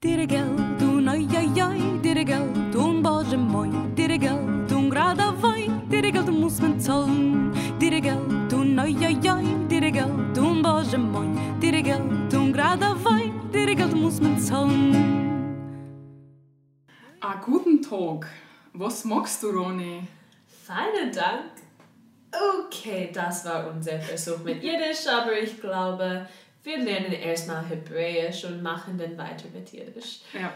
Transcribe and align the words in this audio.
Dirigel, 0.00 0.78
du 0.78 1.00
noi 1.00 1.26
ai 1.34 1.60
ai, 1.60 1.98
dirigel, 2.00 2.70
du 2.70 2.78
un 2.78 3.02
boge 3.02 3.36
moi, 3.36 3.66
dirigel, 3.96 4.38
du 4.68 4.76
un 4.76 4.88
grada 4.88 5.32
vai, 5.32 5.68
dirigel, 5.90 6.24
du 6.24 6.30
muss 6.30 6.60
man 6.60 6.78
zahlen. 6.78 7.52
Dirigel, 7.80 8.20
du 8.48 8.58
noi 8.64 8.94
ai 9.04 9.18
ai, 9.28 9.66
dirigel, 9.66 10.08
du 10.34 10.40
un 10.40 10.62
boge 10.62 10.96
moi, 10.96 11.26
dirigel, 11.58 12.00
du 12.30 12.36
un 12.36 12.52
grada 12.52 12.94
vai, 12.94 13.32
dirigel, 13.50 13.90
du 13.90 13.96
muss 13.96 14.20
man 14.20 14.38
zahlen. 14.38 14.94
Ah, 17.20 17.40
guten 17.44 17.82
Tag. 17.82 18.28
Was 18.74 19.04
magst 19.04 19.42
du, 19.42 19.50
Roni? 19.50 20.06
Feinen 20.46 21.10
Dank. 21.12 21.50
Okay, 22.30 23.10
das 23.12 23.44
war 23.44 23.68
unser 23.68 23.98
Versuch 23.98 24.44
mit 24.44 24.62
Jiddisch, 24.62 25.08
aber 25.08 25.32
ich 25.42 25.60
glaube, 25.60 26.28
wir 26.68 26.76
lernen 26.76 27.12
erstmal 27.12 27.64
Hebräisch 27.64 28.44
und 28.44 28.62
machen 28.62 28.98
dann 28.98 29.16
weiter 29.16 29.46
mit 29.54 29.72
Jiddisch. 29.72 30.20
Ja. 30.34 30.52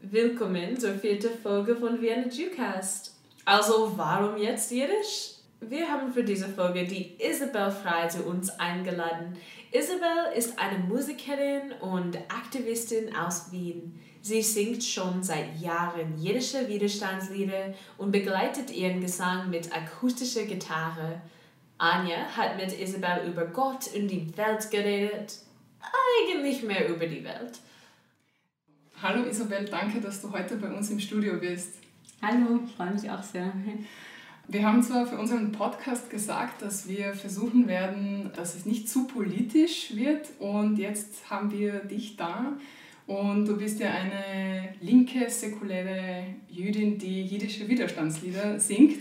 Willkommen 0.00 0.78
zur 0.78 0.94
vierten 0.94 1.36
Folge 1.42 1.74
von 1.74 2.00
Vienna 2.00 2.28
Jewcast. 2.28 3.16
Also, 3.44 3.92
warum 3.96 4.40
jetzt 4.40 4.70
Jiddisch? 4.70 5.32
Wir 5.60 5.88
haben 5.88 6.12
für 6.12 6.22
diese 6.22 6.48
Folge 6.48 6.84
die 6.84 7.16
Isabel 7.18 7.72
Frey 7.72 8.08
zu 8.08 8.22
uns 8.22 8.48
eingeladen. 8.60 9.36
Isabel 9.72 10.32
ist 10.36 10.56
eine 10.56 10.78
Musikerin 10.78 11.72
und 11.80 12.16
Aktivistin 12.28 13.14
aus 13.16 13.50
Wien. 13.50 14.00
Sie 14.22 14.42
singt 14.42 14.84
schon 14.84 15.24
seit 15.24 15.60
Jahren 15.60 16.16
jiddische 16.16 16.68
Widerstandslieder 16.68 17.74
und 17.98 18.12
begleitet 18.12 18.70
ihren 18.70 19.00
Gesang 19.00 19.50
mit 19.50 19.74
akustischer 19.76 20.44
Gitarre. 20.44 21.20
Anja 21.80 22.26
hat 22.36 22.58
mit 22.58 22.78
Isabel 22.78 23.26
über 23.30 23.46
Gott 23.46 23.88
und 23.94 24.08
die 24.08 24.36
Welt 24.36 24.70
geredet. 24.70 25.38
Eigentlich 25.80 26.62
mehr 26.62 26.86
über 26.90 27.06
die 27.06 27.24
Welt. 27.24 27.58
Hallo 29.02 29.24
Isabel, 29.24 29.64
danke, 29.64 29.98
dass 29.98 30.20
du 30.20 30.30
heute 30.30 30.56
bei 30.56 30.68
uns 30.68 30.90
im 30.90 31.00
Studio 31.00 31.38
bist. 31.38 31.76
Hallo, 32.20 32.60
freue 32.76 32.90
mich 32.90 33.10
auch 33.10 33.22
sehr. 33.22 33.50
Wir 34.46 34.66
haben 34.66 34.82
zwar 34.82 35.06
für 35.06 35.16
unseren 35.16 35.52
Podcast 35.52 36.10
gesagt, 36.10 36.60
dass 36.60 36.86
wir 36.86 37.14
versuchen 37.14 37.66
werden, 37.66 38.30
dass 38.36 38.56
es 38.56 38.66
nicht 38.66 38.86
zu 38.86 39.06
politisch 39.06 39.96
wird 39.96 40.28
und 40.38 40.76
jetzt 40.76 41.30
haben 41.30 41.50
wir 41.50 41.78
dich 41.84 42.18
da 42.18 42.58
und 43.06 43.46
du 43.46 43.56
bist 43.56 43.80
ja 43.80 43.90
eine 43.90 44.74
linke, 44.82 45.30
säkuläre 45.30 46.26
Jüdin, 46.50 46.98
die 46.98 47.22
jiddische 47.22 47.66
Widerstandslieder 47.68 48.60
singt. 48.60 49.00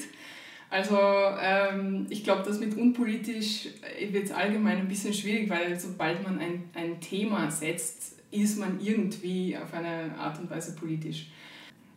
Also 0.69 0.97
ähm, 1.41 2.05
ich 2.09 2.23
glaube, 2.23 2.43
das 2.43 2.59
mit 2.59 2.77
unpolitisch 2.77 3.69
wird 4.11 4.31
allgemein 4.31 4.77
ein 4.77 4.87
bisschen 4.87 5.13
schwierig, 5.13 5.49
weil 5.49 5.79
sobald 5.79 6.23
man 6.23 6.37
ein, 6.39 6.69
ein 6.75 6.99
Thema 6.99 7.49
setzt, 7.49 8.15
ist 8.31 8.59
man 8.59 8.79
irgendwie 8.79 9.57
auf 9.57 9.73
eine 9.73 10.15
Art 10.17 10.39
und 10.39 10.49
Weise 10.49 10.75
politisch. 10.75 11.27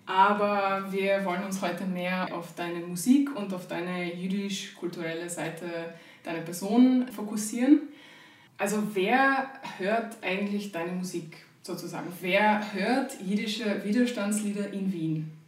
Aber 0.07 0.91
wir 0.91 1.25
wollen 1.25 1.45
uns 1.45 1.61
heute 1.61 1.85
mehr 1.85 2.35
auf 2.35 2.55
deine 2.55 2.81
Musik 2.81 3.37
und 3.37 3.53
auf 3.53 3.69
deine 3.69 4.15
jüdisch-kulturelle 4.15 5.29
Seite 5.29 5.95
deiner 6.25 6.41
Person 6.41 7.07
fokussieren. 7.09 7.83
Also 8.59 8.83
wer 8.95 9.49
hört 9.79 10.17
eigentlich 10.23 10.73
deine 10.73 10.93
Musik 10.93 11.37
sozusagen? 11.63 12.11
Wer 12.21 12.73
hört 12.73 13.21
jiddische 13.21 13.85
Widerstandslieder 13.85 14.73
in 14.73 14.93
Wien? 14.93 15.42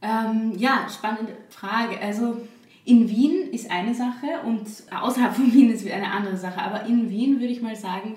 Ähm, 0.00 0.52
ja, 0.56 0.86
spannende 0.88 1.36
Frage. 1.50 2.00
Also 2.00 2.40
in 2.84 3.08
Wien 3.08 3.52
ist 3.52 3.70
eine 3.70 3.94
Sache 3.94 4.40
und 4.44 4.66
außerhalb 4.90 5.34
von 5.34 5.52
Wien 5.52 5.70
ist 5.70 5.86
eine 5.86 6.10
andere 6.10 6.36
Sache. 6.36 6.60
Aber 6.60 6.86
in 6.86 7.10
Wien 7.10 7.40
würde 7.40 7.52
ich 7.52 7.62
mal 7.62 7.76
sagen, 7.76 8.16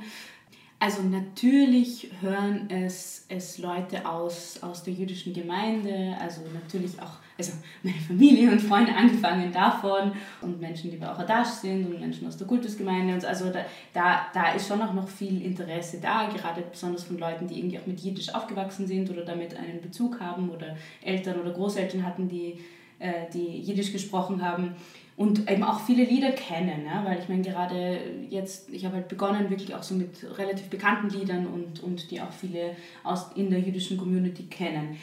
also 0.80 1.04
natürlich 1.04 2.10
hören 2.22 2.70
es, 2.70 3.26
es 3.30 3.60
Leute 3.60 4.08
aus, 4.08 4.64
aus 4.64 4.84
der 4.84 4.94
jüdischen 4.94 5.34
Gemeinde, 5.34 6.18
also 6.20 6.42
natürlich 6.54 7.00
auch 7.00 7.20
also 7.42 7.54
meine 7.84 7.98
Familie 7.98 8.52
und 8.52 8.62
Freunde 8.62 8.94
angefangen 8.96 9.52
davon 9.52 10.12
und 10.42 10.62
Menschen, 10.62 10.92
die 10.92 10.98
bei 10.98 11.12
Ochadash 11.12 11.48
sind 11.48 11.88
und 11.88 12.00
Menschen 12.00 12.28
aus 12.28 12.38
der 12.38 12.48
Kultusgemeinde. 12.48 13.16
Und 13.16 13.26
also 13.26 13.50
da, 13.50 13.66
da, 13.94 14.28
da 14.34 14.54
ist 14.54 14.68
schon 14.68 14.82
auch 14.82 14.94
noch 14.94 15.08
viel 15.08 15.42
Interesse 15.42 16.00
da, 16.02 16.30
gerade 16.30 16.64
besonders 16.70 17.04
von 17.04 17.18
Leuten, 17.18 17.48
die 17.48 17.60
irgendwie 17.60 17.80
auch 17.80 17.88
mit 17.88 18.00
Jiddisch 18.00 18.34
aufgewachsen 18.34 18.86
sind 18.88 19.10
oder 19.10 19.26
damit 19.26 19.58
einen 19.58 19.82
Bezug 19.82 20.20
haben 20.20 20.50
oder 20.50 20.76
Eltern 21.02 21.40
oder 21.40 21.52
Großeltern 21.52 22.06
hatten, 22.06 22.30
die, 22.30 22.60
äh, 23.00 23.30
die 23.34 23.60
Jiddisch 23.60 23.92
gesprochen 23.92 24.44
haben 24.44 24.76
und 25.18 25.52
eben 25.52 25.64
auch 25.64 25.80
viele 25.82 26.04
Lieder 26.04 26.32
kennen, 26.32 26.86
ja? 26.86 27.04
weil 27.06 27.20
ich 27.20 27.30
meine 27.30 27.44
gerade 27.44 28.00
jetzt, 28.30 28.70
ich 28.70 28.86
habe 28.86 28.96
halt 28.96 29.08
begonnen 29.08 29.50
wirklich 29.50 29.76
auch 29.76 29.84
so 29.84 29.94
mit 29.94 30.26
relativ 30.38 30.68
bekannten 30.70 31.10
Liedern 31.10 31.48
und, 31.48 31.84
und 31.84 32.10
die 32.10 32.22
auch 32.22 32.32
viele 32.32 32.76
aus, 33.04 33.28
in 33.36 33.50
der 33.50 33.60
jüdischen 33.60 33.98
Community 33.98 34.44
kennen. 34.44 34.98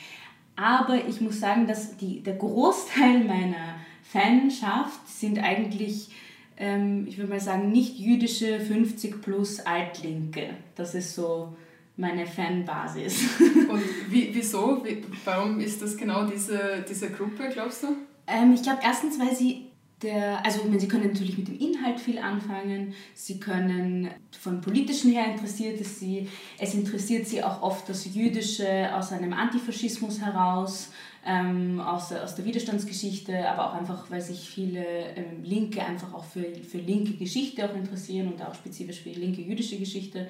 Aber 0.59 1.07
ich 1.07 1.21
muss 1.21 1.39
sagen, 1.39 1.69
dass 1.69 1.97
die, 1.99 2.21
der 2.21 2.35
Großteil 2.35 3.23
meiner 3.23 3.77
Fanschaft 4.03 5.09
sind 5.09 5.39
eigentlich, 5.39 6.11
ähm, 6.57 7.07
ich 7.07 7.17
würde 7.17 7.31
mal 7.31 7.41
sagen, 7.41 7.71
nicht 7.71 7.97
jüdische 7.97 8.59
50 8.59 9.23
plus 9.23 9.61
Altlinke. 9.61 10.51
Das 10.75 10.97
ist 10.97 11.15
so 11.15 11.57
meine 11.97 12.27
Fanbasis. 12.27 13.39
Und 13.69 13.83
wie, 14.09 14.31
wieso? 14.33 14.85
Wie, 14.85 15.05
warum 15.25 15.61
ist 15.61 15.81
das 15.81 15.97
genau 15.97 16.27
diese, 16.27 16.85
diese 16.89 17.11
Gruppe, 17.11 17.51
glaubst 17.53 17.85
du? 17.85 17.97
Ähm, 18.27 18.53
ich 18.53 18.63
glaube 18.63 18.81
erstens, 18.83 19.17
weil 19.21 19.37
sie 19.37 19.67
der, 20.03 20.45
also 20.45 20.61
Sie 20.79 20.89
können 20.89 21.09
natürlich 21.09 21.39
mit 21.39 21.49
dem 21.49 21.59
Inhalt 21.59 21.99
viel 21.99 22.19
anfangen, 22.19 22.95
Sie 23.15 23.41
können 23.41 24.11
von 24.39 24.61
politischen 24.61 25.11
her 25.13 25.33
interessiert 25.33 25.81
es 25.81 25.99
Sie, 25.99 26.29
es 26.59 26.75
interessiert 26.75 27.27
Sie 27.27 27.43
auch 27.43 27.63
oft 27.63 27.89
das 27.89 28.15
Jüdische 28.15 28.95
aus 28.95 29.13
einem 29.13 29.33
Antifaschismus 29.33 30.21
heraus, 30.21 30.91
ähm, 31.27 31.81
aus, 31.81 32.13
aus 32.13 32.37
der 32.37 32.45
Widerstandsgeschichte, 32.45 33.49
aber 33.49 33.71
auch 33.71 33.75
einfach, 33.75 34.11
weil 34.11 34.21
sich 34.21 34.49
viele 34.49 34.85
ähm, 35.17 35.43
Linke 35.43 35.85
einfach 35.85 36.15
auch 36.15 36.25
für, 36.25 36.45
für 36.65 36.79
linke 36.79 37.15
Geschichte 37.15 37.69
auch 37.69 37.75
interessieren 37.75 38.29
und 38.29 38.43
auch 38.43 38.55
spezifisch 38.55 39.03
für 39.03 39.11
linke 39.11 39.43
jüdische 39.43 39.79
Geschichte. 39.79 40.29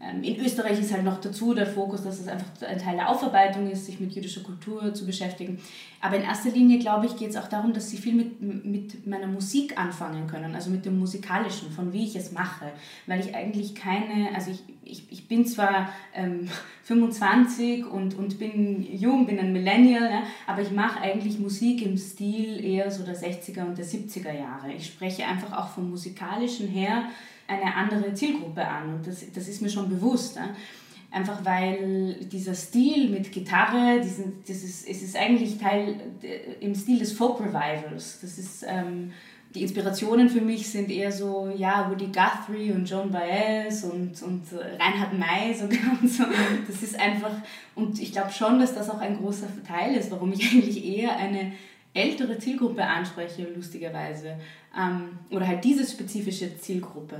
Ähm, 0.00 0.22
in 0.22 0.40
Österreich 0.40 0.78
ist 0.78 0.92
halt 0.92 1.04
noch 1.04 1.20
dazu 1.20 1.54
der 1.54 1.66
Fokus, 1.66 2.04
dass 2.04 2.20
es 2.20 2.28
einfach 2.28 2.46
ein 2.66 2.78
Teil 2.78 2.96
der 2.96 3.08
Aufarbeitung 3.08 3.68
ist, 3.68 3.86
sich 3.86 3.98
mit 3.98 4.12
jüdischer 4.12 4.42
Kultur 4.42 4.94
zu 4.94 5.04
beschäftigen. 5.04 5.58
Aber 6.00 6.16
in 6.16 6.22
erster 6.22 6.50
Linie, 6.50 6.78
glaube 6.78 7.06
ich, 7.06 7.16
geht 7.16 7.30
es 7.30 7.36
auch 7.36 7.48
darum, 7.48 7.72
dass 7.72 7.90
sie 7.90 7.96
viel 7.96 8.14
mit, 8.14 8.40
mit 8.40 9.06
meiner 9.08 9.26
Musik 9.26 9.76
anfangen 9.76 10.28
können, 10.28 10.54
also 10.54 10.70
mit 10.70 10.86
dem 10.86 11.00
Musikalischen, 11.00 11.72
von 11.72 11.92
wie 11.92 12.04
ich 12.04 12.14
es 12.14 12.30
mache. 12.30 12.66
Weil 13.06 13.18
ich 13.18 13.34
eigentlich 13.34 13.74
keine, 13.74 14.32
also 14.36 14.52
ich, 14.52 14.62
ich, 14.84 15.10
ich 15.10 15.26
bin 15.26 15.44
zwar 15.44 15.88
ähm, 16.14 16.48
25 16.84 17.84
und, 17.84 18.16
und 18.16 18.38
bin 18.38 18.86
jung, 18.94 19.26
bin 19.26 19.40
ein 19.40 19.52
Millennial, 19.52 20.08
ne, 20.08 20.22
aber 20.46 20.62
ich 20.62 20.70
mache 20.70 21.00
eigentlich 21.00 21.40
Musik 21.40 21.84
im 21.84 21.98
Stil 21.98 22.64
eher 22.64 22.88
so 22.92 23.02
der 23.02 23.16
60er 23.16 23.66
und 23.66 23.76
der 23.76 23.84
70er 23.84 24.32
Jahre. 24.32 24.72
Ich 24.76 24.86
spreche 24.86 25.26
einfach 25.26 25.52
auch 25.52 25.70
vom 25.70 25.90
Musikalischen 25.90 26.68
her 26.68 27.08
eine 27.48 27.74
andere 27.74 28.14
Zielgruppe 28.14 28.66
an. 28.66 28.94
Und 28.94 29.06
das, 29.06 29.24
das 29.32 29.48
ist 29.48 29.62
mir 29.62 29.70
schon 29.70 29.88
bewusst. 29.88 30.36
Ne? 30.36 30.50
Einfach 31.10 31.44
weil 31.44 32.16
dieser 32.30 32.54
Stil 32.54 33.08
mit 33.08 33.32
Gitarre, 33.32 34.00
diesen, 34.00 34.44
das 34.46 34.62
es 34.62 34.84
ist 34.84 35.16
eigentlich 35.16 35.58
Teil 35.58 35.96
im 36.60 36.74
Stil 36.74 36.98
des 36.98 37.12
Folk 37.12 37.40
Revivals. 37.40 38.20
Das 38.20 38.38
ist, 38.38 38.64
ähm, 38.68 39.12
die 39.54 39.62
Inspirationen 39.62 40.28
für 40.28 40.42
mich 40.42 40.68
sind 40.68 40.90
eher 40.90 41.10
so, 41.10 41.50
ja, 41.56 41.90
Woody 41.90 42.08
Guthrie 42.08 42.70
und 42.70 42.88
Joan 42.88 43.10
Baez 43.10 43.82
und, 43.84 44.22
und 44.22 44.42
Reinhard 44.78 45.18
May 45.18 45.54
sogar 45.54 45.98
und 46.02 46.08
so. 46.08 46.24
Das 46.66 46.82
ist 46.82 47.00
einfach, 47.00 47.32
und 47.74 47.98
ich 47.98 48.12
glaube 48.12 48.30
schon, 48.30 48.58
dass 48.58 48.74
das 48.74 48.90
auch 48.90 49.00
ein 49.00 49.16
großer 49.16 49.46
Teil 49.66 49.94
ist, 49.94 50.10
warum 50.10 50.32
ich 50.32 50.42
eigentlich 50.52 50.84
eher 50.84 51.16
eine 51.16 51.52
ältere 51.94 52.38
Zielgruppe 52.38 52.84
anspreche, 52.84 53.46
lustigerweise. 53.54 54.36
Ähm, 54.78 55.18
oder 55.30 55.46
halt 55.46 55.64
diese 55.64 55.86
spezifische 55.86 56.58
Zielgruppe. 56.58 57.16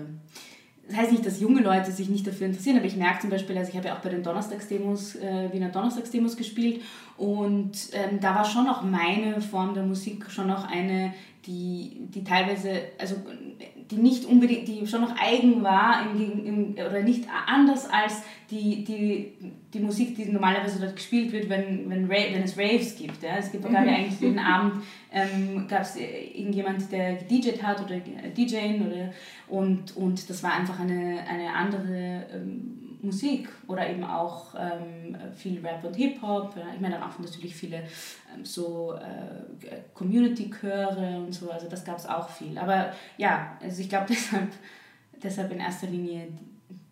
Das 0.88 0.96
heißt 0.96 1.12
nicht, 1.12 1.26
dass 1.26 1.40
junge 1.40 1.60
Leute 1.60 1.92
sich 1.92 2.08
nicht 2.08 2.26
dafür 2.26 2.46
interessieren, 2.46 2.78
aber 2.78 2.86
ich 2.86 2.96
merke 2.96 3.20
zum 3.20 3.30
Beispiel, 3.30 3.58
also 3.58 3.70
ich 3.70 3.76
habe 3.76 3.88
ja 3.88 3.96
auch 3.96 4.00
bei 4.00 4.08
den 4.08 4.22
Donnerstagsdemos, 4.22 5.16
äh, 5.16 5.52
Wiener 5.52 5.68
Donnerstagsdemos 5.68 6.36
gespielt 6.36 6.82
und 7.18 7.72
ähm, 7.92 8.20
da 8.20 8.34
war 8.34 8.44
schon 8.46 8.66
auch 8.68 8.82
meine 8.82 9.42
Form 9.42 9.74
der 9.74 9.82
Musik 9.82 10.30
schon 10.30 10.50
auch 10.50 10.66
eine, 10.66 11.12
die, 11.48 12.06
die 12.14 12.22
teilweise, 12.22 12.82
also 12.98 13.16
die 13.90 13.96
nicht 13.96 14.26
unbedingt, 14.26 14.68
die 14.68 14.86
schon 14.86 15.00
noch 15.00 15.16
eigen 15.18 15.62
war 15.62 16.02
im, 16.02 16.44
im, 16.44 16.72
oder 16.74 17.02
nicht 17.02 17.24
anders 17.46 17.88
als 17.90 18.22
die, 18.50 18.84
die, 18.84 19.32
die 19.72 19.80
Musik, 19.80 20.14
die 20.14 20.26
normalerweise 20.26 20.78
dort 20.78 20.94
gespielt 20.94 21.32
wird, 21.32 21.48
wenn, 21.48 21.88
wenn, 21.88 22.08
wenn 22.08 22.42
es 22.42 22.58
Raves 22.58 22.96
gibt. 22.96 23.22
Ja. 23.22 23.36
Es 23.38 23.50
gibt, 23.50 23.68
mhm. 23.68 23.74
eigentlich 23.74 24.20
jeden 24.20 24.38
Abend 24.38 24.82
ähm, 25.10 25.66
gab 25.68 25.82
es 25.82 25.96
irgendjemand, 25.96 26.92
der 26.92 27.14
DJt 27.14 27.62
hat 27.62 27.82
oder 27.82 27.98
DJing 27.98 28.86
oder 28.86 29.12
und, 29.48 29.96
und 29.96 30.28
das 30.28 30.42
war 30.42 30.52
einfach 30.52 30.78
eine, 30.80 31.20
eine 31.26 31.54
andere 31.54 32.26
ähm, 32.34 32.87
Musik 33.00 33.48
oder 33.66 33.88
eben 33.88 34.04
auch 34.04 34.54
ähm, 34.58 35.16
viel 35.34 35.64
Rap 35.64 35.84
und 35.84 35.94
Hip-Hop. 35.94 36.54
Ich 36.74 36.80
meine, 36.80 36.94
dann 36.94 37.04
auch 37.04 37.18
natürlich 37.18 37.54
viele 37.54 37.76
ähm, 37.76 38.44
so 38.44 38.94
äh, 38.94 39.76
Community-Chöre 39.94 41.18
und 41.18 41.32
so, 41.32 41.50
also 41.50 41.68
das 41.68 41.84
gab 41.84 41.98
es 41.98 42.06
auch 42.06 42.28
viel. 42.28 42.58
Aber 42.58 42.92
ja, 43.16 43.56
also 43.62 43.80
ich 43.82 43.88
glaube 43.88 44.06
deshalb, 44.08 44.52
deshalb 45.22 45.52
in 45.52 45.60
erster 45.60 45.86
Linie 45.86 46.28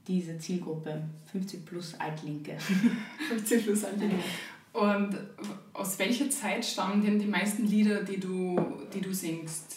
diese 0.06 0.38
Zielgruppe, 0.38 1.02
50 1.32 1.66
plus 1.66 1.94
Altlinke. 1.98 2.56
50 3.28 3.64
plus 3.64 3.84
Altlinke. 3.84 4.16
Und 4.72 5.16
aus 5.72 5.98
welcher 5.98 6.28
Zeit 6.30 6.64
stammen 6.64 7.02
denn 7.02 7.18
die 7.18 7.26
meisten 7.26 7.66
Lieder, 7.66 8.04
die 8.04 8.20
du, 8.20 8.56
die 8.92 9.00
du 9.00 9.12
singst? 9.12 9.76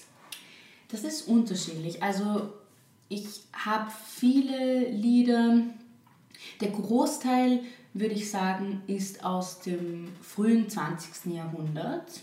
Das 0.90 1.04
ist 1.04 1.28
unterschiedlich. 1.28 2.04
Also 2.04 2.54
ich 3.08 3.26
habe 3.54 3.90
viele 4.08 4.90
Lieder, 4.90 5.62
der 6.62 6.72
Großteil, 6.72 7.62
würde 7.94 8.14
ich 8.14 8.30
sagen, 8.30 8.82
ist 8.88 9.24
aus 9.24 9.60
dem 9.60 10.10
frühen 10.22 10.70
20. 10.70 11.34
Jahrhundert, 11.34 12.22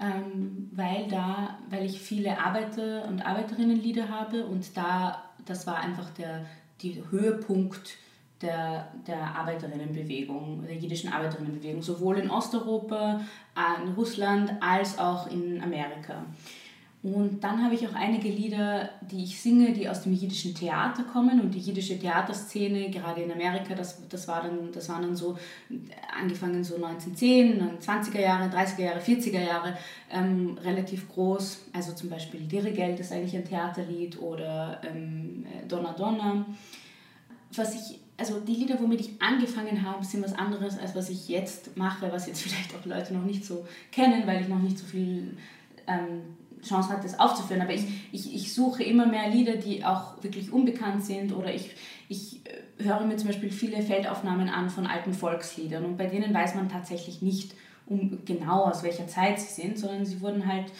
ähm, 0.00 0.70
weil, 0.72 1.08
da, 1.08 1.58
weil 1.70 1.84
ich 1.84 2.00
viele 2.00 2.38
Arbeiter- 2.38 3.06
und 3.08 3.24
Arbeiterinnenlieder 3.24 4.08
habe 4.08 4.46
und 4.46 4.76
da, 4.76 5.22
das 5.44 5.66
war 5.66 5.78
einfach 5.78 6.10
der 6.10 6.46
die 6.82 7.02
Höhepunkt 7.10 7.96
der, 8.42 8.92
der 9.06 9.34
Arbeiterinnenbewegung, 9.34 10.64
der 10.66 10.76
jiddischen 10.76 11.10
Arbeiterinnenbewegung, 11.12 11.82
sowohl 11.82 12.18
in 12.18 12.30
Osteuropa, 12.30 13.20
in 13.82 13.92
Russland 13.94 14.52
als 14.60 14.98
auch 14.98 15.30
in 15.30 15.62
Amerika. 15.62 16.24
Und 17.06 17.44
dann 17.44 17.62
habe 17.62 17.76
ich 17.76 17.86
auch 17.86 17.94
einige 17.94 18.28
Lieder, 18.28 18.90
die 19.00 19.22
ich 19.22 19.40
singe, 19.40 19.72
die 19.72 19.88
aus 19.88 20.02
dem 20.02 20.12
jiddischen 20.12 20.52
Theater 20.56 21.04
kommen. 21.04 21.40
Und 21.40 21.54
die 21.54 21.60
jiddische 21.60 21.96
Theaterszene, 21.96 22.90
gerade 22.90 23.22
in 23.22 23.30
Amerika, 23.30 23.76
das, 23.76 24.08
das, 24.08 24.26
war 24.26 24.42
dann, 24.42 24.72
das 24.72 24.88
waren 24.88 25.02
dann 25.02 25.14
so, 25.14 25.38
angefangen 26.12 26.64
so 26.64 26.74
1910, 26.74 27.78
20er 27.80 28.20
Jahre, 28.20 28.50
30er 28.50 28.82
Jahre, 28.82 28.98
40er 28.98 29.40
Jahre, 29.40 29.78
ähm, 30.10 30.58
relativ 30.64 31.08
groß. 31.08 31.66
Also 31.72 31.92
zum 31.92 32.10
Beispiel 32.10 32.40
Dirigel, 32.40 32.96
das 32.96 33.06
ist 33.06 33.12
eigentlich 33.12 33.36
ein 33.36 33.44
Theaterlied, 33.44 34.20
oder 34.20 34.80
ähm, 34.84 35.46
Donna 35.68 35.92
Donna. 35.92 36.44
Was 37.54 37.74
ich 37.76 38.00
also 38.16 38.40
die 38.40 38.54
Lieder, 38.54 38.80
womit 38.80 39.00
ich 39.00 39.22
angefangen 39.22 39.82
habe, 39.82 40.04
sind 40.04 40.24
was 40.24 40.32
anderes, 40.32 40.76
als 40.78 40.96
was 40.96 41.08
ich 41.08 41.28
jetzt 41.28 41.76
mache, 41.76 42.10
was 42.10 42.26
jetzt 42.26 42.42
vielleicht 42.42 42.74
auch 42.74 42.84
Leute 42.84 43.14
noch 43.14 43.24
nicht 43.24 43.44
so 43.44 43.64
kennen, 43.92 44.26
weil 44.26 44.40
ich 44.40 44.48
noch 44.48 44.58
nicht 44.58 44.76
so 44.76 44.86
viel 44.86 45.36
ähm, 45.86 46.22
Chance 46.62 46.90
hat, 46.90 47.04
das 47.04 47.18
aufzuführen. 47.18 47.62
Aber 47.62 47.72
ich, 47.72 47.84
ich, 48.12 48.34
ich 48.34 48.54
suche 48.54 48.82
immer 48.82 49.06
mehr 49.06 49.28
Lieder, 49.28 49.56
die 49.56 49.84
auch 49.84 50.22
wirklich 50.22 50.52
unbekannt 50.52 51.04
sind 51.04 51.34
oder 51.34 51.54
ich, 51.54 51.70
ich 52.08 52.40
äh, 52.46 52.84
höre 52.84 53.04
mir 53.04 53.16
zum 53.16 53.28
Beispiel 53.28 53.50
viele 53.50 53.82
Feldaufnahmen 53.82 54.48
an 54.48 54.70
von 54.70 54.86
alten 54.86 55.14
Volksliedern 55.14 55.84
und 55.84 55.96
bei 55.96 56.06
denen 56.06 56.32
weiß 56.34 56.54
man 56.54 56.68
tatsächlich 56.68 57.22
nicht 57.22 57.54
um 57.86 58.24
genau 58.24 58.64
aus 58.64 58.82
welcher 58.82 59.06
Zeit 59.06 59.38
sie 59.38 59.62
sind, 59.62 59.78
sondern 59.78 60.04
sie 60.04 60.20
wurden 60.20 60.46
halt 60.46 60.72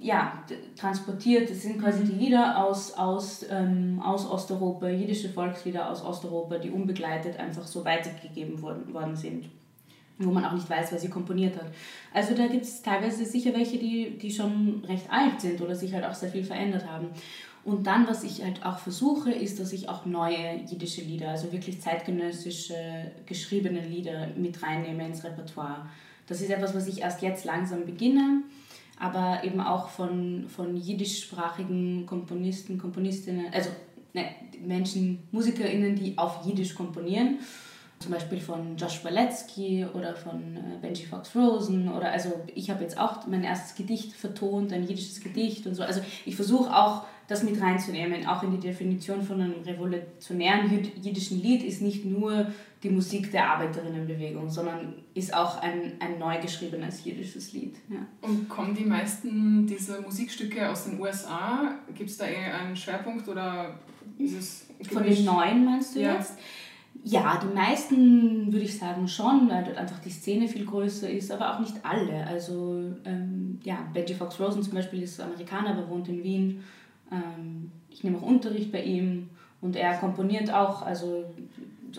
ja, 0.00 0.44
transportiert. 0.76 1.50
Das 1.50 1.62
sind 1.62 1.80
quasi 1.80 2.04
die 2.04 2.12
Lieder 2.12 2.62
aus, 2.62 2.92
aus, 2.92 3.44
ähm, 3.50 4.00
aus 4.04 4.30
Osteuropa, 4.30 4.88
jiddische 4.88 5.30
Volkslieder 5.30 5.90
aus 5.90 6.04
Osteuropa, 6.04 6.58
die 6.58 6.70
unbegleitet 6.70 7.38
einfach 7.38 7.66
so 7.66 7.84
weitergegeben 7.84 8.60
worden, 8.62 8.92
worden 8.92 9.16
sind 9.16 9.46
wo 10.18 10.30
man 10.30 10.44
auch 10.44 10.52
nicht 10.52 10.68
weiß, 10.70 10.92
wer 10.92 10.98
sie 10.98 11.08
komponiert 11.08 11.56
hat. 11.56 11.66
Also 12.12 12.34
da 12.34 12.46
gibt 12.46 12.64
es 12.64 12.82
teilweise 12.82 13.24
sicher 13.24 13.52
welche, 13.54 13.78
die, 13.78 14.16
die 14.18 14.30
schon 14.30 14.84
recht 14.86 15.10
alt 15.10 15.40
sind 15.40 15.60
oder 15.60 15.74
sich 15.74 15.92
halt 15.92 16.04
auch 16.04 16.14
sehr 16.14 16.30
viel 16.30 16.44
verändert 16.44 16.86
haben. 16.86 17.08
Und 17.64 17.86
dann, 17.86 18.06
was 18.06 18.24
ich 18.24 18.44
halt 18.44 18.64
auch 18.64 18.78
versuche, 18.78 19.32
ist, 19.32 19.58
dass 19.58 19.72
ich 19.72 19.88
auch 19.88 20.04
neue 20.04 20.60
jiddische 20.68 21.00
Lieder, 21.00 21.30
also 21.30 21.50
wirklich 21.50 21.80
zeitgenössische 21.80 22.76
geschriebene 23.24 23.80
Lieder 23.80 24.28
mit 24.36 24.62
reinnehme 24.62 25.06
ins 25.06 25.24
Repertoire. 25.24 25.88
Das 26.26 26.40
ist 26.42 26.50
etwas, 26.50 26.74
was 26.74 26.86
ich 26.86 27.00
erst 27.00 27.22
jetzt 27.22 27.44
langsam 27.44 27.86
beginne, 27.86 28.42
aber 28.98 29.42
eben 29.44 29.60
auch 29.60 29.88
von, 29.88 30.46
von 30.48 30.76
jiddischsprachigen 30.76 32.04
Komponisten, 32.06 32.78
Komponistinnen, 32.78 33.46
also 33.52 33.70
ne, 34.12 34.26
Menschen, 34.62 35.22
MusikerInnen, 35.32 35.96
die 35.96 36.18
auf 36.18 36.46
Jiddisch 36.46 36.74
komponieren 36.74 37.38
zum 37.98 38.12
Beispiel 38.12 38.40
von 38.40 38.76
Josh 38.76 39.04
Waletsky 39.04 39.86
oder 39.94 40.14
von 40.14 40.56
äh, 40.56 40.78
Benji 40.80 41.06
Fox 41.06 41.34
Rosen 41.34 41.90
oder 41.90 42.10
also 42.12 42.42
ich 42.54 42.70
habe 42.70 42.82
jetzt 42.82 42.98
auch 42.98 43.26
mein 43.26 43.44
erstes 43.44 43.74
Gedicht 43.74 44.12
vertont, 44.12 44.72
ein 44.72 44.82
jiddisches 44.82 45.20
Gedicht 45.20 45.66
und 45.66 45.74
so. 45.74 45.82
Also 45.82 46.00
ich 46.26 46.36
versuche 46.36 46.74
auch 46.74 47.04
das 47.26 47.42
mit 47.42 47.60
reinzunehmen, 47.60 48.26
auch 48.26 48.42
in 48.42 48.52
die 48.52 48.60
Definition 48.60 49.22
von 49.22 49.40
einem 49.40 49.62
revolutionären 49.64 50.70
jiddischen 51.00 51.40
Lied 51.40 51.62
ist 51.62 51.80
nicht 51.80 52.04
nur 52.04 52.48
die 52.82 52.90
Musik 52.90 53.30
der 53.30 53.50
Arbeiterinnenbewegung, 53.50 54.50
sondern 54.50 54.96
ist 55.14 55.32
auch 55.32 55.62
ein, 55.62 55.92
ein 56.00 56.18
neu 56.18 56.38
geschriebenes 56.38 57.02
jiddisches 57.02 57.54
Lied. 57.54 57.76
Ja. 57.88 58.06
Und 58.20 58.48
kommen 58.50 58.74
die 58.74 58.84
meisten 58.84 59.66
dieser 59.66 60.02
Musikstücke 60.02 60.68
aus 60.68 60.84
den 60.84 61.00
USA? 61.00 61.76
Gibt 61.94 62.10
es 62.10 62.18
da 62.18 62.26
eher 62.26 62.60
einen 62.60 62.76
Schwerpunkt 62.76 63.26
oder 63.26 63.78
ist 64.18 64.34
es 64.34 64.66
Von 64.92 65.02
den 65.02 65.24
neuen 65.24 65.64
meinst 65.64 65.96
du 65.96 66.00
ja. 66.00 66.14
jetzt? 66.14 66.38
Ja, 67.06 67.38
die 67.38 67.54
meisten 67.54 68.50
würde 68.50 68.64
ich 68.64 68.78
sagen 68.78 69.06
schon, 69.06 69.46
weil 69.50 69.62
dort 69.62 69.76
einfach 69.76 69.98
die 69.98 70.10
Szene 70.10 70.48
viel 70.48 70.64
größer 70.64 71.10
ist, 71.10 71.30
aber 71.30 71.54
auch 71.54 71.60
nicht 71.60 71.74
alle. 71.82 72.26
Also 72.26 72.82
ähm, 73.04 73.60
ja, 73.62 73.86
Benji 73.92 74.14
Fox 74.14 74.40
Rosen 74.40 74.62
zum 74.62 74.72
Beispiel 74.72 75.02
ist 75.02 75.20
Amerikaner, 75.20 75.70
aber 75.70 75.90
wohnt 75.90 76.08
in 76.08 76.24
Wien. 76.24 76.64
Ähm, 77.12 77.70
ich 77.90 78.02
nehme 78.04 78.16
auch 78.16 78.22
Unterricht 78.22 78.72
bei 78.72 78.82
ihm 78.82 79.28
und 79.60 79.76
er 79.76 79.98
komponiert 79.98 80.50
auch, 80.50 80.80
also 80.80 81.24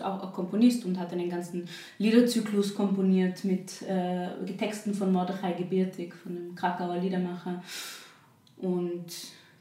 auch, 0.00 0.24
auch 0.24 0.32
Komponist 0.32 0.84
und 0.84 0.98
hat 0.98 1.12
einen 1.12 1.30
ganzen 1.30 1.68
Liederzyklus 1.98 2.74
komponiert 2.74 3.44
mit 3.44 3.82
äh, 3.82 4.28
Texten 4.58 4.92
von 4.92 5.12
Mordechai 5.12 5.52
Gebirtig, 5.52 6.14
von 6.14 6.34
dem 6.34 6.54
Krakauer 6.56 6.98
Liedermacher. 6.98 7.62
Und 8.56 9.06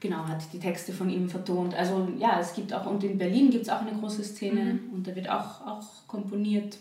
genau, 0.08 0.28
hat 0.28 0.42
die 0.54 0.60
Texte 0.60 0.94
von 0.94 1.10
ihm 1.10 1.30
vertont. 1.30 1.74
Also 1.74 2.08
ja, 2.18 2.40
es 2.40 2.54
gibt 2.54 2.74
auch, 2.74 2.86
und 2.86 3.04
in 3.04 3.18
Berlin 3.18 3.50
gibt 3.50 3.64
es 3.64 3.70
auch 3.70 3.82
eine 3.82 3.94
große 3.94 4.24
Szene 4.24 4.76
mhm. 4.76 4.94
und 4.94 5.08
da 5.08 5.16
wird 5.16 5.30
auch, 5.30 5.66
auch 5.66 6.08
komponiert. 6.08 6.78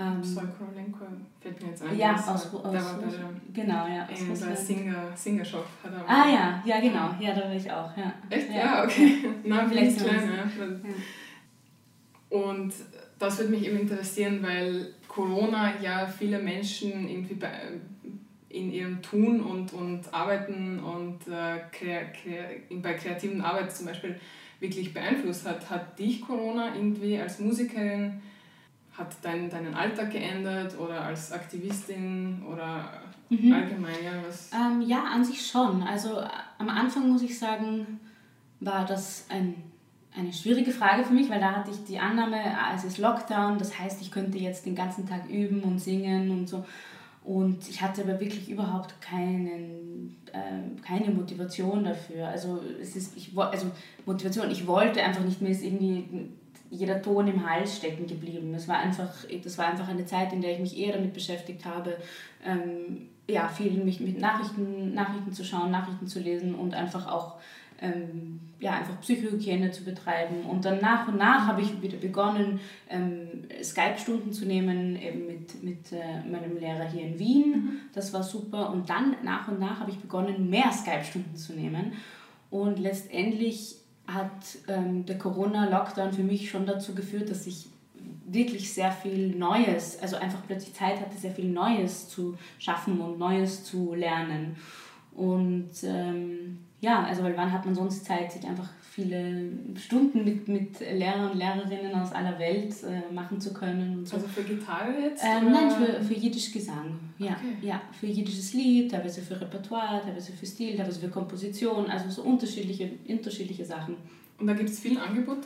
Ähm, 0.00 0.22
Korolenko 0.56 1.06
fällt 1.40 1.60
mir 1.60 1.70
jetzt 1.70 1.82
ein. 1.82 1.98
Ja, 1.98 2.14
aus, 2.14 2.28
aus, 2.28 2.50
der 2.52 2.84
war 2.84 2.98
bei 2.98 3.10
der, 3.10 3.30
genau, 3.52 3.86
ja. 3.88 4.06
In 4.06 4.28
der 4.28 4.56
Singer, 4.56 5.16
Singer-Shop 5.16 5.66
hat 5.82 5.92
er 5.92 6.08
Ah 6.08 6.28
ja, 6.28 6.62
ja 6.64 6.80
genau, 6.80 7.10
ja, 7.18 7.34
da 7.34 7.48
war 7.48 7.54
ich 7.54 7.70
auch, 7.70 7.96
ja. 7.96 8.12
Echt? 8.30 8.48
Ja, 8.48 8.56
ja 8.56 8.84
okay. 8.84 9.16
Na, 9.44 9.68
vielleicht 9.68 9.98
klein, 9.98 10.30
ja. 10.36 12.38
Und 12.38 12.72
das 13.18 13.38
würde 13.38 13.50
mich 13.50 13.66
eben 13.66 13.80
interessieren, 13.80 14.40
weil 14.40 14.94
Corona 15.08 15.72
ja 15.82 16.06
viele 16.06 16.38
Menschen 16.38 17.08
irgendwie 17.08 17.34
bei, 17.34 17.50
in 18.50 18.72
ihrem 18.72 19.02
Tun 19.02 19.40
und, 19.40 19.72
und 19.72 20.12
Arbeiten 20.12 20.80
und 20.80 21.26
äh, 21.28 21.60
kre 21.70 22.06
kre 22.12 22.76
bei 22.80 22.94
kreativen 22.94 23.42
Arbeit 23.42 23.74
zum 23.74 23.86
Beispiel 23.86 24.18
wirklich 24.60 24.94
beeinflusst 24.94 25.46
hat. 25.46 25.68
Hat 25.70 25.98
dich 25.98 26.20
Corona 26.22 26.74
irgendwie 26.74 27.18
als 27.18 27.38
Musikerin, 27.38 28.22
hat 28.92 29.14
dein, 29.22 29.50
deinen 29.50 29.74
Alltag 29.74 30.10
geändert 30.12 30.78
oder 30.78 31.02
als 31.02 31.30
Aktivistin 31.32 32.42
oder 32.50 32.90
mhm. 33.28 33.52
allgemein? 33.52 34.02
Ja, 34.02 34.12
was? 34.26 34.50
Ähm, 34.52 34.82
ja, 34.82 35.04
an 35.04 35.24
sich 35.24 35.46
schon. 35.46 35.82
Also 35.82 36.22
am 36.58 36.68
Anfang 36.68 37.08
muss 37.08 37.22
ich 37.22 37.38
sagen, 37.38 38.00
war 38.60 38.86
das 38.86 39.26
ein, 39.28 39.54
eine 40.16 40.32
schwierige 40.32 40.72
Frage 40.72 41.04
für 41.04 41.12
mich, 41.12 41.28
weil 41.28 41.40
da 41.40 41.52
hatte 41.52 41.70
ich 41.70 41.84
die 41.84 41.98
Annahme, 41.98 42.38
ah, 42.38 42.74
es 42.74 42.84
ist 42.84 42.98
Lockdown, 42.98 43.58
das 43.58 43.78
heißt, 43.78 44.00
ich 44.00 44.10
könnte 44.10 44.38
jetzt 44.38 44.66
den 44.66 44.74
ganzen 44.74 45.06
Tag 45.06 45.28
üben 45.28 45.62
und 45.62 45.78
singen 45.78 46.30
und 46.30 46.48
so. 46.48 46.64
Und 47.28 47.68
ich 47.68 47.82
hatte 47.82 48.04
aber 48.04 48.18
wirklich 48.20 48.48
überhaupt 48.48 49.02
keinen, 49.02 50.16
äh, 50.32 50.80
keine 50.80 51.10
Motivation 51.10 51.84
dafür. 51.84 52.26
Also, 52.26 52.58
es 52.80 52.96
ist, 52.96 53.18
ich, 53.18 53.36
also 53.36 53.66
Motivation, 54.06 54.50
ich 54.50 54.66
wollte 54.66 55.02
einfach 55.02 55.22
nicht 55.22 55.42
mehr, 55.42 55.50
ist 55.50 55.62
irgendwie 55.62 56.30
jeder 56.70 57.02
Ton 57.02 57.28
im 57.28 57.46
Hals 57.46 57.76
stecken 57.76 58.06
geblieben. 58.06 58.54
Das 58.54 58.66
war 58.66 58.78
einfach, 58.78 59.12
das 59.44 59.58
war 59.58 59.66
einfach 59.66 59.88
eine 59.88 60.06
Zeit, 60.06 60.32
in 60.32 60.40
der 60.40 60.54
ich 60.54 60.60
mich 60.60 60.78
eher 60.78 60.94
damit 60.94 61.12
beschäftigt 61.12 61.66
habe, 61.66 61.98
ähm, 62.46 63.08
ja, 63.28 63.46
viel 63.46 63.72
mich 63.72 64.00
mit 64.00 64.18
Nachrichten, 64.18 64.94
Nachrichten 64.94 65.34
zu 65.34 65.44
schauen, 65.44 65.70
Nachrichten 65.70 66.06
zu 66.06 66.20
lesen 66.20 66.54
und 66.54 66.72
einfach 66.72 67.08
auch 67.08 67.34
ähm, 67.80 68.40
ja, 68.60 68.72
einfach 68.72 69.00
Psychohygiene 69.00 69.70
zu 69.70 69.84
betreiben. 69.84 70.42
Und 70.42 70.64
dann 70.64 70.80
nach 70.80 71.06
und 71.08 71.16
nach 71.16 71.46
habe 71.46 71.62
ich 71.62 71.80
wieder 71.80 71.98
begonnen, 71.98 72.60
ähm, 72.88 73.44
Skype-Stunden 73.62 74.32
zu 74.32 74.46
nehmen, 74.46 75.00
eben 75.00 75.26
mit, 75.26 75.62
mit 75.62 75.92
äh, 75.92 76.28
meinem 76.28 76.58
Lehrer 76.58 76.88
hier 76.90 77.06
in 77.06 77.18
Wien. 77.18 77.50
Mhm. 77.50 77.80
Das 77.94 78.12
war 78.12 78.22
super. 78.22 78.70
Und 78.70 78.90
dann 78.90 79.16
nach 79.22 79.46
und 79.48 79.60
nach 79.60 79.80
habe 79.80 79.90
ich 79.90 79.98
begonnen, 79.98 80.50
mehr 80.50 80.72
Skype-Stunden 80.72 81.36
zu 81.36 81.52
nehmen. 81.52 81.92
Und 82.50 82.78
letztendlich 82.78 83.76
hat 84.06 84.58
ähm, 84.66 85.04
der 85.04 85.18
Corona-Lockdown 85.18 86.12
für 86.12 86.22
mich 86.22 86.50
schon 86.50 86.66
dazu 86.66 86.94
geführt, 86.94 87.30
dass 87.30 87.46
ich 87.46 87.68
wirklich 88.26 88.72
sehr 88.72 88.90
viel 88.90 89.36
Neues, 89.36 90.00
also 90.00 90.16
einfach 90.16 90.40
plötzlich 90.46 90.74
Zeit 90.74 91.00
hatte, 91.00 91.16
sehr 91.16 91.32
viel 91.32 91.48
Neues 91.48 92.08
zu 92.08 92.36
schaffen 92.58 93.00
und 93.00 93.18
Neues 93.18 93.64
zu 93.64 93.94
lernen. 93.94 94.56
Und 95.14 95.70
ähm, 95.84 96.58
ja, 96.80 97.04
also 97.04 97.22
weil 97.22 97.36
wann 97.36 97.52
hat 97.52 97.64
man 97.64 97.74
sonst 97.74 98.04
Zeit, 98.04 98.32
sich 98.32 98.46
einfach 98.46 98.68
viele 98.80 99.50
Stunden 99.76 100.24
mit, 100.24 100.48
mit 100.48 100.80
Lehrern 100.80 101.30
und 101.30 101.38
Lehrerinnen 101.38 101.94
aus 101.94 102.12
aller 102.12 102.36
Welt 102.38 102.74
äh, 102.82 103.12
machen 103.12 103.40
zu 103.40 103.52
können. 103.52 104.04
So. 104.04 104.16
Also 104.16 104.26
für 104.26 104.42
Gitarre 104.42 104.92
jetzt? 105.00 105.22
Ähm, 105.24 105.52
nein, 105.52 105.70
für, 105.70 106.02
für 106.02 106.14
jiddisch 106.14 106.52
Gesang. 106.52 106.98
Ja, 107.18 107.32
okay. 107.32 107.54
ja, 107.62 107.80
für 107.92 108.06
jiddisches 108.06 108.54
Lied, 108.54 108.90
teilweise 108.90 109.22
für 109.22 109.40
Repertoire, 109.40 110.02
teilweise 110.02 110.32
für 110.32 110.46
Stil, 110.46 110.76
teilweise 110.76 111.00
für 111.00 111.08
Komposition, 111.08 111.86
also 111.86 112.10
so 112.10 112.22
unterschiedliche, 112.22 112.90
unterschiedliche 113.08 113.64
Sachen. 113.64 113.96
Und 114.40 114.46
da 114.46 114.54
gibt 114.54 114.68
es 114.70 114.78
viel 114.78 114.98
Angebot 114.98 115.38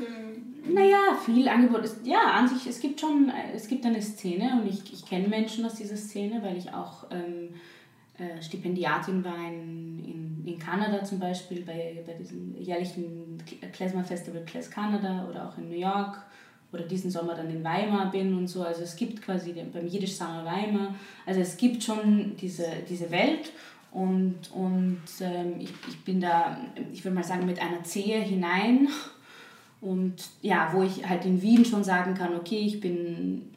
Naja, 0.71 1.19
viel 1.25 1.49
Angebot 1.49 1.85
ist, 1.85 2.07
ja, 2.07 2.33
an 2.33 2.49
sich, 2.49 2.67
es 2.67 2.81
gibt 2.81 3.01
schon, 3.01 3.33
es 3.55 3.69
gibt 3.69 3.85
eine 3.87 4.03
Szene 4.03 4.61
und 4.61 4.69
ich, 4.69 4.93
ich 4.93 5.05
kenne 5.07 5.29
Menschen 5.29 5.65
aus 5.65 5.75
dieser 5.75 5.97
Szene, 5.97 6.43
weil 6.43 6.59
ich 6.59 6.73
auch 6.73 7.07
ähm, 7.11 7.51
äh, 8.19 8.43
Stipendiatin 8.43 9.25
war 9.25 9.39
in, 9.49 10.05
in, 10.05 10.47
in 10.47 10.59
Kanada 10.59 11.03
zum 11.05 11.19
Beispiel, 11.19 11.63
bei, 11.65 12.03
bei 12.07 12.15
diesem 12.15 12.57
jährlichen 12.57 13.39
Klezmer 13.73 14.05
Festival 14.05 14.45
Klez 14.45 14.71
Canada 14.71 15.27
oder 15.29 15.49
auch 15.49 15.59
in 15.59 15.69
New 15.69 15.79
York 15.79 16.23
oder 16.73 16.85
diesen 16.85 17.11
Sommer 17.11 17.35
dann 17.35 17.51
in 17.51 17.63
Weimar 17.65 18.11
bin 18.11 18.37
und 18.37 18.49
so. 18.49 18.63
Also 18.63 18.83
es 18.83 18.97
gibt 18.97 19.23
quasi 19.23 19.53
den, 19.53 19.73
beim 19.73 19.87
Jiddisch 19.87 20.15
Summer 20.15 20.45
Weimar, 20.45 20.95
also 21.27 21.41
es 21.41 21.57
gibt 21.57 21.83
schon 21.83 22.37
diese, 22.37 22.67
diese 22.89 23.11
Welt 23.11 23.53
und, 23.93 24.51
und 24.55 25.03
ähm, 25.21 25.55
ich, 25.59 25.71
ich 25.89 26.05
bin 26.05 26.21
da, 26.21 26.59
ich 26.93 27.05
würde 27.05 27.15
mal 27.15 27.25
sagen, 27.25 27.47
mit 27.47 27.61
einer 27.61 27.85
Zehe 27.85 28.21
hinein 28.21 28.89
und 29.83 30.15
ja, 30.41 30.71
wo 30.73 30.83
ich 30.83 31.09
halt 31.09 31.25
in 31.25 31.43
Wien 31.43 31.65
schon 31.65 31.85
sagen 31.85 32.15
kann, 32.15 32.35
okay, 32.35 32.61
ich 32.61 32.81
bin 32.81 33.52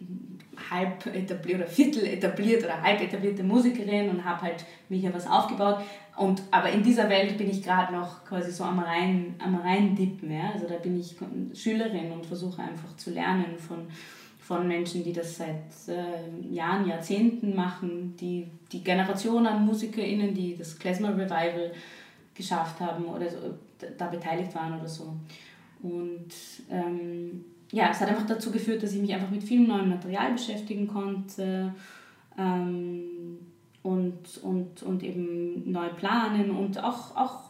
halb 0.69 1.05
etabliert 1.07 1.59
oder 1.59 1.67
viertel 1.67 2.05
etabliert 2.05 2.63
oder 2.63 2.81
halb 2.81 3.01
etablierte 3.01 3.43
Musikerin 3.43 4.09
und 4.09 4.23
habe 4.23 4.43
halt 4.43 4.65
mir 4.89 4.99
hier 4.99 5.13
was 5.13 5.27
aufgebaut. 5.27 5.79
Und, 6.15 6.41
aber 6.51 6.69
in 6.69 6.81
dieser 6.81 7.09
Welt 7.09 7.37
bin 7.37 7.49
ich 7.49 7.61
gerade 7.61 7.93
noch 7.93 8.23
quasi 8.25 8.51
so 8.51 8.63
am 8.63 8.79
rein, 8.79 9.35
am 9.39 9.55
rein 9.55 9.95
dippen. 9.95 10.31
Ja? 10.31 10.51
Also 10.53 10.67
da 10.67 10.75
bin 10.75 10.99
ich 10.99 11.15
Schülerin 11.53 12.11
und 12.11 12.25
versuche 12.25 12.61
einfach 12.61 12.95
zu 12.95 13.11
lernen 13.11 13.57
von, 13.57 13.87
von 14.39 14.67
Menschen, 14.67 15.03
die 15.03 15.11
das 15.11 15.37
seit 15.37 15.65
äh, 15.87 16.53
Jahren, 16.53 16.87
Jahrzehnten 16.87 17.55
machen, 17.55 18.15
die 18.19 18.47
die 18.71 18.83
Generation 18.83 19.45
an 19.45 19.65
MusikerInnen, 19.65 20.33
die 20.33 20.57
das 20.57 20.79
Klezmer 20.79 21.13
Revival 21.13 21.71
geschafft 22.33 22.79
haben 22.79 23.05
oder 23.05 23.29
so, 23.29 23.37
da 23.97 24.07
beteiligt 24.07 24.53
waren 24.55 24.79
oder 24.79 24.87
so. 24.87 25.15
Und 25.81 26.29
ähm, 26.69 27.45
ja, 27.75 27.89
es 27.91 27.99
hat 27.99 28.07
einfach 28.07 28.25
dazu 28.25 28.51
geführt, 28.51 28.81
dass 28.81 28.93
ich 28.93 29.01
mich 29.01 29.13
einfach 29.13 29.29
mit 29.29 29.43
viel 29.43 29.67
neuem 29.67 29.89
Material 29.89 30.31
beschäftigen 30.31 30.87
konnte 30.87 31.73
ähm, 32.37 33.37
und, 33.83 34.37
und, 34.41 34.81
und 34.81 35.03
eben 35.03 35.69
neu 35.69 35.89
planen 35.89 36.51
und 36.51 36.81
auch, 36.81 37.17
auch 37.17 37.41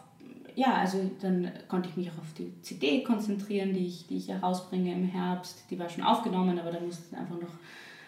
ja, 0.56 0.78
also 0.78 1.12
dann 1.22 1.52
konnte 1.68 1.90
ich 1.90 1.98
mich 1.98 2.10
auch 2.10 2.18
auf 2.18 2.34
die 2.36 2.52
CD 2.64 3.04
konzentrieren, 3.04 3.74
die 3.74 3.86
ich, 3.86 4.08
die 4.08 4.18
ich 4.18 4.30
herausbringe 4.30 4.94
im 4.94 5.04
Herbst. 5.04 5.64
Die 5.70 5.78
war 5.78 5.90
schon 5.90 6.04
aufgenommen, 6.04 6.58
aber 6.58 6.72
da 6.72 6.80
mussten 6.80 7.16
einfach 7.16 7.40
noch 7.40 7.54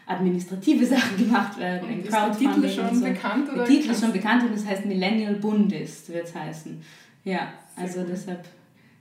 administrative 0.07 0.85
Sachen 0.87 1.17
gemacht 1.17 1.59
werden. 1.59 1.87
Und 1.87 1.99
ist 1.99 2.11
der 2.11 2.31
Titel 2.31 2.67
schon 2.67 2.95
so. 2.95 3.05
bekannt? 3.05 3.49
Oder 3.49 3.57
der 3.57 3.67
Titel 3.67 3.91
ist 3.91 4.01
schon 4.01 4.13
bekannt 4.13 4.43
und 4.43 4.53
es 4.53 4.65
heißt 4.65 4.85
Millennial 4.85 5.35
Bundist, 5.35 6.11
wird 6.11 6.25
es 6.25 6.33
heißen. 6.33 6.81
Ja, 7.25 7.49
also 7.75 8.03
deshalb 8.03 8.43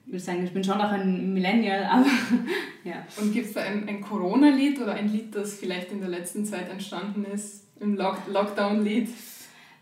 ich 0.06 0.12
würde 0.12 0.24
sagen, 0.24 0.44
ich 0.44 0.52
bin 0.52 0.62
schon 0.62 0.78
noch 0.78 0.90
ein 0.90 1.34
Millennial, 1.34 1.84
aber 1.90 2.06
ja. 2.84 3.04
Und 3.20 3.32
gibt 3.32 3.46
es 3.46 3.54
da 3.54 3.62
ein, 3.62 3.88
ein 3.88 4.00
Corona-Lied 4.00 4.80
oder 4.80 4.94
ein 4.94 5.08
Lied, 5.08 5.34
das 5.34 5.54
vielleicht 5.54 5.90
in 5.90 6.00
der 6.00 6.08
letzten 6.08 6.44
Zeit 6.44 6.70
entstanden 6.70 7.24
ist, 7.24 7.64
ein 7.80 7.96
Lock 7.96 8.18
Lockdown-Lied? 8.28 9.08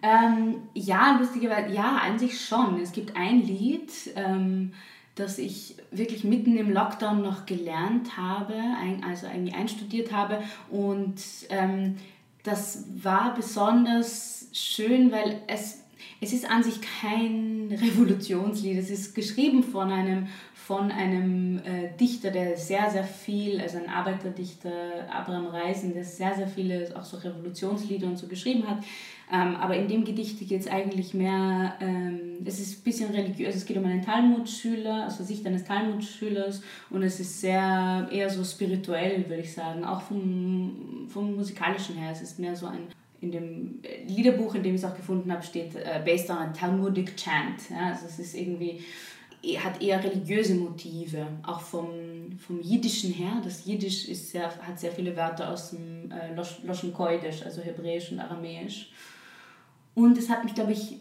Ähm, 0.03 0.57
ja, 0.75 1.17
lustigerweise, 1.19 1.75
ja, 1.75 1.99
an 2.05 2.19
sich 2.19 2.41
schon. 2.41 2.81
Es 2.81 2.93
gibt 2.93 3.17
ein 3.17 3.43
Lied, 3.43 3.91
ähm, 4.17 4.73
das 5.15 5.39
ich 5.39 5.77
wirklich 5.91 6.25
mitten 6.25 6.57
im 6.57 6.73
Lockdown 6.73 7.23
noch 7.23 7.47
gelernt 7.47 8.17
habe, 8.17 8.55
ein, 8.55 9.05
also 9.05 9.27
eigentlich 9.27 9.55
einstudiert 9.55 10.13
habe 10.13 10.43
und 10.71 11.23
ähm, 11.51 11.97
das 12.43 12.85
war 13.03 13.35
besonders 13.35 14.49
schön, 14.53 15.11
weil 15.13 15.41
es 15.47 15.84
es 16.25 16.33
ist 16.33 16.51
an 16.51 16.63
sich 16.63 16.81
kein 16.81 17.69
Revolutionslied. 17.71 18.79
Es 18.79 18.91
ist 18.91 19.15
geschrieben 19.15 19.63
von 19.63 19.91
einem, 19.91 20.29
von 20.55 20.91
einem 20.91 21.59
äh, 21.59 21.95
Dichter, 22.01 22.31
der 22.31 22.57
sehr, 22.57 22.91
sehr 22.91 23.05
viel, 23.05 23.61
also 23.61 23.77
ein 23.77 23.91
Arbeiterdichter, 23.91 24.71
Abraham 25.13 25.49
Reisen, 25.49 25.93
der 25.93 26.05
sehr, 26.05 26.35
sehr 26.35 26.49
viele 26.49 26.91
auch 26.97 27.05
so 27.05 27.19
Revolutionslieder 27.19 28.07
und 28.07 28.17
so 28.17 28.27
geschrieben 28.27 28.67
hat. 28.67 28.79
Ähm, 29.31 29.57
aber 29.57 29.77
in 29.77 29.87
dem 29.87 30.05
Gedicht 30.05 30.39
geht 30.39 30.61
es 30.61 30.67
eigentlich 30.67 31.13
mehr, 31.13 31.75
ähm, 31.81 32.39
es 32.45 32.59
ist 32.59 32.81
ein 32.81 32.85
bisschen 32.85 33.11
religiös, 33.11 33.55
es 33.57 33.67
geht 33.67 33.77
um 33.77 33.85
einen 33.85 34.03
Talmudschüler, 34.03 35.05
also 35.05 35.25
Sicht 35.25 35.47
eines 35.47 35.65
Talmudschülers 35.65 36.63
und 36.91 37.03
es 37.03 37.21
ist 37.21 37.41
sehr, 37.41 38.09
eher 38.11 38.31
so 38.31 38.45
spirituell, 38.45 39.29
würde 39.29 39.43
ich 39.43 39.53
sagen, 39.53 39.85
auch 39.85 40.01
vom, 40.03 41.07
vom 41.09 41.37
musikalischen 41.37 41.97
her. 41.97 42.13
Es 42.13 42.23
ist 42.23 42.39
mehr 42.39 42.57
so 42.57 42.67
ein 42.67 42.89
in 43.25 43.33
dem 43.33 43.81
Liederbuch, 44.07 44.55
in 44.55 44.63
dem 44.63 44.75
ich 44.75 44.83
es 44.83 44.89
auch 44.89 44.97
gefunden 44.97 45.33
habe, 45.33 45.43
steht 45.43 45.75
uh, 45.75 46.05
based 46.05 46.31
on 46.31 46.37
a 46.37 46.53
Talmudic 46.53 47.17
chant. 47.17 47.71
Ja, 47.71 47.89
also 47.89 48.07
es 48.07 48.19
ist 48.19 48.35
irgendwie 48.35 48.83
eh, 49.43 49.59
hat 49.59 49.83
eher 49.83 50.03
religiöse 50.03 50.55
Motive, 50.55 51.27
auch 51.43 51.61
vom, 51.61 51.89
vom 52.39 52.61
Jiddischen 52.61 53.13
her. 53.13 53.41
Das 53.43 53.65
Jiddisch 53.65 54.09
ist 54.09 54.31
sehr, 54.31 54.45
hat 54.45 54.79
sehr 54.79 54.93
viele 54.93 55.17
Wörter 55.17 55.51
aus 55.51 55.71
dem 55.71 56.11
äh, 56.11 56.35
Loschen 56.35 56.93
Koidisch, 56.93 57.43
also 57.43 57.63
Hebräisch 57.63 58.13
und 58.13 58.21
Aramäisch. 58.21 58.91
Und 59.95 60.19
es 60.19 60.29
hat 60.29 60.45
mich, 60.45 60.55
glaube 60.55 60.73
ich, 60.73 60.99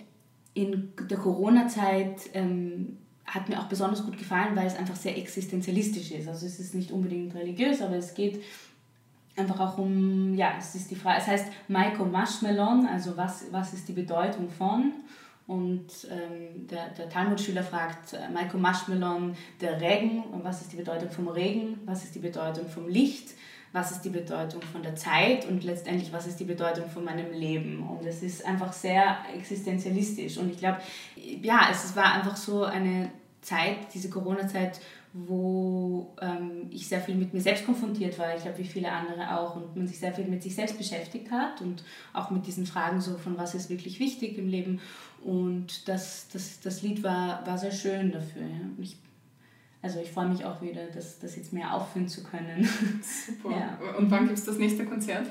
in 0.54 0.94
der 1.10 1.18
Corona-Zeit 1.18 2.30
ähm, 2.34 2.98
hat 3.26 3.50
mir 3.50 3.60
auch 3.60 3.68
besonders 3.68 4.06
gut 4.06 4.18
gefallen, 4.18 4.56
weil 4.56 4.68
es 4.68 4.76
einfach 4.76 4.96
sehr 4.96 5.18
existenzialistisch 5.18 6.12
ist. 6.12 6.28
Also 6.28 6.46
es 6.46 6.60
ist 6.60 6.76
nicht 6.76 6.92
unbedingt 6.92 7.34
religiös, 7.34 7.82
aber 7.82 7.96
es 7.96 8.14
geht 8.14 8.42
einfach 9.36 9.60
auch 9.60 9.78
um, 9.78 10.34
ja, 10.36 10.54
es 10.58 10.76
ist 10.76 10.92
die 10.92 10.96
Frage, 10.96 11.20
es 11.20 11.28
heißt 11.28 11.48
Maiko 11.68 12.06
Marshmallow, 12.06 12.86
also 12.92 13.18
was, 13.18 13.46
was 13.52 13.74
ist 13.74 13.88
die 13.88 13.94
Bedeutung 13.94 14.50
von? 14.50 14.94
Und 15.46 15.88
ähm, 16.10 16.68
der, 16.68 16.90
der 16.90 17.10
Talmud-Schüler 17.10 17.64
fragt 17.64 18.14
äh, 18.14 18.30
Maiko 18.34 18.58
Marshmallow, 18.58 19.32
der 19.60 19.82
Regen, 19.82 20.24
und 20.24 20.44
was 20.44 20.62
ist 20.62 20.72
die 20.72 20.78
Bedeutung 20.78 21.12
vom 21.12 21.28
Regen? 21.28 21.80
Was 21.86 22.04
ist 22.04 22.16
die 22.16 22.20
Bedeutung 22.20 22.68
vom 22.68 22.88
Licht? 22.88 23.32
Was 23.74 23.92
ist 23.92 24.02
die 24.02 24.10
Bedeutung 24.10 24.62
von 24.62 24.84
der 24.84 24.96
Zeit? 24.96 25.46
Und 25.48 25.64
letztendlich, 25.64 26.14
was 26.14 26.28
ist 26.28 26.40
die 26.40 26.46
Bedeutung 26.46 26.90
von 26.90 27.04
meinem 27.04 27.34
Leben? 27.34 27.86
Und 27.90 28.06
es 28.06 28.24
ist 28.24 28.46
einfach 28.46 28.72
sehr 28.72 29.18
existenzialistisch. 29.36 30.38
Und 30.38 30.52
ich 30.52 30.60
glaube, 30.60 30.78
ja, 31.16 31.68
es 31.72 31.94
war 31.96 32.14
einfach 32.14 32.38
so 32.38 32.64
eine 32.64 33.10
Zeit, 33.42 33.94
diese 33.94 34.10
Corona-Zeit, 34.10 34.80
wo 35.14 36.16
ähm, 36.22 36.68
ich 36.72 36.88
sehr 36.88 37.00
viel 37.00 37.14
mit 37.14 37.36
mir 37.36 37.42
selbst 37.42 37.66
konfrontiert 37.66 38.18
war, 38.18 38.36
ich 38.36 38.42
glaube 38.42 38.58
wie 38.58 38.68
viele 38.68 38.92
andere 38.92 39.38
auch, 39.38 39.56
und 39.56 39.76
man 39.76 39.88
sich 39.88 40.00
sehr 40.00 40.12
viel 40.12 40.26
mit 40.26 40.42
sich 40.42 40.56
selbst 40.56 40.76
beschäftigt 40.78 41.30
hat 41.30 41.62
und 41.62 41.84
auch 42.14 42.32
mit 42.32 42.48
diesen 42.48 42.66
Fragen 42.66 43.00
so 43.00 43.18
von 43.20 43.38
was 43.38 43.54
ist 43.54 43.70
wirklich 43.70 44.00
wichtig 44.00 44.40
im 44.40 44.48
Leben. 44.48 44.82
Und 45.24 45.88
das, 45.88 46.28
das, 46.34 46.60
das 46.62 46.82
Lied 46.82 47.04
war, 47.04 47.46
war 47.46 47.60
sehr 47.60 47.72
schön 47.72 48.12
dafür. 48.12 48.42
Ja. 48.42 48.70
Ich, 48.80 48.98
also 49.84 50.00
ich 50.00 50.10
freue 50.10 50.30
mich 50.30 50.44
auch 50.46 50.64
wieder, 50.64 50.88
das, 50.88 51.20
das 51.20 51.36
jetzt 51.36 51.54
mehr 51.54 51.76
aufführen 51.76 52.08
zu 52.08 52.24
können. 52.24 52.68
Super. 53.04 53.52
Ja. 53.52 53.78
Und 53.98 54.10
wann 54.10 54.26
gibt 54.26 54.40
es 54.40 54.46
das 54.46 54.58
nächste 54.58 54.84
Konzert? 54.84 55.28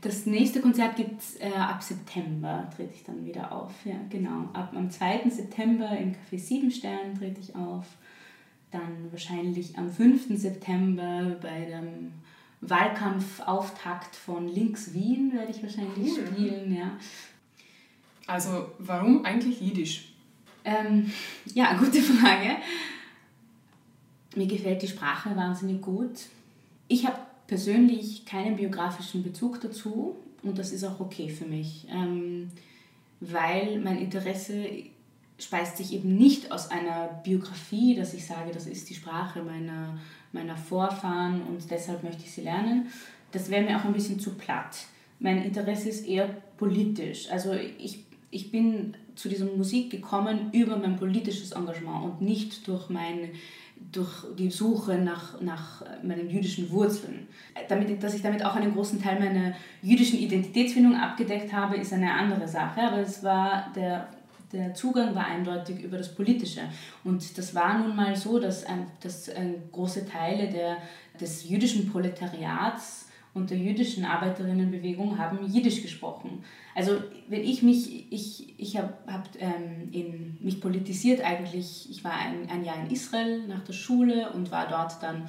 Das 0.00 0.24
nächste 0.24 0.62
Konzert 0.62 0.96
gibt 0.96 1.20
es 1.20 1.36
äh, 1.36 1.52
ab 1.52 1.82
September, 1.82 2.66
trete 2.74 2.94
ich 2.94 3.04
dann 3.04 3.26
wieder 3.26 3.52
auf. 3.52 3.72
Ja, 3.84 3.96
genau. 4.08 4.48
Ab 4.54 4.72
am 4.74 4.90
2. 4.90 5.28
September 5.28 5.90
im 5.98 6.14
Café 6.14 6.38
Siebenstern 6.38 7.14
trete 7.18 7.40
ich 7.40 7.54
auf 7.54 7.84
dann 8.70 9.10
wahrscheinlich 9.10 9.78
am 9.78 9.90
5. 9.90 10.38
September 10.38 11.36
bei 11.40 11.64
dem 11.64 12.12
Wahlkampfauftakt 12.60 14.16
von 14.16 14.48
Links 14.48 14.92
Wien 14.92 15.32
werde 15.32 15.50
ich 15.50 15.62
wahrscheinlich 15.62 16.18
cool. 16.18 16.26
spielen. 16.26 16.76
Ja. 16.76 16.98
Also 18.26 18.70
warum 18.78 19.24
eigentlich 19.24 19.60
Jiddisch? 19.60 20.12
Ähm, 20.64 21.10
ja, 21.54 21.72
gute 21.78 22.02
Frage. 22.02 22.56
Mir 24.34 24.46
gefällt 24.46 24.82
die 24.82 24.88
Sprache 24.88 25.34
wahnsinnig 25.34 25.80
gut. 25.80 26.26
Ich 26.88 27.06
habe 27.06 27.18
persönlich 27.46 28.26
keinen 28.26 28.56
biografischen 28.56 29.22
Bezug 29.22 29.60
dazu 29.60 30.16
und 30.42 30.58
das 30.58 30.72
ist 30.72 30.84
auch 30.84 31.00
okay 31.00 31.28
für 31.28 31.46
mich, 31.46 31.86
ähm, 31.90 32.50
weil 33.20 33.80
mein 33.80 33.98
Interesse 33.98 34.66
speist 35.38 35.76
sich 35.76 35.92
eben 35.92 36.16
nicht 36.16 36.50
aus 36.50 36.70
einer 36.70 37.20
Biografie, 37.22 37.94
dass 37.94 38.14
ich 38.14 38.26
sage, 38.26 38.50
das 38.52 38.66
ist 38.66 38.90
die 38.90 38.94
Sprache 38.94 39.42
meiner, 39.42 39.96
meiner 40.32 40.56
Vorfahren 40.56 41.42
und 41.42 41.70
deshalb 41.70 42.02
möchte 42.02 42.22
ich 42.24 42.32
sie 42.32 42.42
lernen. 42.42 42.88
Das 43.30 43.50
wäre 43.50 43.64
mir 43.64 43.78
auch 43.78 43.84
ein 43.84 43.92
bisschen 43.92 44.18
zu 44.18 44.34
platt. 44.34 44.86
Mein 45.20 45.42
Interesse 45.42 45.88
ist 45.88 46.06
eher 46.06 46.28
politisch. 46.56 47.30
Also 47.30 47.52
ich, 47.52 48.04
ich 48.30 48.50
bin 48.50 48.96
zu 49.14 49.28
dieser 49.28 49.46
Musik 49.46 49.90
gekommen 49.90 50.50
über 50.52 50.76
mein 50.76 50.96
politisches 50.96 51.52
Engagement 51.52 52.04
und 52.04 52.20
nicht 52.20 52.66
durch, 52.66 52.88
mein, 52.88 53.30
durch 53.92 54.24
die 54.36 54.50
Suche 54.50 54.96
nach, 54.96 55.40
nach 55.40 55.84
meinen 56.02 56.30
jüdischen 56.30 56.70
Wurzeln. 56.70 57.28
Damit, 57.68 58.02
dass 58.02 58.14
ich 58.14 58.22
damit 58.22 58.44
auch 58.44 58.56
einen 58.56 58.74
großen 58.74 59.00
Teil 59.00 59.20
meiner 59.20 59.54
jüdischen 59.82 60.18
Identitätsfindung 60.18 60.96
abgedeckt 60.96 61.52
habe, 61.52 61.76
ist 61.76 61.92
eine 61.92 62.12
andere 62.12 62.48
Sache. 62.48 62.80
Aber 62.80 62.98
es 62.98 63.22
war 63.22 63.72
der 63.74 64.08
der 64.52 64.74
Zugang 64.74 65.14
war 65.14 65.26
eindeutig 65.26 65.80
über 65.80 65.98
das 65.98 66.14
Politische. 66.14 66.62
Und 67.04 67.36
das 67.36 67.54
war 67.54 67.78
nun 67.78 67.94
mal 67.94 68.16
so, 68.16 68.38
dass, 68.38 68.64
ein, 68.64 68.86
dass 69.00 69.28
ein 69.28 69.70
große 69.72 70.06
Teile 70.06 70.48
der, 70.48 70.78
des 71.20 71.48
jüdischen 71.48 71.90
Proletariats 71.90 73.06
und 73.34 73.50
der 73.50 73.58
jüdischen 73.58 74.04
Arbeiterinnenbewegung 74.04 75.18
haben 75.18 75.46
Jiddisch 75.46 75.82
gesprochen. 75.82 76.44
Also 76.74 76.92
wenn 77.28 77.44
ich 77.44 77.62
mich, 77.62 78.10
ich, 78.12 78.58
ich 78.58 78.76
habe 78.76 78.94
hab, 79.06 79.28
ähm, 79.38 80.38
mich 80.40 80.60
politisiert 80.60 81.20
eigentlich, 81.20 81.88
ich 81.90 82.02
war 82.04 82.12
ein, 82.12 82.48
ein 82.50 82.64
Jahr 82.64 82.80
in 82.80 82.90
Israel 82.90 83.46
nach 83.46 83.62
der 83.64 83.74
Schule 83.74 84.30
und 84.32 84.50
war 84.50 84.68
dort 84.68 85.02
dann 85.02 85.28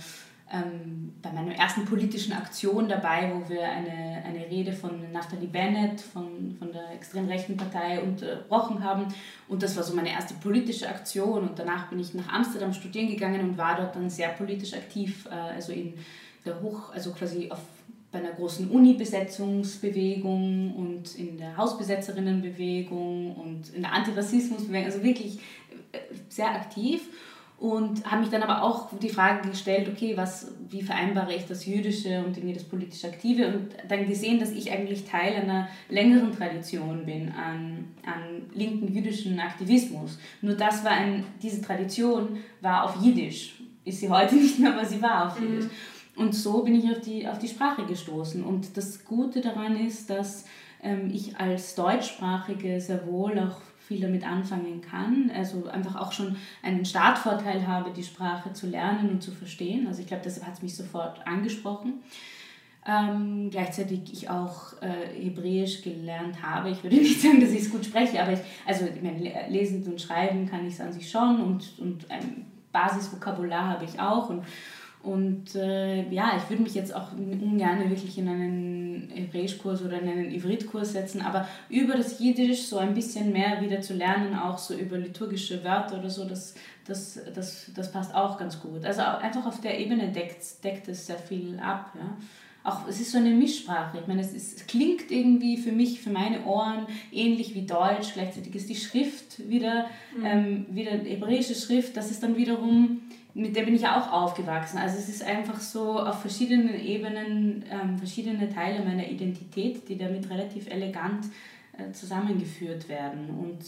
ähm, 0.51 1.13
bei 1.21 1.31
meiner 1.31 1.55
ersten 1.55 1.85
politischen 1.85 2.33
Aktion 2.33 2.89
dabei, 2.89 3.31
wo 3.33 3.49
wir 3.49 3.63
eine, 3.63 4.23
eine 4.25 4.49
Rede 4.49 4.73
von 4.73 5.11
Naftali 5.11 5.47
Bennett 5.47 6.01
von, 6.01 6.55
von 6.57 6.71
der 6.71 6.91
extrem 6.91 7.27
rechten 7.27 7.57
Partei 7.57 8.01
unterbrochen 8.01 8.83
haben. 8.83 9.07
Und 9.47 9.61
das 9.61 9.77
war 9.77 9.83
so 9.83 9.95
meine 9.95 10.11
erste 10.11 10.33
politische 10.35 10.89
Aktion. 10.89 11.49
Und 11.49 11.59
danach 11.59 11.89
bin 11.89 11.99
ich 11.99 12.13
nach 12.13 12.31
Amsterdam 12.31 12.73
studieren 12.73 13.09
gegangen 13.09 13.41
und 13.41 13.57
war 13.57 13.77
dort 13.77 13.95
dann 13.95 14.09
sehr 14.09 14.29
politisch 14.29 14.73
aktiv, 14.73 15.27
äh, 15.29 15.35
also 15.35 15.71
in 15.71 15.93
der 16.45 16.61
Hoch, 16.61 16.93
also 16.93 17.11
quasi 17.11 17.51
auf, 17.51 17.59
bei 18.11 18.19
einer 18.19 18.31
großen 18.31 18.71
Uni-Besetzungsbewegung 18.71 20.73
und 20.75 21.13
in 21.15 21.37
der 21.37 21.57
Hausbesetzerinnenbewegung 21.57 23.35
und 23.35 23.71
in 23.73 23.83
der 23.83 23.93
Antirassismusbewegung, 23.93 24.85
also 24.85 25.03
wirklich 25.03 25.39
äh, 25.91 25.99
sehr 26.27 26.55
aktiv 26.55 27.07
und 27.59 28.09
habe 28.09 28.21
mich 28.21 28.29
dann 28.29 28.41
aber 28.41 28.63
auch 28.63 28.87
die 28.99 29.09
Frage 29.09 29.49
gestellt, 29.49 29.89
okay, 29.89 30.15
was, 30.15 30.53
wie 30.69 30.81
vereinbare 30.81 31.35
ich 31.35 31.45
das 31.45 31.65
Jüdische 31.65 32.23
und 32.25 32.37
irgendwie 32.37 32.53
das 32.53 32.63
politisch 32.63 33.03
Aktive 33.03 33.47
und 33.47 33.75
dann 33.89 34.07
gesehen, 34.07 34.39
dass 34.39 34.51
ich 34.51 34.71
eigentlich 34.71 35.03
Teil 35.03 35.35
einer 35.35 35.67
längeren 35.89 36.31
Tradition 36.31 37.05
bin 37.05 37.29
an, 37.33 37.89
an 38.05 38.43
linken 38.53 38.93
jüdischen 38.93 39.39
Aktivismus. 39.41 40.17
Nur 40.41 40.55
das 40.55 40.85
war 40.85 40.91
ein, 40.91 41.25
diese 41.41 41.61
Tradition 41.61 42.37
war 42.61 42.85
auf 42.85 43.03
Jiddisch. 43.03 43.55
Ist 43.83 43.99
sie 43.99 44.09
heute 44.09 44.35
nicht 44.37 44.57
mehr, 44.59 44.73
aber 44.73 44.85
sie 44.85 45.01
war 45.01 45.27
auf 45.27 45.41
Jiddisch. 45.41 45.65
Mhm. 45.65 46.23
Und 46.23 46.35
so 46.35 46.63
bin 46.63 46.75
ich 46.75 46.89
auf 46.89 47.01
die, 47.01 47.27
auf 47.27 47.39
die 47.39 47.47
Sprache 47.49 47.85
gestoßen. 47.85 48.41
Und 48.43 48.77
das 48.77 49.03
Gute 49.03 49.41
daran 49.41 49.85
ist, 49.85 50.09
dass 50.09 50.45
ähm, 50.81 51.11
ich 51.13 51.37
als 51.37 51.75
Deutschsprachige 51.75 52.79
sehr 52.79 53.05
wohl 53.05 53.37
auch 53.37 53.59
viel 53.89 53.99
damit 54.01 54.23
anfangen 54.23 54.81
kann. 54.81 55.31
Also 55.35 55.65
einfach 55.65 55.95
auch 55.95 56.11
schon 56.11 56.35
einen 56.61 56.85
Startvorteil 56.85 57.65
habe, 57.65 57.89
die 57.89 58.03
Sprache 58.03 58.53
zu 58.53 58.67
lernen 58.67 59.09
und 59.09 59.23
zu 59.23 59.31
verstehen. 59.31 59.87
Also 59.87 60.01
ich 60.01 60.07
glaube, 60.07 60.21
deshalb 60.23 60.45
hat 60.45 60.53
es 60.53 60.61
mich 60.61 60.75
sofort 60.75 61.25
angesprochen. 61.25 61.95
Ähm, 62.85 63.49
gleichzeitig 63.49 64.01
ich 64.13 64.29
auch 64.29 64.79
äh, 64.83 65.07
Hebräisch 65.19 65.81
gelernt 65.81 66.43
habe. 66.43 66.69
Ich 66.69 66.83
würde 66.83 66.95
nicht 67.01 67.19
sagen, 67.19 67.41
dass 67.41 67.49
ich 67.49 67.61
es 67.61 67.71
gut 67.71 67.83
spreche, 67.83 68.21
aber 68.21 68.33
ich, 68.33 68.39
also 68.67 68.85
ich 68.85 69.01
meine, 69.01 69.49
lesen 69.49 69.83
und 69.83 69.99
schreiben 69.99 70.47
kann 70.47 70.67
ich 70.67 70.75
es 70.75 70.81
an 70.81 70.93
sich 70.93 71.09
schon 71.09 71.41
und, 71.41 71.79
und 71.79 72.11
ein 72.11 72.45
Basisvokabular 72.71 73.69
habe 73.69 73.85
ich 73.85 73.99
auch. 73.99 74.29
Und, 74.29 74.43
und 75.09 75.55
äh, 75.55 76.07
ja, 76.11 76.33
ich 76.37 76.47
würde 76.51 76.61
mich 76.61 76.75
jetzt 76.75 76.95
auch 76.95 77.13
ungern 77.13 77.89
wirklich 77.89 78.15
in 78.19 78.29
einen 78.29 79.09
Hebräischkurs 79.11 79.81
oder 79.81 79.99
in 79.99 80.07
einen 80.07 80.31
Ivritkurs 80.31 80.91
setzen, 80.91 81.21
aber 81.21 81.47
über 81.67 81.95
das 81.95 82.19
Jiddisch 82.19 82.67
so 82.67 82.77
ein 82.77 82.93
bisschen 82.93 83.31
mehr 83.31 83.59
wieder 83.59 83.81
zu 83.81 83.95
lernen, 83.95 84.37
auch 84.37 84.59
so 84.59 84.75
über 84.75 84.99
liturgische 84.99 85.63
Wörter 85.63 85.97
oder 85.97 86.11
so, 86.11 86.25
das, 86.25 86.53
das, 86.85 87.19
das, 87.33 87.71
das 87.73 87.91
passt 87.91 88.13
auch 88.13 88.37
ganz 88.37 88.61
gut. 88.61 88.85
Also 88.85 89.01
einfach 89.01 89.47
auf 89.47 89.61
der 89.61 89.79
Ebene 89.79 90.09
deckt, 90.09 90.63
deckt 90.63 90.87
es 90.87 91.07
sehr 91.07 91.17
viel 91.17 91.59
ab. 91.59 91.91
Ja. 91.95 92.15
Auch, 92.63 92.87
es 92.87 93.01
ist 93.01 93.11
so 93.11 93.17
eine 93.17 93.31
Mischsprache. 93.31 93.97
Ich 93.99 94.05
meine, 94.07 94.21
es, 94.21 94.33
ist, 94.33 94.57
es 94.57 94.67
klingt 94.67 95.09
irgendwie 95.09 95.57
für 95.57 95.71
mich, 95.71 96.01
für 96.01 96.11
meine 96.11 96.45
Ohren 96.45 96.85
ähnlich 97.11 97.55
wie 97.55 97.65
Deutsch. 97.65 98.13
Gleichzeitig 98.13 98.53
ist 98.53 98.69
die 98.69 98.75
Schrift 98.75 99.49
wieder, 99.49 99.87
mhm. 100.15 100.25
ähm, 100.25 100.65
wieder 100.69 100.91
hebräische 100.91 101.55
Schrift. 101.55 101.97
Das 101.97 102.11
ist 102.11 102.21
dann 102.21 102.37
wiederum 102.37 103.01
mit 103.33 103.55
der 103.55 103.63
bin 103.63 103.75
ich 103.75 103.87
auch 103.87 104.11
aufgewachsen. 104.11 104.77
Also 104.77 104.97
es 104.97 105.09
ist 105.09 105.23
einfach 105.23 105.59
so 105.59 105.99
auf 105.99 106.21
verschiedenen 106.21 106.79
Ebenen 106.79 107.63
ähm, 107.71 107.97
verschiedene 107.97 108.49
Teile 108.49 108.83
meiner 108.83 109.07
Identität, 109.07 109.87
die 109.87 109.97
damit 109.97 110.29
relativ 110.29 110.69
elegant 110.69 111.25
äh, 111.77 111.91
zusammengeführt 111.91 112.89
werden. 112.89 113.29
Und 113.29 113.59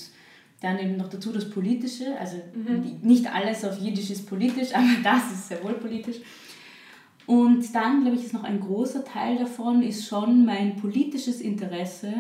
dann 0.62 0.80
eben 0.80 0.98
noch 0.98 1.10
dazu 1.10 1.32
das 1.32 1.50
Politische, 1.50 2.18
also 2.20 2.38
mhm. 2.53 3.00
nicht 3.01 3.34
alles 3.34 3.65
auf 3.65 3.80
Jiddisch 3.80 4.12
ist 4.12 4.27
politisch, 4.27 4.70
aber 4.74 4.88
das 5.03 5.32
ist 5.32 5.48
sehr 5.48 5.63
wohl 5.63 5.74
politisch. 5.74 6.18
Und 7.27 7.74
dann, 7.74 8.01
glaube 8.01 8.18
ich, 8.18 8.25
ist 8.25 8.34
noch 8.34 8.44
ein 8.44 8.60
großer 8.60 9.06
Teil 9.06 9.38
davon, 9.38 9.84
ist 9.84 10.08
schon 10.08 10.44
mein 10.44 10.75
politisches 10.75 11.39
Interesse 11.39 12.13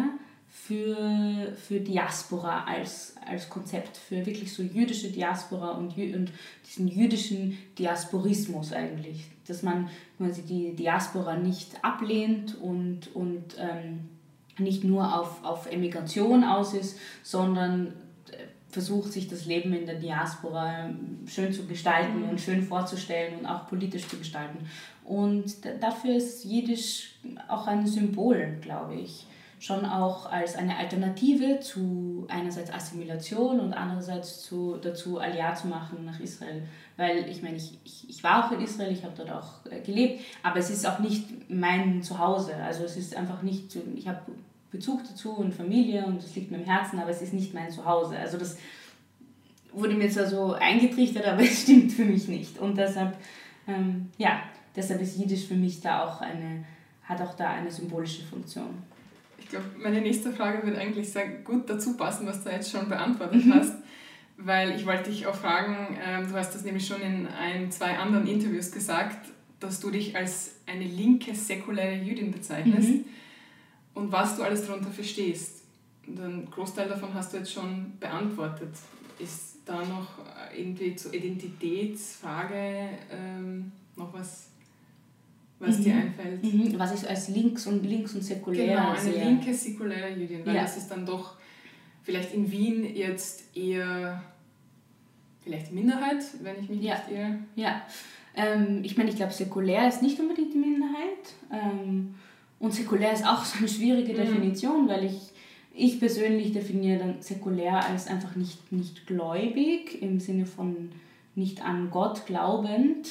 für, 0.51 1.53
für 1.55 1.79
Diaspora 1.79 2.65
als, 2.65 3.15
als 3.25 3.49
Konzept, 3.49 3.95
für 3.95 4.25
wirklich 4.25 4.53
so 4.53 4.61
jüdische 4.61 5.09
Diaspora 5.09 5.71
und, 5.71 5.97
und 5.97 6.31
diesen 6.67 6.87
jüdischen 6.89 7.57
Diasporismus 7.79 8.73
eigentlich. 8.73 9.29
Dass 9.47 9.63
man 9.63 9.89
quasi 10.17 10.41
die 10.43 10.75
Diaspora 10.75 11.37
nicht 11.37 11.83
ablehnt 11.83 12.59
und, 12.61 13.15
und 13.15 13.55
ähm, 13.57 14.09
nicht 14.57 14.83
nur 14.83 15.17
auf, 15.17 15.43
auf 15.43 15.71
Emigration 15.71 16.43
aus 16.43 16.73
ist, 16.73 16.99
sondern 17.23 17.87
äh, 18.31 18.43
versucht, 18.69 19.13
sich 19.13 19.29
das 19.29 19.45
Leben 19.45 19.73
in 19.73 19.85
der 19.85 19.99
Diaspora 19.99 20.89
schön 21.27 21.53
zu 21.53 21.65
gestalten 21.65 22.23
mhm. 22.23 22.29
und 22.29 22.41
schön 22.41 22.61
vorzustellen 22.61 23.39
und 23.39 23.45
auch 23.45 23.67
politisch 23.67 24.05
zu 24.05 24.17
gestalten. 24.17 24.69
Und 25.05 25.55
dafür 25.79 26.17
ist 26.17 26.43
Jiddisch 26.43 27.15
auch 27.47 27.67
ein 27.67 27.87
Symbol, 27.87 28.57
glaube 28.61 28.95
ich 28.95 29.25
schon 29.61 29.85
auch 29.85 30.25
als 30.25 30.55
eine 30.55 30.75
Alternative 30.75 31.59
zu 31.59 32.25
einerseits 32.29 32.73
Assimilation 32.73 33.59
und 33.59 33.73
andererseits 33.73 34.41
zu, 34.41 34.77
dazu 34.81 35.19
Aliyah 35.19 35.53
zu 35.53 35.67
machen 35.67 36.03
nach 36.03 36.19
Israel. 36.19 36.63
Weil 36.97 37.29
ich 37.29 37.43
meine, 37.43 37.57
ich, 37.57 37.77
ich, 37.83 38.09
ich 38.09 38.23
war 38.23 38.43
auch 38.43 38.51
in 38.51 38.61
Israel, 38.61 38.91
ich 38.91 39.03
habe 39.03 39.13
dort 39.15 39.31
auch 39.31 39.63
äh, 39.71 39.81
gelebt, 39.81 40.21
aber 40.41 40.57
es 40.57 40.71
ist 40.71 40.87
auch 40.87 40.97
nicht 40.97 41.47
mein 41.47 42.01
Zuhause. 42.01 42.55
Also 42.55 42.83
es 42.83 42.97
ist 42.97 43.15
einfach 43.15 43.43
nicht, 43.43 43.77
ich 43.95 44.07
habe 44.07 44.19
Bezug 44.71 45.03
dazu 45.07 45.33
und 45.33 45.53
Familie 45.53 46.07
und 46.07 46.23
es 46.23 46.35
liegt 46.35 46.49
mir 46.49 46.57
im 46.57 46.65
Herzen, 46.65 46.97
aber 46.97 47.11
es 47.11 47.21
ist 47.21 47.33
nicht 47.33 47.53
mein 47.53 47.69
Zuhause. 47.69 48.17
Also 48.17 48.39
das 48.39 48.57
wurde 49.71 49.93
mir 49.93 50.09
zwar 50.09 50.25
so 50.25 50.53
eingetrichtert, 50.53 51.27
aber 51.27 51.41
es 51.43 51.61
stimmt 51.61 51.91
für 51.91 52.05
mich 52.05 52.27
nicht. 52.27 52.57
Und 52.57 52.79
deshalb, 52.79 53.15
ähm, 53.67 54.09
ja, 54.17 54.41
deshalb 54.75 55.01
ist 55.01 55.19
Jiddisch 55.19 55.45
für 55.45 55.53
mich 55.53 55.81
da 55.81 56.07
auch 56.07 56.19
eine, 56.19 56.65
hat 57.03 57.21
auch 57.21 57.35
da 57.35 57.51
eine 57.51 57.69
symbolische 57.69 58.23
Funktion 58.23 58.89
glaube, 59.51 59.65
meine 59.77 60.01
nächste 60.01 60.31
Frage 60.31 60.65
wird 60.65 60.77
eigentlich 60.77 61.11
sehr 61.11 61.27
gut 61.27 61.69
dazu 61.69 61.95
passen, 61.95 62.25
was 62.25 62.43
du 62.43 62.49
jetzt 62.49 62.71
schon 62.71 62.89
beantwortet 62.89 63.45
mhm. 63.45 63.53
hast. 63.53 63.75
Weil 64.37 64.75
ich 64.75 64.87
wollte 64.87 65.11
dich 65.11 65.27
auch 65.27 65.35
fragen, 65.35 65.99
ähm, 66.03 66.27
du 66.27 66.33
hast 66.33 66.55
das 66.55 66.63
nämlich 66.63 66.87
schon 66.87 67.01
in 67.01 67.27
ein, 67.27 67.71
zwei 67.71 67.97
anderen 67.97 68.25
Interviews 68.25 68.71
gesagt, 68.71 69.29
dass 69.59 69.79
du 69.79 69.91
dich 69.91 70.15
als 70.15 70.55
eine 70.65 70.85
linke, 70.85 71.35
säkuläre 71.35 71.95
Jüdin 71.95 72.31
bezeichnest 72.31 72.89
mhm. 72.89 73.05
und 73.93 74.11
was 74.11 74.37
du 74.37 74.43
alles 74.43 74.65
darunter 74.65 74.89
verstehst. 74.89 75.61
Und 76.07 76.19
einen 76.19 76.49
Großteil 76.49 76.89
davon 76.89 77.13
hast 77.13 77.33
du 77.33 77.37
jetzt 77.37 77.53
schon 77.53 77.93
beantwortet. 77.99 78.73
Ist 79.19 79.57
da 79.65 79.85
noch 79.85 80.07
irgendwie 80.57 80.95
zur 80.95 81.13
Identitätsfrage 81.13 82.89
ähm, 83.11 83.71
noch 83.95 84.11
was 84.13 84.50
was 85.61 85.79
mhm. 85.79 85.83
dir 85.83 85.95
einfällt. 85.95 86.43
Mhm. 86.43 86.79
Was 86.79 87.01
ich 87.01 87.09
als 87.09 87.29
links 87.29 87.67
und 87.67 87.85
links 87.85 88.13
und 88.15 88.23
säkulär 88.23 88.75
Genau, 88.75 88.91
eine 88.91 88.99
sehe. 88.99 89.23
linke 89.23 89.53
säkuläre 89.53 90.09
Jüdin, 90.13 90.45
weil 90.45 90.55
ja. 90.55 90.61
das 90.63 90.77
ist 90.77 90.89
dann 90.89 91.05
doch 91.05 91.35
vielleicht 92.03 92.33
in 92.33 92.51
Wien 92.51 92.95
jetzt 92.95 93.55
eher 93.55 94.23
vielleicht 95.43 95.71
Minderheit, 95.71 96.23
wenn 96.41 96.59
ich 96.61 96.69
mich 96.69 96.81
ja. 96.81 96.95
nicht 96.95 97.17
irre. 97.17 97.37
Ja, 97.55 97.81
ähm, 98.35 98.81
ich 98.83 98.97
meine, 98.97 99.09
ich 99.09 99.15
glaube, 99.15 99.33
säkulär 99.33 99.87
ist 99.87 100.01
nicht 100.01 100.19
unbedingt 100.19 100.53
die 100.53 100.57
Minderheit. 100.57 101.35
Ähm, 101.51 102.15
und 102.59 102.73
säkulär 102.73 103.13
ist 103.13 103.25
auch 103.25 103.43
so 103.43 103.59
eine 103.59 103.67
schwierige 103.67 104.13
mhm. 104.13 104.17
Definition, 104.17 104.87
weil 104.87 105.05
ich, 105.05 105.31
ich 105.73 105.99
persönlich 105.99 106.53
definiere 106.53 106.99
dann 106.99 107.21
säkulär 107.21 107.85
als 107.85 108.07
einfach 108.07 108.35
nicht, 108.35 108.71
nicht 108.71 109.07
gläubig, 109.07 110.01
im 110.01 110.19
Sinne 110.19 110.45
von 110.45 110.91
nicht 111.35 111.63
an 111.63 111.89
Gott 111.91 112.25
glaubend 112.25 113.07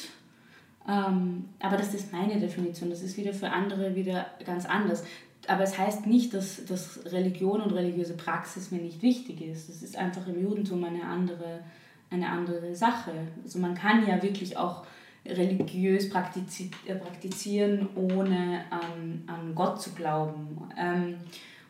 ähm, 0.87 1.49
aber 1.59 1.77
das 1.77 1.93
ist 1.93 2.11
meine 2.11 2.39
Definition, 2.39 2.89
das 2.89 3.01
ist 3.01 3.17
wieder 3.17 3.33
für 3.33 3.49
andere 3.49 3.95
wieder 3.95 4.27
ganz 4.45 4.65
anders. 4.65 5.03
Aber 5.47 5.63
es 5.63 5.77
heißt 5.77 6.05
nicht, 6.05 6.33
dass, 6.33 6.65
dass 6.65 6.99
Religion 7.11 7.61
und 7.61 7.71
religiöse 7.71 8.13
Praxis 8.13 8.71
mir 8.71 8.81
nicht 8.81 9.01
wichtig 9.01 9.41
ist. 9.41 9.69
Das 9.69 9.81
ist 9.81 9.97
einfach 9.97 10.27
im 10.27 10.41
Judentum 10.41 10.83
eine 10.83 11.03
andere, 11.03 11.61
eine 12.09 12.29
andere 12.29 12.75
Sache. 12.75 13.11
Also 13.43 13.59
man 13.59 13.73
kann 13.73 14.07
ja 14.07 14.21
wirklich 14.21 14.57
auch 14.57 14.83
religiös 15.25 16.05
äh, 16.05 16.95
praktizieren, 16.95 17.89
ohne 17.95 18.65
an, 18.69 19.23
an 19.27 19.55
Gott 19.55 19.81
zu 19.81 19.91
glauben. 19.91 20.57
Ähm, 20.77 21.15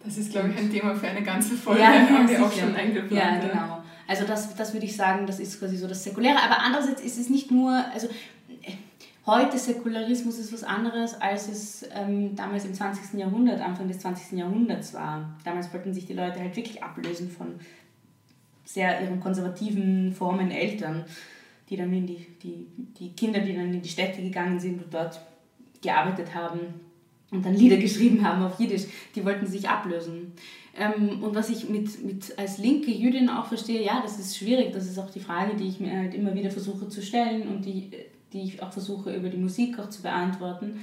das 0.03 0.17
ist, 0.17 0.31
glaube 0.31 0.49
ich, 0.49 0.57
ein 0.57 0.71
Thema 0.71 0.95
für 0.95 1.07
eine 1.07 1.21
ganze 1.21 1.55
Folge, 1.55 1.81
ja, 1.81 1.91
haben 2.09 2.27
wir 2.27 2.43
auch 2.43 2.51
schon 2.51 2.75
eingeplant. 2.75 3.11
Ja, 3.11 3.39
genau. 3.39 3.83
Also 4.07 4.25
das, 4.25 4.55
das 4.55 4.73
würde 4.73 4.85
ich 4.85 4.95
sagen, 4.95 5.25
das 5.25 5.39
ist 5.39 5.59
quasi 5.59 5.77
so 5.77 5.87
das 5.87 6.03
Säkuläre. 6.03 6.41
Aber 6.41 6.59
andererseits 6.59 7.01
ist 7.01 7.17
es 7.17 7.29
nicht 7.29 7.51
nur, 7.51 7.71
also 7.93 8.09
Heute 9.23 9.59
Säkularismus 9.59 10.39
ist 10.39 10.51
was 10.51 10.63
anderes, 10.63 11.13
als 11.21 11.47
es 11.47 11.85
ähm, 11.93 12.35
damals 12.35 12.65
im 12.65 12.73
20. 12.73 13.19
Jahrhundert, 13.19 13.61
Anfang 13.61 13.87
des 13.87 13.99
20. 13.99 14.39
Jahrhunderts 14.39 14.95
war. 14.95 15.37
Damals 15.43 15.71
wollten 15.71 15.93
sich 15.93 16.07
die 16.07 16.13
Leute 16.13 16.39
halt 16.39 16.55
wirklich 16.55 16.81
ablösen 16.81 17.29
von 17.29 17.59
sehr 18.65 18.99
ihren 18.99 19.19
konservativen 19.19 20.11
Formen 20.11 20.49
Eltern, 20.49 21.05
die 21.69 21.77
dann 21.77 21.93
in 21.93 22.07
die, 22.07 22.25
die, 22.41 22.65
die 22.99 23.11
Kinder, 23.11 23.41
die 23.41 23.53
dann 23.53 23.71
in 23.71 23.81
die 23.83 23.89
Städte 23.89 24.23
gegangen 24.23 24.59
sind 24.59 24.83
und 24.83 24.91
dort 24.91 25.21
gearbeitet 25.83 26.33
haben 26.33 26.59
und 27.29 27.45
dann 27.45 27.53
Lieder 27.53 27.77
geschrieben 27.77 28.25
haben 28.25 28.41
auf 28.41 28.59
Jiddisch, 28.59 28.85
die 29.13 29.23
wollten 29.23 29.45
sich 29.45 29.69
ablösen. 29.69 30.33
Ähm, 30.75 31.21
und 31.21 31.35
was 31.35 31.49
ich 31.49 31.69
mit, 31.69 32.03
mit 32.03 32.39
als 32.39 32.57
linke 32.57 32.89
Jüdin 32.89 33.29
auch 33.29 33.45
verstehe, 33.45 33.83
ja, 33.83 34.01
das 34.01 34.17
ist 34.17 34.35
schwierig, 34.35 34.73
das 34.73 34.87
ist 34.87 34.97
auch 34.97 35.11
die 35.11 35.19
Frage, 35.19 35.55
die 35.55 35.67
ich 35.67 35.79
mir 35.79 35.95
halt 35.95 36.15
immer 36.15 36.33
wieder 36.33 36.49
versuche 36.49 36.87
zu 36.87 37.03
stellen 37.03 37.47
und 37.47 37.65
die 37.65 37.91
die 38.33 38.41
ich 38.41 38.61
auch 38.61 38.71
versuche 38.71 39.15
über 39.15 39.29
die 39.29 39.37
Musik 39.37 39.79
auch 39.79 39.89
zu 39.89 40.01
beantworten. 40.01 40.81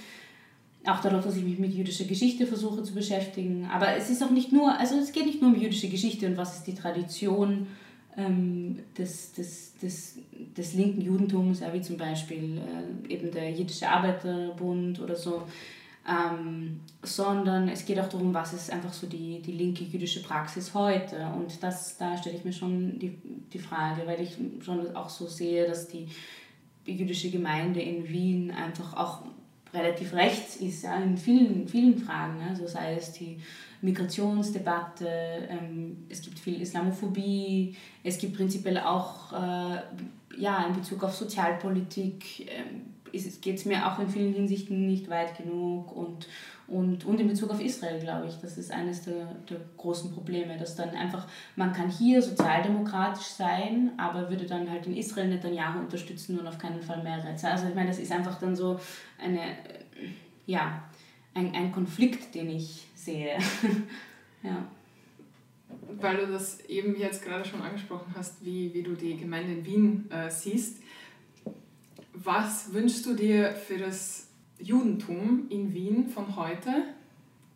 Auch 0.86 1.00
dadurch, 1.00 1.24
dass 1.24 1.36
ich 1.36 1.44
mich 1.44 1.58
mit 1.58 1.74
jüdischer 1.74 2.04
Geschichte 2.04 2.46
versuche 2.46 2.82
zu 2.82 2.94
beschäftigen. 2.94 3.68
Aber 3.72 3.96
es 3.96 4.10
ist 4.10 4.22
auch 4.22 4.30
nicht 4.30 4.52
nur, 4.52 4.78
also 4.78 4.96
es 4.96 5.12
geht 5.12 5.26
nicht 5.26 5.42
nur 5.42 5.52
um 5.52 5.60
jüdische 5.60 5.88
Geschichte 5.88 6.26
und 6.26 6.36
was 6.36 6.58
ist 6.58 6.66
die 6.66 6.74
Tradition 6.74 7.66
ähm, 8.16 8.78
des, 8.96 9.32
des, 9.32 9.76
des, 9.78 10.18
des 10.56 10.74
linken 10.74 11.00
Judentums, 11.00 11.62
wie 11.72 11.82
zum 11.82 11.96
Beispiel 11.96 12.58
äh, 12.58 13.12
eben 13.12 13.30
der 13.30 13.50
Jüdische 13.50 13.88
Arbeiterbund 13.88 15.00
oder 15.00 15.16
so, 15.16 15.44
ähm, 16.08 16.80
sondern 17.02 17.68
es 17.68 17.84
geht 17.84 18.00
auch 18.00 18.08
darum, 18.08 18.32
was 18.32 18.54
ist 18.54 18.72
einfach 18.72 18.92
so 18.92 19.06
die, 19.06 19.40
die 19.42 19.52
linke 19.52 19.84
jüdische 19.84 20.22
Praxis 20.22 20.72
heute. 20.74 21.16
Und 21.36 21.62
das, 21.62 21.98
da 21.98 22.16
stelle 22.16 22.36
ich 22.36 22.44
mir 22.44 22.52
schon 22.52 22.98
die, 22.98 23.18
die 23.52 23.58
Frage, 23.58 24.02
weil 24.06 24.20
ich 24.20 24.36
schon 24.64 24.96
auch 24.96 25.10
so 25.10 25.26
sehe, 25.26 25.66
dass 25.66 25.86
die 25.86 26.08
jüdische 26.92 27.30
Gemeinde 27.30 27.80
in 27.80 28.08
Wien 28.08 28.50
einfach 28.50 28.94
auch 28.94 29.22
relativ 29.72 30.14
rechts 30.14 30.56
ist, 30.56 30.84
ja, 30.84 30.96
in 30.96 31.16
vielen, 31.16 31.68
vielen 31.68 31.98
Fragen. 31.98 32.40
Also 32.48 32.66
sei 32.66 32.94
es 32.94 33.12
die 33.12 33.38
Migrationsdebatte, 33.82 35.08
ähm, 35.48 36.04
es 36.08 36.22
gibt 36.22 36.38
viel 36.38 36.60
Islamophobie, 36.60 37.76
es 38.02 38.18
gibt 38.18 38.36
prinzipiell 38.36 38.78
auch 38.78 39.32
äh, 39.32 39.80
ja, 40.36 40.66
in 40.66 40.74
Bezug 40.74 41.04
auf 41.04 41.14
Sozialpolitik, 41.14 42.50
ähm, 42.50 42.94
geht 43.40 43.56
es 43.56 43.64
mir 43.64 43.86
auch 43.86 43.98
in 43.98 44.08
vielen 44.08 44.34
Hinsichten 44.34 44.86
nicht 44.86 45.08
weit 45.08 45.36
genug 45.36 45.94
und, 45.94 46.28
und, 46.68 47.06
und 47.06 47.18
in 47.18 47.28
Bezug 47.28 47.50
auf 47.50 47.60
Israel, 47.60 47.98
glaube 47.98 48.28
ich, 48.28 48.38
das 48.40 48.58
ist 48.58 48.70
eines 48.70 49.02
der, 49.02 49.34
der 49.48 49.58
großen 49.76 50.12
Probleme, 50.12 50.56
dass 50.58 50.76
dann 50.76 50.90
einfach, 50.90 51.26
man 51.56 51.72
kann 51.72 51.90
hier 51.90 52.20
sozialdemokratisch 52.20 53.26
sein, 53.26 53.92
aber 53.96 54.28
würde 54.28 54.44
dann 54.44 54.70
halt 54.70 54.86
in 54.86 54.96
Israel 54.96 55.28
Netanyahu 55.28 55.78
unterstützen 55.78 56.38
und 56.38 56.46
auf 56.46 56.58
keinen 56.58 56.82
Fall 56.82 57.02
Meretz. 57.02 57.42
Also 57.44 57.68
ich 57.68 57.74
meine, 57.74 57.88
das 57.88 57.98
ist 57.98 58.12
einfach 58.12 58.38
dann 58.38 58.54
so 58.54 58.78
eine, 59.18 59.56
ja, 60.46 60.82
ein, 61.34 61.54
ein 61.54 61.72
Konflikt, 61.72 62.34
den 62.34 62.50
ich 62.50 62.86
sehe. 62.94 63.38
ja. 64.42 64.66
Weil 66.00 66.18
du 66.18 66.26
das 66.32 66.60
eben 66.66 66.96
jetzt 66.96 67.24
gerade 67.24 67.44
schon 67.44 67.62
angesprochen 67.62 68.14
hast, 68.14 68.44
wie, 68.44 68.74
wie 68.74 68.82
du 68.82 68.94
die 68.94 69.16
Gemeinde 69.16 69.52
in 69.52 69.64
Wien 69.64 70.10
äh, 70.10 70.30
siehst 70.30 70.82
was 72.24 72.72
wünschst 72.72 73.06
du 73.06 73.14
dir 73.14 73.52
für 73.52 73.78
das 73.78 74.27
Judentum 74.58 75.46
in 75.50 75.72
Wien 75.72 76.08
von 76.08 76.36
heute, 76.36 76.84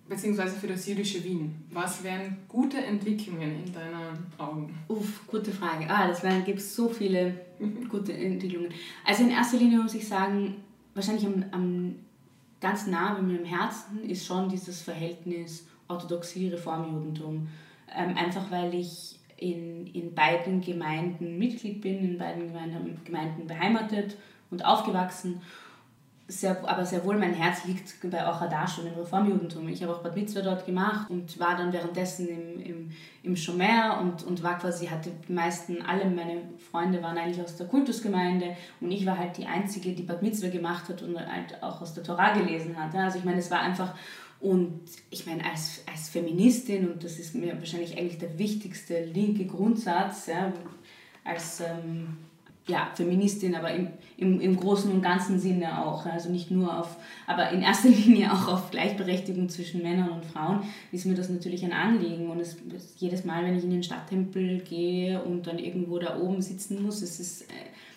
beziehungsweise 0.09 0.57
für 0.57 0.67
das 0.67 0.87
jüdische 0.87 1.23
Wien? 1.25 1.55
Was 1.71 2.03
wären 2.05 2.39
gute 2.49 2.79
Entwicklungen 2.79 3.65
in 3.65 3.73
deinen 3.73 4.27
Augen? 4.39 4.75
Uff, 4.89 5.27
gute 5.27 5.53
Frage. 5.53 5.87
Ah, 5.89 6.09
das 6.09 6.23
gibt 6.45 6.59
es 6.59 6.75
so 6.75 6.89
viele 6.89 7.35
gute 7.89 8.13
Entwicklungen. 8.13 8.71
Also 9.05 9.25
in 9.25 9.31
erster 9.31 9.59
Linie 9.59 9.79
muss 9.79 9.95
ich 9.95 10.07
sagen, 10.07 10.57
wahrscheinlich 10.95 11.27
am, 11.27 11.45
am 11.51 11.95
ganz 12.61 12.87
nah 12.87 13.15
bei 13.15 13.23
mir 13.23 13.39
im 13.39 13.45
Herzen 13.45 14.09
ist 14.09 14.27
schon 14.27 14.49
dieses 14.49 14.83
Verhältnis 14.83 15.67
Orthodoxie-Reformjudentum. 15.89 17.49
Ähm, 17.95 18.17
einfach 18.17 18.51
weil 18.51 18.75
ich 18.75 19.19
in, 19.37 19.87
in 19.89 20.15
beiden 20.15 20.61
Gemeinden 20.61 21.39
Mitglied 21.39 21.81
bin, 21.81 21.99
in 22.05 22.19
beiden 22.19 22.47
Gemeinden, 22.47 23.01
Gemeinden 23.05 23.47
beheimatet 23.47 24.17
und 24.51 24.65
aufgewachsen. 24.65 25.41
Sehr, 26.33 26.67
aber 26.67 26.87
sehr 26.87 27.05
wohl 27.05 27.19
mein 27.19 27.35
Herz 27.35 27.67
liegt 27.67 27.95
bei 28.11 28.27
Ochadash 28.27 28.79
und 28.79 28.87
im 28.87 28.95
Reformjudentum. 28.95 29.69
Ich 29.69 29.83
habe 29.83 29.95
auch 29.95 30.03
Bad 30.03 30.17
Mitzvah 30.17 30.41
dort 30.41 30.65
gemacht 30.65 31.11
und 31.11 31.39
war 31.39 31.57
dann 31.59 31.75
währenddessen 31.75 32.27
im, 32.27 32.61
im, 32.61 32.91
im 33.23 33.37
Schomer 33.37 34.01
und, 34.01 34.23
und 34.25 34.43
war 34.43 34.59
quasi, 34.59 34.87
hatte 34.87 35.11
die 35.29 35.33
meisten, 35.33 35.83
alle 35.83 36.09
meine 36.09 36.45
Freunde 36.71 37.03
waren 37.03 37.19
eigentlich 37.19 37.45
aus 37.45 37.57
der 37.57 37.67
Kultusgemeinde 37.67 38.57
und 38.81 38.91
ich 38.91 39.05
war 39.05 39.19
halt 39.19 39.37
die 39.37 39.45
Einzige, 39.45 39.93
die 39.93 40.05
Bad 40.05 40.23
Mitzvah 40.23 40.49
gemacht 40.49 40.89
hat 40.89 41.03
und 41.03 41.19
halt 41.19 41.63
auch 41.63 41.83
aus 41.83 41.93
der 41.93 42.03
Torah 42.03 42.33
gelesen 42.33 42.83
hat. 42.83 42.95
Also 42.95 43.19
ich 43.19 43.25
meine, 43.25 43.39
es 43.39 43.51
war 43.51 43.61
einfach, 43.61 43.95
und 44.41 44.81
ich 45.11 45.27
meine, 45.27 45.45
als, 45.45 45.85
als 45.87 46.09
Feministin, 46.09 46.91
und 46.91 47.05
das 47.05 47.19
ist 47.19 47.35
mir 47.35 47.59
wahrscheinlich 47.59 47.99
eigentlich 47.99 48.19
der 48.19 48.39
wichtigste 48.39 49.05
linke 49.05 49.45
Grundsatz, 49.45 50.29
ja, 50.29 50.51
als 51.25 51.61
ähm, 51.61 52.17
ja, 52.69 52.91
Feministin, 52.95 53.57
aber 53.57 53.73
im, 53.73 53.89
im, 54.17 54.41
im 54.41 54.57
großen 54.57 54.91
und 54.93 55.03
ganzen 55.03 55.41
Sinne 55.41 55.85
auch. 55.85 56.07
Also 56.07 56.31
nicht 56.31 56.51
nur 56.51 56.79
auf, 56.79 56.97
aber 57.27 57.51
in 57.51 57.63
erster 57.63 57.89
Linie 57.91 58.33
auch 58.33 58.47
auf 58.47 58.71
Gleichberechtigung 58.71 59.49
zwischen 59.49 59.83
Männern 59.83 60.11
und 60.11 60.25
Frauen 60.25 60.63
ist 60.93 61.07
mir 61.07 61.15
das 61.15 61.29
natürlich 61.29 61.65
ein 61.65 61.73
Anliegen. 61.73 62.31
Und 62.31 62.41
es, 62.41 62.57
jedes 62.99 63.25
Mal, 63.25 63.45
wenn 63.45 63.57
ich 63.57 63.65
in 63.65 63.71
den 63.71 63.83
Stadttempel 63.83 64.61
gehe 64.61 65.23
und 65.23 65.47
dann 65.47 65.59
irgendwo 65.59 65.99
da 65.99 66.19
oben 66.19 66.41
sitzen 66.41 66.83
muss, 66.83 67.03
es, 67.03 67.19
ist, 67.19 67.43
äh, 67.43 67.55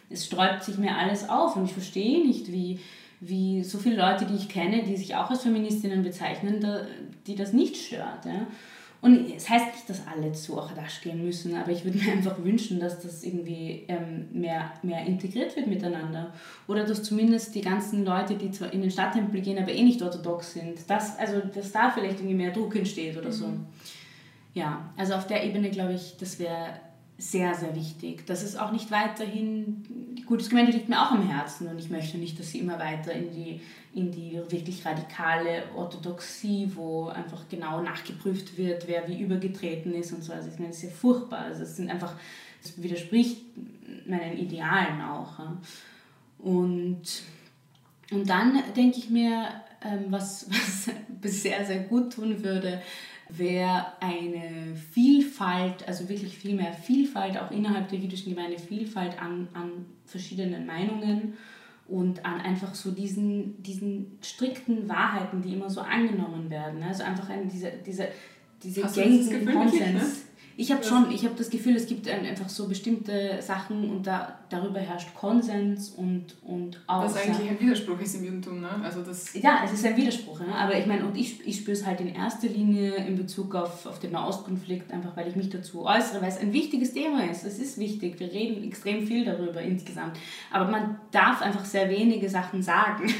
es 0.09 0.25
sträubt 0.25 0.63
sich 0.63 0.77
mir 0.77 0.97
alles 0.97 1.29
auf. 1.29 1.55
Und 1.55 1.65
ich 1.65 1.73
verstehe 1.73 2.25
nicht, 2.25 2.51
wie, 2.51 2.79
wie 3.19 3.63
so 3.63 3.77
viele 3.77 3.97
Leute, 3.97 4.25
die 4.25 4.35
ich 4.35 4.49
kenne, 4.49 4.83
die 4.83 4.97
sich 4.97 5.15
auch 5.15 5.29
als 5.29 5.43
Feministinnen 5.43 6.01
bezeichnen, 6.01 6.59
da, 6.59 6.81
die 7.27 7.35
das 7.35 7.53
nicht 7.53 7.77
stört. 7.77 8.25
Ja? 8.25 8.47
Und 9.01 9.31
es 9.35 9.49
heißt 9.49 9.67
nicht, 9.73 9.89
dass 9.89 10.07
alle 10.07 10.31
zu 10.31 10.57
Ochadash 10.57 11.01
gehen 11.01 11.23
müssen, 11.23 11.55
aber 11.55 11.71
ich 11.71 11.85
würde 11.85 11.97
mir 11.97 12.11
einfach 12.13 12.43
wünschen, 12.43 12.79
dass 12.79 13.01
das 13.01 13.23
irgendwie 13.23 13.85
ähm, 13.87 14.27
mehr, 14.31 14.73
mehr 14.81 15.05
integriert 15.05 15.55
wird 15.55 15.67
miteinander. 15.67 16.33
Oder 16.67 16.85
dass 16.85 17.03
zumindest 17.03 17.53
die 17.55 17.61
ganzen 17.61 18.03
Leute, 18.05 18.35
die 18.35 18.51
zwar 18.51 18.73
in 18.73 18.81
den 18.81 18.91
Stadttempel 18.91 19.41
gehen, 19.41 19.57
aber 19.57 19.71
eh 19.71 19.83
nicht 19.83 20.01
orthodox 20.01 20.53
sind, 20.53 20.89
dass, 20.89 21.17
also, 21.19 21.41
dass 21.41 21.71
da 21.71 21.91
vielleicht 21.91 22.19
irgendwie 22.19 22.35
mehr 22.35 22.51
Druck 22.51 22.75
entsteht 22.75 23.17
oder 23.17 23.31
so. 23.31 23.47
Mhm. 23.47 23.65
Ja, 24.55 24.89
also 24.95 25.15
auf 25.15 25.27
der 25.27 25.43
Ebene 25.43 25.69
glaube 25.69 25.93
ich, 25.93 26.15
das 26.17 26.39
wäre 26.39 26.79
sehr, 27.17 27.55
sehr 27.55 27.75
wichtig. 27.75 28.25
Das 28.25 28.43
ist 28.43 28.59
auch 28.59 28.71
nicht 28.71 28.91
weiterhin, 28.91 29.83
die 30.17 30.23
Kultusgemeinde 30.23 30.73
liegt 30.73 30.89
mir 30.89 31.01
auch 31.01 31.11
am 31.11 31.27
Herzen 31.27 31.67
und 31.67 31.79
ich 31.79 31.89
möchte 31.89 32.17
nicht, 32.17 32.37
dass 32.39 32.51
sie 32.51 32.59
immer 32.59 32.77
weiter 32.77 33.13
in 33.13 33.31
die 33.31 33.61
in 33.95 34.11
die 34.11 34.33
wirklich 34.49 34.85
radikale 34.85 35.63
Orthodoxie, 35.73 36.69
wo 36.75 37.07
einfach 37.07 37.47
genau 37.49 37.81
nachgeprüft 37.81 38.57
wird, 38.57 38.89
wer 38.89 39.07
wie 39.07 39.21
übergetreten 39.21 39.93
ist 39.93 40.11
und 40.11 40.21
so. 40.21 40.33
Also 40.33 40.49
ich 40.49 40.55
meine, 40.55 40.67
das 40.67 40.77
ist 40.77 40.83
ja 40.83 40.89
furchtbar. 40.89 41.39
Also 41.39 41.63
es 41.63 41.77
sind 41.77 41.89
einfach, 41.89 42.13
das 42.61 42.81
widerspricht 42.83 43.41
meinen 44.05 44.37
Idealen 44.37 45.01
auch. 45.01 45.39
Und, 46.39 47.03
und 48.11 48.29
dann 48.29 48.61
denke 48.75 48.97
ich 48.97 49.09
mir, 49.09 49.47
ähm, 49.81 50.07
was, 50.09 50.49
was 51.21 51.41
sehr, 51.41 51.65
sehr 51.65 51.79
gut 51.83 52.11
tun 52.11 52.43
würde, 52.43 52.81
wäre 53.29 53.85
eine 53.99 54.75
Vielfalt, 54.91 55.87
also 55.87 56.07
wirklich 56.09 56.37
viel 56.37 56.55
mehr 56.55 56.73
Vielfalt, 56.73 57.37
auch 57.37 57.51
innerhalb 57.51 57.89
der 57.89 57.99
jüdischen 57.99 58.33
Gemeinde, 58.33 58.59
Vielfalt 58.59 59.19
an, 59.21 59.47
an 59.53 59.85
verschiedenen 60.05 60.65
Meinungen 60.65 61.33
und 61.87 62.25
an 62.25 62.41
einfach 62.41 62.73
so 62.75 62.91
diesen, 62.91 63.61
diesen 63.61 64.17
strikten 64.21 64.87
Wahrheiten, 64.89 65.41
die 65.41 65.53
immer 65.53 65.69
so 65.69 65.81
angenommen 65.81 66.49
werden. 66.49 66.81
Also 66.83 67.03
einfach 67.03 67.29
eine, 67.29 67.47
diese, 67.47 67.71
diese, 67.85 68.09
diese 68.61 68.81
gängigen 68.81 69.45
Konsens. 69.45 70.25
Ich 70.57 70.71
habe 70.71 70.83
schon, 70.83 71.11
ich 71.11 71.25
habe 71.25 71.35
das 71.35 71.49
Gefühl, 71.49 71.75
es 71.75 71.85
gibt 71.85 72.07
einfach 72.07 72.47
so 72.47 72.67
bestimmte 72.67 73.41
Sachen 73.41 73.89
und 73.89 74.07
da, 74.07 74.39
darüber 74.49 74.79
herrscht 74.79 75.13
Konsens 75.13 75.89
und, 75.89 76.35
und 76.43 76.81
auch. 76.87 77.03
Was 77.03 77.17
eigentlich 77.17 77.49
ein 77.49 77.59
Widerspruch 77.59 77.99
ist 77.99 78.15
im 78.15 78.23
Judentum, 78.23 78.61
ne? 78.61 78.69
Also 78.83 79.01
das 79.01 79.33
ja, 79.33 79.61
es 79.65 79.73
ist 79.73 79.85
ein 79.85 79.97
Widerspruch, 79.97 80.39
ne? 80.39 80.55
aber 80.55 80.77
ich 80.77 80.85
meine, 80.85 81.05
und 81.05 81.17
ich, 81.17 81.45
ich 81.45 81.57
spüre 81.57 81.75
es 81.75 81.85
halt 81.85 81.99
in 81.99 82.15
erster 82.15 82.47
Linie 82.47 82.95
in 82.95 83.17
Bezug 83.17 83.53
auf, 83.53 83.85
auf 83.85 83.99
den 83.99 84.13
Nahostkonflikt, 84.13 84.91
einfach 84.93 85.17
weil 85.17 85.27
ich 85.27 85.35
mich 85.35 85.49
dazu 85.49 85.85
äußere, 85.85 86.21
weil 86.21 86.29
es 86.29 86.37
ein 86.37 86.53
wichtiges 86.53 86.93
Thema 86.93 87.29
ist. 87.29 87.43
Es 87.43 87.59
ist 87.59 87.77
wichtig, 87.77 88.19
wir 88.19 88.31
reden 88.31 88.63
extrem 88.63 89.05
viel 89.05 89.25
darüber 89.25 89.61
insgesamt, 89.61 90.17
aber 90.51 90.71
man 90.71 90.99
darf 91.11 91.41
einfach 91.41 91.65
sehr 91.65 91.89
wenige 91.89 92.29
Sachen 92.29 92.63
sagen 92.63 93.13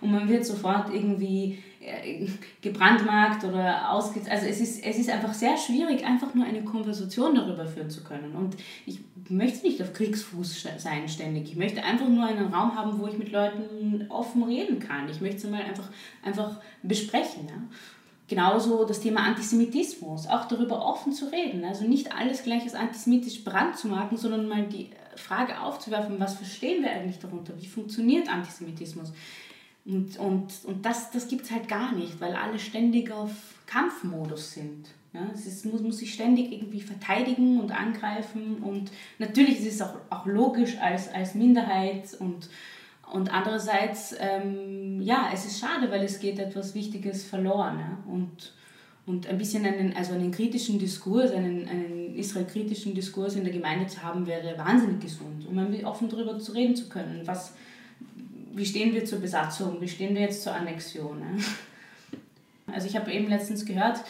und 0.00 0.12
man 0.12 0.28
wird 0.28 0.46
sofort 0.46 0.92
irgendwie 0.92 1.58
äh, 1.80 2.26
gebrandmarkt 2.60 3.44
oder 3.44 3.90
ausge... 3.90 4.20
Also 4.30 4.46
es 4.46 4.60
ist, 4.60 4.84
es 4.84 4.98
ist 4.98 5.10
einfach 5.10 5.34
sehr 5.34 5.56
schwierig, 5.56 6.04
einfach 6.04 6.34
nur 6.34 6.44
eine 6.44 6.62
Konversation 6.62 7.34
darüber 7.34 7.66
führen 7.66 7.90
zu 7.90 8.02
können. 8.02 8.34
Und 8.34 8.56
ich 8.86 9.00
möchte 9.28 9.66
nicht 9.66 9.80
auf 9.82 9.92
Kriegsfuß 9.92 10.68
sein 10.78 11.08
ständig. 11.08 11.50
Ich 11.50 11.56
möchte 11.56 11.82
einfach 11.82 12.08
nur 12.08 12.24
einen 12.24 12.52
Raum 12.52 12.74
haben, 12.76 12.98
wo 12.98 13.06
ich 13.06 13.18
mit 13.18 13.32
Leuten 13.32 14.06
offen 14.08 14.42
reden 14.42 14.78
kann. 14.78 15.08
Ich 15.08 15.20
möchte 15.20 15.38
es 15.38 15.50
mal 15.50 15.62
einfach, 15.62 15.88
einfach 16.22 16.60
besprechen. 16.82 17.46
Ja? 17.48 17.62
Genauso 18.28 18.84
das 18.84 19.00
Thema 19.00 19.24
Antisemitismus, 19.24 20.28
auch 20.28 20.46
darüber 20.46 20.86
offen 20.86 21.12
zu 21.12 21.32
reden. 21.32 21.64
Also 21.64 21.84
nicht 21.84 22.14
alles 22.14 22.42
gleich 22.42 22.62
als 22.62 22.74
antisemitisch 22.74 23.42
brandzumarken, 23.42 24.16
sondern 24.16 24.48
mal 24.48 24.66
die 24.66 24.90
Frage 25.16 25.60
aufzuwerfen, 25.60 26.20
was 26.20 26.34
verstehen 26.34 26.82
wir 26.82 26.90
eigentlich 26.90 27.18
darunter? 27.18 27.54
Wie 27.60 27.66
funktioniert 27.66 28.32
Antisemitismus? 28.32 29.12
Und, 29.84 30.18
und, 30.18 30.52
und 30.64 30.84
das, 30.84 31.10
das 31.10 31.28
gibt 31.28 31.42
es 31.44 31.50
halt 31.50 31.68
gar 31.68 31.92
nicht, 31.92 32.20
weil 32.20 32.34
alle 32.34 32.58
ständig 32.58 33.10
auf 33.10 33.30
Kampfmodus 33.66 34.52
sind. 34.52 34.88
Ja, 35.12 35.28
es 35.34 35.44
ist, 35.46 35.66
muss, 35.66 35.80
muss 35.80 35.98
sich 35.98 36.14
ständig 36.14 36.52
irgendwie 36.52 36.80
verteidigen 36.80 37.58
und 37.58 37.72
angreifen 37.72 38.58
und 38.62 38.92
natürlich 39.18 39.58
ist 39.58 39.74
es 39.74 39.82
auch, 39.82 39.96
auch 40.08 40.24
logisch 40.24 40.78
als, 40.78 41.12
als 41.12 41.34
Minderheit 41.34 42.14
und, 42.20 42.48
und 43.12 43.34
andererseits, 43.34 44.14
ähm, 44.20 45.00
ja, 45.02 45.30
es 45.34 45.46
ist 45.46 45.58
schade, 45.58 45.90
weil 45.90 46.04
es 46.04 46.20
geht 46.20 46.38
etwas 46.38 46.76
Wichtiges 46.76 47.24
verloren. 47.24 47.80
Ja? 47.80 47.98
Und, 48.06 48.52
und 49.04 49.26
ein 49.26 49.36
bisschen 49.36 49.66
einen, 49.66 49.96
also 49.96 50.12
einen 50.12 50.30
kritischen 50.30 50.78
Diskurs, 50.78 51.32
einen, 51.32 51.66
einen 51.66 52.14
Israel-kritischen 52.14 52.94
Diskurs 52.94 53.34
in 53.34 53.42
der 53.42 53.52
Gemeinde 53.52 53.88
zu 53.88 54.00
haben, 54.04 54.26
wäre 54.26 54.56
wahnsinnig 54.56 55.00
gesund, 55.00 55.44
um 55.48 55.84
offen 55.84 56.08
darüber 56.08 56.38
zu 56.38 56.52
reden 56.52 56.76
zu 56.76 56.88
können, 56.88 57.22
was, 57.24 57.54
wie 58.52 58.66
stehen 58.66 58.94
wir 58.94 59.04
zur 59.04 59.20
Besatzung, 59.20 59.80
wie 59.80 59.88
stehen 59.88 60.14
wir 60.14 60.22
jetzt 60.22 60.42
zur 60.42 60.54
Annexion. 60.54 61.18
Ne? 61.18 61.42
Also 62.72 62.86
ich 62.86 62.96
habe 62.96 63.12
eben 63.12 63.28
letztens 63.28 63.64
gehört, 63.64 64.00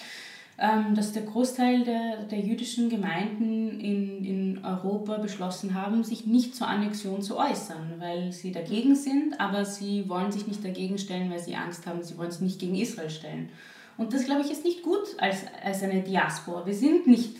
ähm, 0.58 0.94
dass 0.94 1.12
der 1.12 1.22
Großteil 1.22 1.84
der, 1.84 2.24
der 2.24 2.40
jüdischen 2.40 2.90
Gemeinden 2.90 3.80
in, 3.80 4.24
in 4.24 4.64
Europa 4.64 5.16
beschlossen 5.16 5.74
haben, 5.74 6.04
sich 6.04 6.26
nicht 6.26 6.54
zur 6.54 6.68
Annexion 6.68 7.22
zu 7.22 7.38
äußern, 7.38 7.94
weil 7.98 8.32
sie 8.32 8.52
dagegen 8.52 8.94
sind, 8.94 9.40
aber 9.40 9.64
sie 9.64 10.08
wollen 10.08 10.32
sich 10.32 10.46
nicht 10.46 10.62
dagegen 10.62 10.98
stellen, 10.98 11.30
weil 11.30 11.38
sie 11.38 11.56
Angst 11.56 11.86
haben, 11.86 12.02
sie 12.02 12.18
wollen 12.18 12.30
sich 12.30 12.42
nicht 12.42 12.58
gegen 12.58 12.74
Israel 12.74 13.10
stellen. 13.10 13.48
Und 13.96 14.12
das, 14.12 14.24
glaube 14.24 14.42
ich, 14.42 14.50
ist 14.50 14.64
nicht 14.64 14.82
gut 14.82 15.00
als, 15.18 15.44
als 15.62 15.82
eine 15.82 16.02
Diaspora. 16.02 16.66
Wir 16.66 16.74
sind 16.74 17.06
nicht 17.06 17.36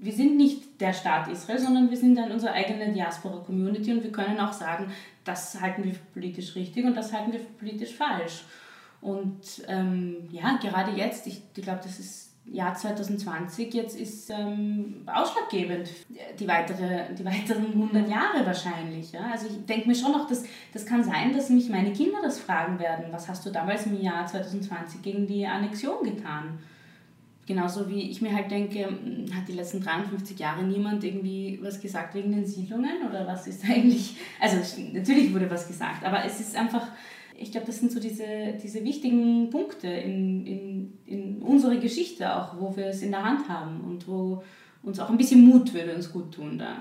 wir 0.00 0.12
sind 0.12 0.36
nicht 0.36 0.80
der 0.80 0.92
Staat 0.92 1.28
Israel, 1.28 1.58
sondern 1.58 1.90
wir 1.90 1.96
sind 1.96 2.16
dann 2.16 2.30
unsere 2.30 2.52
eigene 2.52 2.92
Diaspora-Community 2.92 3.92
und 3.92 4.02
wir 4.02 4.12
können 4.12 4.38
auch 4.40 4.52
sagen, 4.52 4.92
das 5.24 5.60
halten 5.60 5.84
wir 5.84 5.92
für 5.92 6.04
politisch 6.12 6.54
richtig 6.54 6.84
und 6.84 6.94
das 6.94 7.12
halten 7.12 7.32
wir 7.32 7.40
für 7.40 7.52
politisch 7.58 7.94
falsch. 7.94 8.44
Und 9.00 9.40
ähm, 9.68 10.28
ja, 10.30 10.56
gerade 10.56 10.92
jetzt, 10.92 11.26
ich, 11.26 11.42
ich 11.54 11.62
glaube, 11.62 11.80
das 11.82 11.98
ist 11.98 12.28
Jahr 12.52 12.74
2020 12.74 13.74
jetzt 13.74 13.98
ist 13.98 14.30
ähm, 14.30 15.02
ausschlaggebend, 15.06 15.90
die, 16.38 16.48
weitere, 16.48 17.14
die 17.14 17.24
weiteren 17.24 17.66
100 17.66 18.08
Jahre 18.08 18.46
wahrscheinlich. 18.46 19.12
Ja? 19.12 19.30
Also 19.32 19.46
ich 19.48 19.66
denke 19.66 19.88
mir 19.88 19.94
schon 19.94 20.12
noch, 20.12 20.26
dass, 20.26 20.44
das 20.72 20.86
kann 20.86 21.04
sein, 21.04 21.34
dass 21.34 21.50
mich 21.50 21.68
meine 21.68 21.92
Kinder 21.92 22.18
das 22.22 22.38
fragen 22.38 22.78
werden, 22.78 23.06
was 23.10 23.28
hast 23.28 23.44
du 23.44 23.50
damals 23.50 23.86
im 23.86 24.00
Jahr 24.00 24.26
2020 24.26 25.02
gegen 25.02 25.26
die 25.26 25.46
Annexion 25.46 26.02
getan? 26.04 26.58
Genauso 27.48 27.88
wie 27.88 28.10
ich 28.10 28.20
mir 28.20 28.34
halt 28.34 28.50
denke, 28.50 28.86
hm, 28.86 29.34
hat 29.34 29.48
die 29.48 29.54
letzten 29.54 29.80
53 29.80 30.38
Jahre 30.38 30.62
niemand 30.62 31.02
irgendwie 31.02 31.58
was 31.62 31.80
gesagt 31.80 32.14
wegen 32.14 32.30
den 32.30 32.44
Siedlungen 32.44 33.08
oder 33.08 33.26
was 33.26 33.46
ist 33.46 33.64
eigentlich, 33.68 34.16
also 34.38 34.58
natürlich 34.92 35.32
wurde 35.32 35.50
was 35.50 35.66
gesagt, 35.66 36.04
aber 36.04 36.24
es 36.24 36.38
ist 36.40 36.54
einfach 36.54 36.88
ich 37.40 37.52
glaube, 37.52 37.68
das 37.68 37.78
sind 37.78 37.92
so 37.92 38.00
diese, 38.00 38.26
diese 38.60 38.82
wichtigen 38.84 39.48
Punkte 39.50 39.86
in, 39.86 40.44
in, 40.44 40.98
in 41.06 41.40
unserer 41.40 41.76
Geschichte 41.76 42.34
auch, 42.34 42.60
wo 42.60 42.76
wir 42.76 42.86
es 42.86 43.00
in 43.00 43.12
der 43.12 43.22
Hand 43.22 43.48
haben 43.48 43.80
und 43.82 44.08
wo 44.08 44.42
uns 44.82 44.98
auch 44.98 45.08
ein 45.08 45.16
bisschen 45.16 45.44
Mut 45.44 45.72
würde 45.72 45.94
uns 45.94 46.12
gut 46.12 46.34
tun 46.34 46.58
da. 46.58 46.78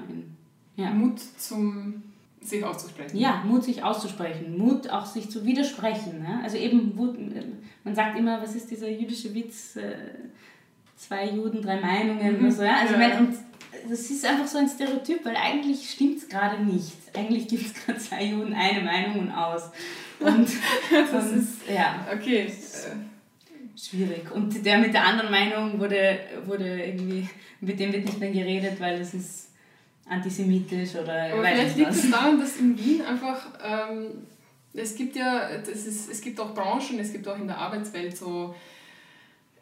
Ja. 0.76 0.90
Mut 0.90 1.20
zum 1.38 2.02
sich 2.42 2.64
auszusprechen. 2.64 3.18
Ja, 3.18 3.44
Mut 3.46 3.64
sich 3.64 3.84
auszusprechen, 3.84 4.58
Mut 4.58 4.90
auch 4.90 5.06
sich 5.06 5.30
zu 5.30 5.46
widersprechen. 5.46 6.20
Ne? 6.20 6.40
Also 6.44 6.58
eben, 6.58 6.96
man 7.84 7.96
sagt 7.96 8.18
immer, 8.18 8.42
was 8.42 8.56
ist 8.56 8.72
dieser 8.72 8.90
jüdische 8.90 9.34
Witz, 9.36 9.76
äh, 9.76 9.96
zwei 10.98 11.30
Juden, 11.30 11.62
drei 11.62 11.80
Meinungen 11.80 12.38
mhm. 12.38 12.46
oder 12.46 12.52
so. 12.52 12.64
Ja? 12.64 12.78
Also 12.82 12.94
ja. 12.94 13.00
Mein, 13.00 13.18
und 13.20 13.38
das 13.90 14.10
ist 14.10 14.26
einfach 14.26 14.48
so 14.48 14.58
ein 14.58 14.68
Stereotyp, 14.68 15.24
weil 15.24 15.36
eigentlich 15.36 15.90
stimmt 15.90 16.18
es 16.18 16.28
gerade 16.28 16.64
nicht. 16.64 16.98
Eigentlich 17.16 17.48
gibt 17.48 17.66
es 17.66 17.74
gerade 17.86 18.00
zwei 18.00 18.26
Juden, 18.26 18.54
eine 18.54 18.82
Meinung 18.82 19.20
und 19.20 19.32
aus. 19.32 19.70
Und 20.20 20.50
das 21.12 21.32
und, 21.32 21.40
ist, 21.40 21.70
ja. 21.70 22.06
Okay. 22.14 22.52
Schwierig. 23.80 24.32
Und 24.34 24.66
der 24.66 24.80
mit 24.80 24.94
der 24.94 25.06
anderen 25.06 25.30
Meinung 25.30 25.80
wurde, 25.80 26.20
wurde 26.46 26.84
irgendwie, 26.84 27.30
mit 27.62 27.80
dem 27.80 27.94
wird 27.94 28.06
nicht 28.06 28.20
mehr 28.20 28.32
geredet, 28.32 28.80
weil 28.80 29.00
es 29.00 29.14
ist 29.14 29.50
antisemitisch 30.10 30.96
oder 30.96 31.32
Aber 31.32 31.44
vielleicht 31.44 31.78
liegt 31.78 31.92
es 31.92 32.10
daran, 32.10 32.40
dass 32.40 32.58
in 32.58 32.78
Wien 32.78 33.04
einfach, 33.04 33.48
ähm, 33.64 34.26
es 34.74 34.96
gibt 34.96 35.16
ja, 35.16 35.58
das 35.60 35.86
ist, 35.86 36.10
es 36.10 36.22
gibt 36.22 36.40
auch 36.40 36.56
Branchen, 36.56 37.00
es 37.00 37.12
gibt 37.12 37.28
auch 37.28 37.38
in 37.38 37.46
der 37.46 37.58
Arbeitswelt 37.58 38.18
so, 38.18 38.56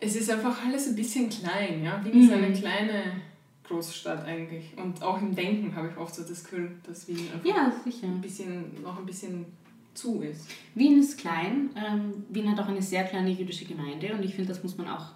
es 0.06 0.16
ist 0.16 0.30
einfach 0.30 0.64
alles 0.66 0.88
ein 0.88 0.96
bisschen 0.96 1.30
klein, 1.30 1.84
ja. 1.84 2.04
Wien 2.04 2.16
mhm. 2.16 2.24
ist 2.24 2.32
eine 2.32 2.54
kleine 2.54 3.04
Großstadt 3.64 4.26
eigentlich. 4.26 4.74
Und 4.78 5.02
auch 5.02 5.20
im 5.20 5.36
Denken 5.36 5.76
habe 5.76 5.90
ich 5.90 5.98
oft 5.98 6.14
so 6.14 6.24
das 6.24 6.44
Gefühl, 6.44 6.72
dass 6.86 7.08
Wien 7.08 7.28
einfach 7.34 7.46
ja. 7.46 7.74
Ein 8.04 8.22
bisschen, 8.22 8.82
noch 8.84 9.00
ein 9.00 9.06
bisschen 9.06 9.46
zu 9.94 10.22
ist. 10.22 10.48
Wien 10.76 11.00
ist 11.00 11.18
klein. 11.18 11.70
Ähm, 11.76 12.26
Wien 12.30 12.52
hat 12.52 12.60
auch 12.60 12.68
eine 12.68 12.82
sehr 12.82 13.04
kleine 13.06 13.32
jüdische 13.32 13.66
Gemeinde 13.66 14.14
und 14.14 14.24
ich 14.24 14.36
finde, 14.36 14.50
das 14.50 14.62
muss 14.62 14.78
man 14.78 14.88
auch 14.90 15.08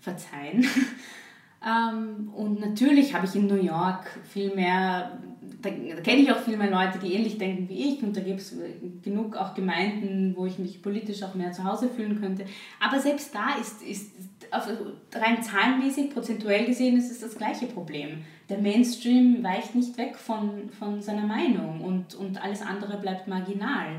verzeihen. 0.00 0.66
ähm, 1.66 2.30
und 2.34 2.60
natürlich 2.60 3.14
habe 3.14 3.26
ich 3.26 3.34
in 3.34 3.46
New 3.46 3.62
York 3.62 4.18
viel 4.30 4.54
mehr, 4.54 5.18
da, 5.66 5.94
da 5.94 6.00
kenne 6.02 6.22
ich 6.22 6.32
auch 6.32 6.38
viel 6.38 6.56
mehr 6.56 6.70
Leute, 6.70 6.98
die 6.98 7.12
ähnlich 7.12 7.38
denken 7.38 7.68
wie 7.68 7.94
ich 7.94 8.02
und 8.02 8.16
da 8.16 8.20
gibt 8.20 8.40
es 8.40 8.56
genug 9.02 9.36
auch 9.36 9.54
Gemeinden, 9.54 10.34
wo 10.36 10.46
ich 10.46 10.58
mich 10.58 10.82
politisch 10.82 11.22
auch 11.22 11.34
mehr 11.34 11.52
zu 11.52 11.64
Hause 11.64 11.88
fühlen 11.88 12.20
könnte. 12.20 12.44
Aber 12.80 13.00
selbst 13.00 13.34
da 13.34 13.60
ist, 13.60 13.82
ist 13.82 14.12
auf, 14.50 14.68
rein 15.14 15.42
zahlenmäßig, 15.42 16.10
prozentuell 16.10 16.66
gesehen, 16.66 16.96
ist 16.96 17.10
es 17.10 17.20
das 17.20 17.36
gleiche 17.36 17.66
Problem. 17.66 18.24
Der 18.48 18.58
Mainstream 18.58 19.42
weicht 19.42 19.74
nicht 19.74 19.98
weg 19.98 20.16
von, 20.16 20.70
von 20.78 21.02
seiner 21.02 21.26
Meinung 21.26 21.80
und, 21.80 22.14
und 22.14 22.42
alles 22.42 22.62
andere 22.62 22.98
bleibt 22.98 23.26
marginal. 23.28 23.98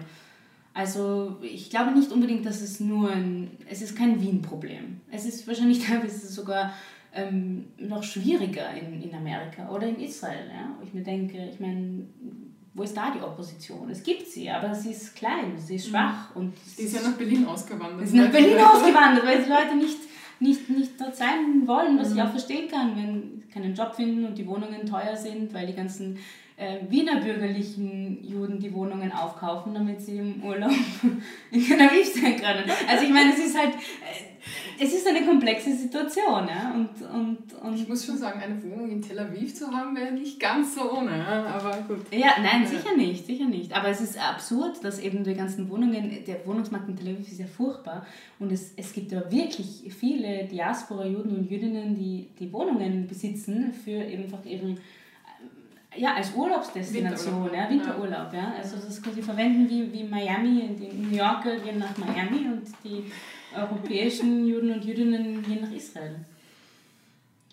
Also 0.74 1.38
ich 1.42 1.72
glaube 1.72 1.92
nicht 1.92 2.12
unbedingt, 2.12 2.46
dass 2.46 2.62
es 2.62 2.80
nur 2.80 3.10
ein, 3.10 3.50
es 3.68 3.82
ist 3.82 3.98
kein 3.98 4.22
Wien-Problem. 4.22 5.02
Es 5.12 5.26
ist 5.26 5.48
wahrscheinlich 5.48 5.80
teilweise 5.88 6.28
sogar 6.28 6.72
ähm, 7.14 7.66
noch 7.78 8.04
schwieriger 8.04 8.72
in, 8.74 9.02
in 9.02 9.14
Amerika 9.16 9.70
oder 9.70 9.88
in 9.88 10.00
Israel. 10.00 10.48
Ja? 10.50 10.76
Wo 10.78 10.84
ich 10.84 10.94
mir 10.94 11.04
denke, 11.04 11.50
ich 11.52 11.60
meine, 11.60 12.06
wo 12.74 12.84
ist 12.84 12.96
da 12.96 13.12
die 13.12 13.22
Opposition? 13.22 13.90
Es 13.90 14.04
gibt 14.04 14.28
sie, 14.28 14.50
aber 14.50 14.74
sie 14.74 14.92
ist 14.92 15.16
klein, 15.16 15.58
sie 15.58 15.76
ist 15.76 15.88
mhm. 15.88 15.92
schwach. 15.92 16.36
Und 16.36 16.54
die 16.78 16.84
ist 16.84 16.96
ja 16.96 17.02
nach 17.02 17.18
Berlin 17.18 17.46
ausgewandert. 17.46 18.08
Sie 18.08 18.18
ist 18.18 18.24
nach 18.24 18.32
Berlin 18.32 18.60
ausgewandert, 18.64 19.26
weil 19.26 19.44
die 19.44 19.50
Leute 19.50 19.76
nicht 19.76 19.98
nicht, 20.40 20.70
nicht 20.70 21.00
dort 21.00 21.16
sein 21.16 21.64
wollen, 21.66 21.98
was 21.98 22.10
mhm. 22.10 22.18
ich 22.18 22.22
auch 22.24 22.30
verstehen 22.30 22.70
kann, 22.70 22.96
wenn 22.96 23.42
sie 23.42 23.48
keinen 23.48 23.74
Job 23.74 23.96
finden 23.96 24.26
und 24.26 24.38
die 24.38 24.48
Wohnungen 24.48 24.86
teuer 24.86 25.16
sind, 25.16 25.54
weil 25.54 25.68
die 25.68 25.74
ganzen 25.74 26.20
äh, 26.58 26.80
Wiener 26.90 27.22
bürgerlichen 27.22 28.24
Juden 28.24 28.60
die 28.60 28.74
Wohnungen 28.74 29.12
aufkaufen, 29.12 29.74
damit 29.74 30.02
sie 30.02 30.18
im 30.18 30.44
Urlaub 30.44 30.72
in 31.52 31.66
Tel 31.66 31.82
Aviv 31.82 32.14
sein 32.14 32.36
können. 32.36 32.70
Also 32.88 33.04
ich 33.04 33.12
meine, 33.12 33.34
es 33.34 33.40
ist 33.40 33.58
halt, 33.58 33.74
äh, 33.74 34.27
es 34.80 34.94
ist 34.94 35.08
eine 35.08 35.26
komplexe 35.26 35.76
Situation. 35.76 36.48
Ja? 36.48 36.74
Und, 36.74 36.90
und, 37.14 37.54
und 37.62 37.76
ich 37.76 37.88
muss 37.88 38.06
schon 38.06 38.18
sagen, 38.18 38.42
eine 38.42 38.62
Wohnung 38.64 38.90
in 38.90 39.02
Tel 39.02 39.20
Aviv 39.20 39.54
zu 39.56 39.72
haben, 39.72 39.96
wäre 39.96 40.12
nicht 40.12 40.40
ganz 40.40 40.76
so 40.76 40.92
ohne, 40.92 41.26
aber 41.26 41.78
gut. 41.88 42.02
Ja, 42.12 42.32
nein, 42.42 42.64
ja. 42.64 42.68
sicher 42.68 42.96
nicht, 42.96 43.26
sicher 43.26 43.46
nicht. 43.46 43.76
Aber 43.76 43.90
es 43.90 44.02
ist 44.02 44.20
absurd, 44.20 44.84
dass 44.84 45.00
eben 45.00 45.24
die 45.24 45.34
ganzen 45.34 45.70
Wohnungen, 45.70 46.24
der 46.26 46.46
Wohnungsmarkt 46.46 46.90
in 46.90 46.96
Tel 46.96 47.16
Aviv 47.16 47.28
ist 47.28 47.40
ja 47.40 47.48
furchtbar 47.48 48.06
und 48.40 48.52
es, 48.52 48.74
es 48.76 48.94
gibt 48.94 49.12
ja 49.12 49.30
wirklich 49.32 49.94
viele 49.98 50.46
Diaspora-Juden 50.46 51.38
und 51.38 51.50
Jüdinnen, 51.50 51.96
die 51.96 52.30
die 52.40 52.52
Wohnungen 52.52 53.08
besitzen 53.08 53.74
für 53.74 53.92
eben 53.92 54.24
einfach 54.24 54.46
ihren 54.46 54.80
ja, 55.96 56.14
als 56.16 56.34
Urlaubsdestination, 56.36 57.46
Winterurlaub, 57.46 57.56
ja, 57.56 57.70
Winterurlaub. 57.70 58.34
Ja. 58.34 58.54
Also 58.58 58.78
das 58.78 59.02
können 59.02 59.16
Sie 59.16 59.22
verwenden 59.22 59.68
wie, 59.70 59.92
wie 59.92 60.04
Miami, 60.04 60.70
die 60.80 60.96
New 60.96 61.16
Yorker 61.16 61.58
gehen 61.58 61.80
nach 61.80 61.98
Miami 61.98 62.46
und 62.46 62.64
die 62.84 63.12
europäischen 63.58 64.48
Juden 64.48 64.72
und 64.72 64.86
Jüdinnen 64.86 65.44
gehen 65.44 65.62
nach 65.62 65.72
Israel. 65.72 66.16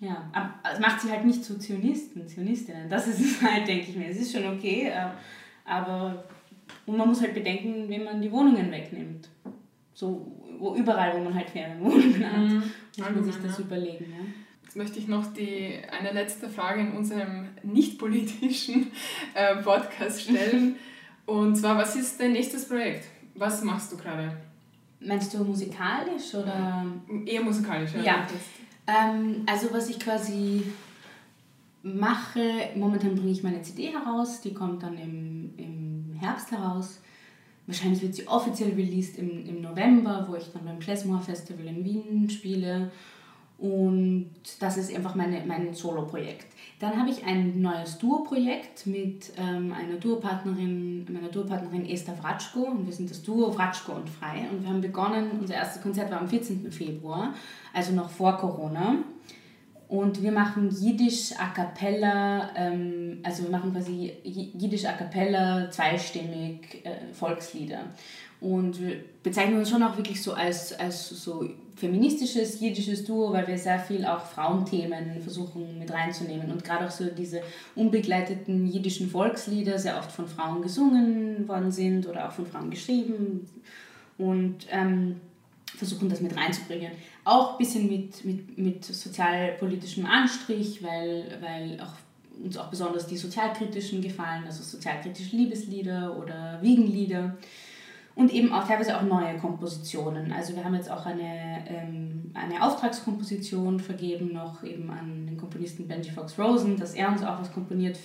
Ja, 0.00 0.28
aber 0.32 0.54
es 0.72 0.80
macht 0.80 1.00
sie 1.00 1.10
halt 1.10 1.24
nicht 1.24 1.44
zu 1.44 1.58
Zionisten, 1.58 2.26
Zionistinnen. 2.26 2.88
Das 2.90 3.06
ist 3.06 3.20
es 3.20 3.42
halt, 3.42 3.66
denke 3.66 3.90
ich 3.90 3.96
mir. 3.96 4.08
Es 4.08 4.20
ist 4.20 4.32
schon 4.32 4.46
okay, 4.46 4.88
äh, 4.88 5.06
aber 5.64 6.24
und 6.86 6.96
man 6.96 7.08
muss 7.08 7.20
halt 7.20 7.34
bedenken, 7.34 7.88
wenn 7.88 8.04
man 8.04 8.20
die 8.20 8.30
Wohnungen 8.30 8.70
wegnimmt. 8.70 9.28
So 9.94 10.26
wo 10.58 10.74
überall, 10.74 11.14
wo 11.14 11.24
man 11.24 11.34
halt 11.34 11.50
faire 11.50 11.78
Wohnungen 11.80 12.24
hat, 12.24 12.38
mhm. 12.38 12.62
muss 12.96 13.10
man 13.10 13.24
sich 13.24 13.36
das 13.42 13.58
überlegen. 13.58 14.06
Ja. 14.10 14.24
Jetzt 14.62 14.76
möchte 14.76 14.98
ich 14.98 15.08
noch 15.08 15.32
die, 15.32 15.78
eine 15.90 16.12
letzte 16.12 16.48
Frage 16.48 16.80
in 16.80 16.92
unserem 16.92 17.48
nicht 17.62 17.98
politischen 17.98 18.90
äh, 19.34 19.56
Podcast 19.56 20.22
stellen. 20.22 20.76
Und 21.26 21.56
zwar, 21.56 21.78
was 21.78 21.96
ist 21.96 22.20
dein 22.20 22.32
nächstes 22.32 22.68
Projekt? 22.68 23.06
Was 23.34 23.62
machst 23.62 23.92
du 23.92 23.96
gerade? 23.96 24.36
Meinst 25.00 25.34
du 25.34 25.44
musikalisch 25.44 26.34
oder? 26.34 26.86
Eher 27.26 27.42
musikalisch, 27.42 27.92
ja. 27.94 28.02
ja. 28.02 28.26
Ähm, 28.86 29.42
also 29.46 29.72
was 29.72 29.88
ich 29.90 29.98
quasi 29.98 30.62
mache, 31.82 32.70
momentan 32.74 33.14
bringe 33.14 33.30
ich 33.30 33.42
meine 33.42 33.62
CD 33.62 33.92
heraus, 33.92 34.40
die 34.40 34.54
kommt 34.54 34.82
dann 34.82 34.96
im, 34.98 35.52
im 35.56 36.16
Herbst 36.18 36.50
heraus. 36.50 37.00
Wahrscheinlich 37.66 38.02
wird 38.02 38.14
sie 38.14 38.26
offiziell 38.26 38.72
released 38.74 39.18
im, 39.18 39.46
im 39.46 39.62
November, 39.62 40.26
wo 40.28 40.34
ich 40.34 40.50
dann 40.52 40.64
beim 40.64 40.78
Klezmer 40.78 41.20
Festival 41.20 41.66
in 41.66 41.84
Wien 41.84 42.30
spiele. 42.30 42.90
Und 43.58 44.30
das 44.60 44.76
ist 44.76 44.94
einfach 44.94 45.14
meine, 45.14 45.44
mein 45.46 45.72
Solo-Projekt. 45.72 46.53
Dann 46.80 46.98
habe 46.98 47.10
ich 47.10 47.24
ein 47.24 47.62
neues 47.62 47.98
Duo-Projekt 47.98 48.86
mit 48.86 49.32
ähm, 49.36 49.72
einer 49.72 49.96
Duopartnerin, 49.96 51.06
meiner 51.10 51.28
Duopartnerin 51.28 51.88
Esther 51.88 52.20
Wratschko. 52.22 52.60
Und 52.60 52.86
wir 52.86 52.92
sind 52.92 53.10
das 53.10 53.22
Duo 53.22 53.56
Wratschko 53.56 53.92
und 53.92 54.10
Frei. 54.10 54.48
Und 54.50 54.62
wir 54.62 54.68
haben 54.68 54.80
begonnen, 54.80 55.30
unser 55.40 55.54
erstes 55.54 55.82
Konzert 55.82 56.10
war 56.10 56.20
am 56.20 56.28
14. 56.28 56.70
Februar, 56.72 57.34
also 57.72 57.92
noch 57.92 58.10
vor 58.10 58.36
Corona. 58.36 58.96
Und 59.88 60.22
wir 60.22 60.32
machen 60.32 60.70
Jiddisch 60.70 61.32
a 61.38 61.48
cappella, 61.48 62.50
ähm, 62.56 63.18
also 63.22 63.44
wir 63.44 63.50
machen 63.50 63.72
quasi 63.72 64.12
Jiddisch 64.24 64.86
a 64.86 64.92
cappella, 64.92 65.70
zweistimmig 65.70 66.84
äh, 66.84 67.12
Volkslieder. 67.12 67.80
Und 68.40 68.80
wir 68.80 68.96
bezeichnen 69.22 69.58
uns 69.58 69.70
schon 69.70 69.82
auch 69.82 69.96
wirklich 69.96 70.22
so 70.22 70.34
als, 70.34 70.78
als 70.78 71.08
so 71.08 71.48
feministisches 71.76 72.60
jiddisches 72.60 73.04
Duo, 73.04 73.32
weil 73.32 73.46
wir 73.46 73.58
sehr 73.58 73.78
viel 73.78 74.04
auch 74.04 74.24
Frauenthemen 74.24 75.20
versuchen 75.20 75.78
mit 75.78 75.90
reinzunehmen 75.92 76.50
und 76.52 76.62
gerade 76.62 76.86
auch 76.86 76.90
so 76.90 77.06
diese 77.06 77.42
unbegleiteten 77.74 78.66
jiddischen 78.66 79.10
Volkslieder 79.10 79.78
sehr 79.78 79.98
oft 79.98 80.12
von 80.12 80.28
Frauen 80.28 80.62
gesungen 80.62 81.48
worden 81.48 81.72
sind 81.72 82.06
oder 82.06 82.28
auch 82.28 82.32
von 82.32 82.46
Frauen 82.46 82.70
geschrieben 82.70 83.48
und 84.18 84.66
ähm, 84.70 85.20
versuchen 85.84 86.08
das 86.08 86.20
mit 86.20 86.36
reinzubringen. 86.36 86.92
Auch 87.24 87.52
ein 87.52 87.58
bisschen 87.58 87.88
mit, 87.88 88.24
mit, 88.24 88.58
mit 88.58 88.84
sozialpolitischem 88.84 90.06
Anstrich, 90.06 90.82
weil, 90.82 91.38
weil 91.40 91.80
auch 91.80 91.92
uns 92.42 92.56
auch 92.56 92.68
besonders 92.68 93.06
die 93.06 93.16
sozialkritischen 93.16 94.00
gefallen, 94.02 94.44
also 94.44 94.62
sozialkritische 94.62 95.36
Liebeslieder 95.36 96.16
oder 96.18 96.58
Wiegenlieder 96.62 97.36
und 98.16 98.32
eben 98.32 98.52
auch 98.52 98.66
teilweise 98.66 98.96
auch 98.96 99.02
neue 99.02 99.36
Kompositionen. 99.38 100.32
Also 100.32 100.54
wir 100.56 100.64
haben 100.64 100.74
jetzt 100.74 100.90
auch 100.90 101.04
eine, 101.06 101.64
ähm, 101.68 102.30
eine 102.34 102.62
Auftragskomposition 102.62 103.78
vergeben 103.78 104.32
noch 104.32 104.64
eben 104.64 104.90
an 104.90 105.26
den 105.26 105.36
Komponisten 105.36 105.86
Benji 105.86 106.10
Fox 106.10 106.38
Rosen, 106.38 106.76
dass 106.76 106.94
er 106.94 107.08
uns 107.08 107.22
auch 107.22 107.40
was 107.40 107.52
komponiert 107.52 107.98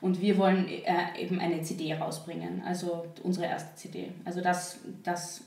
und 0.00 0.20
wir 0.20 0.36
wollen 0.38 0.66
äh, 0.66 1.18
eben 1.18 1.38
eine 1.40 1.62
CD 1.62 1.94
rausbringen, 1.94 2.62
also 2.66 3.06
unsere 3.22 3.46
erste 3.46 3.76
CD. 3.76 4.12
Also 4.24 4.40
das, 4.40 4.80
das 5.02 5.42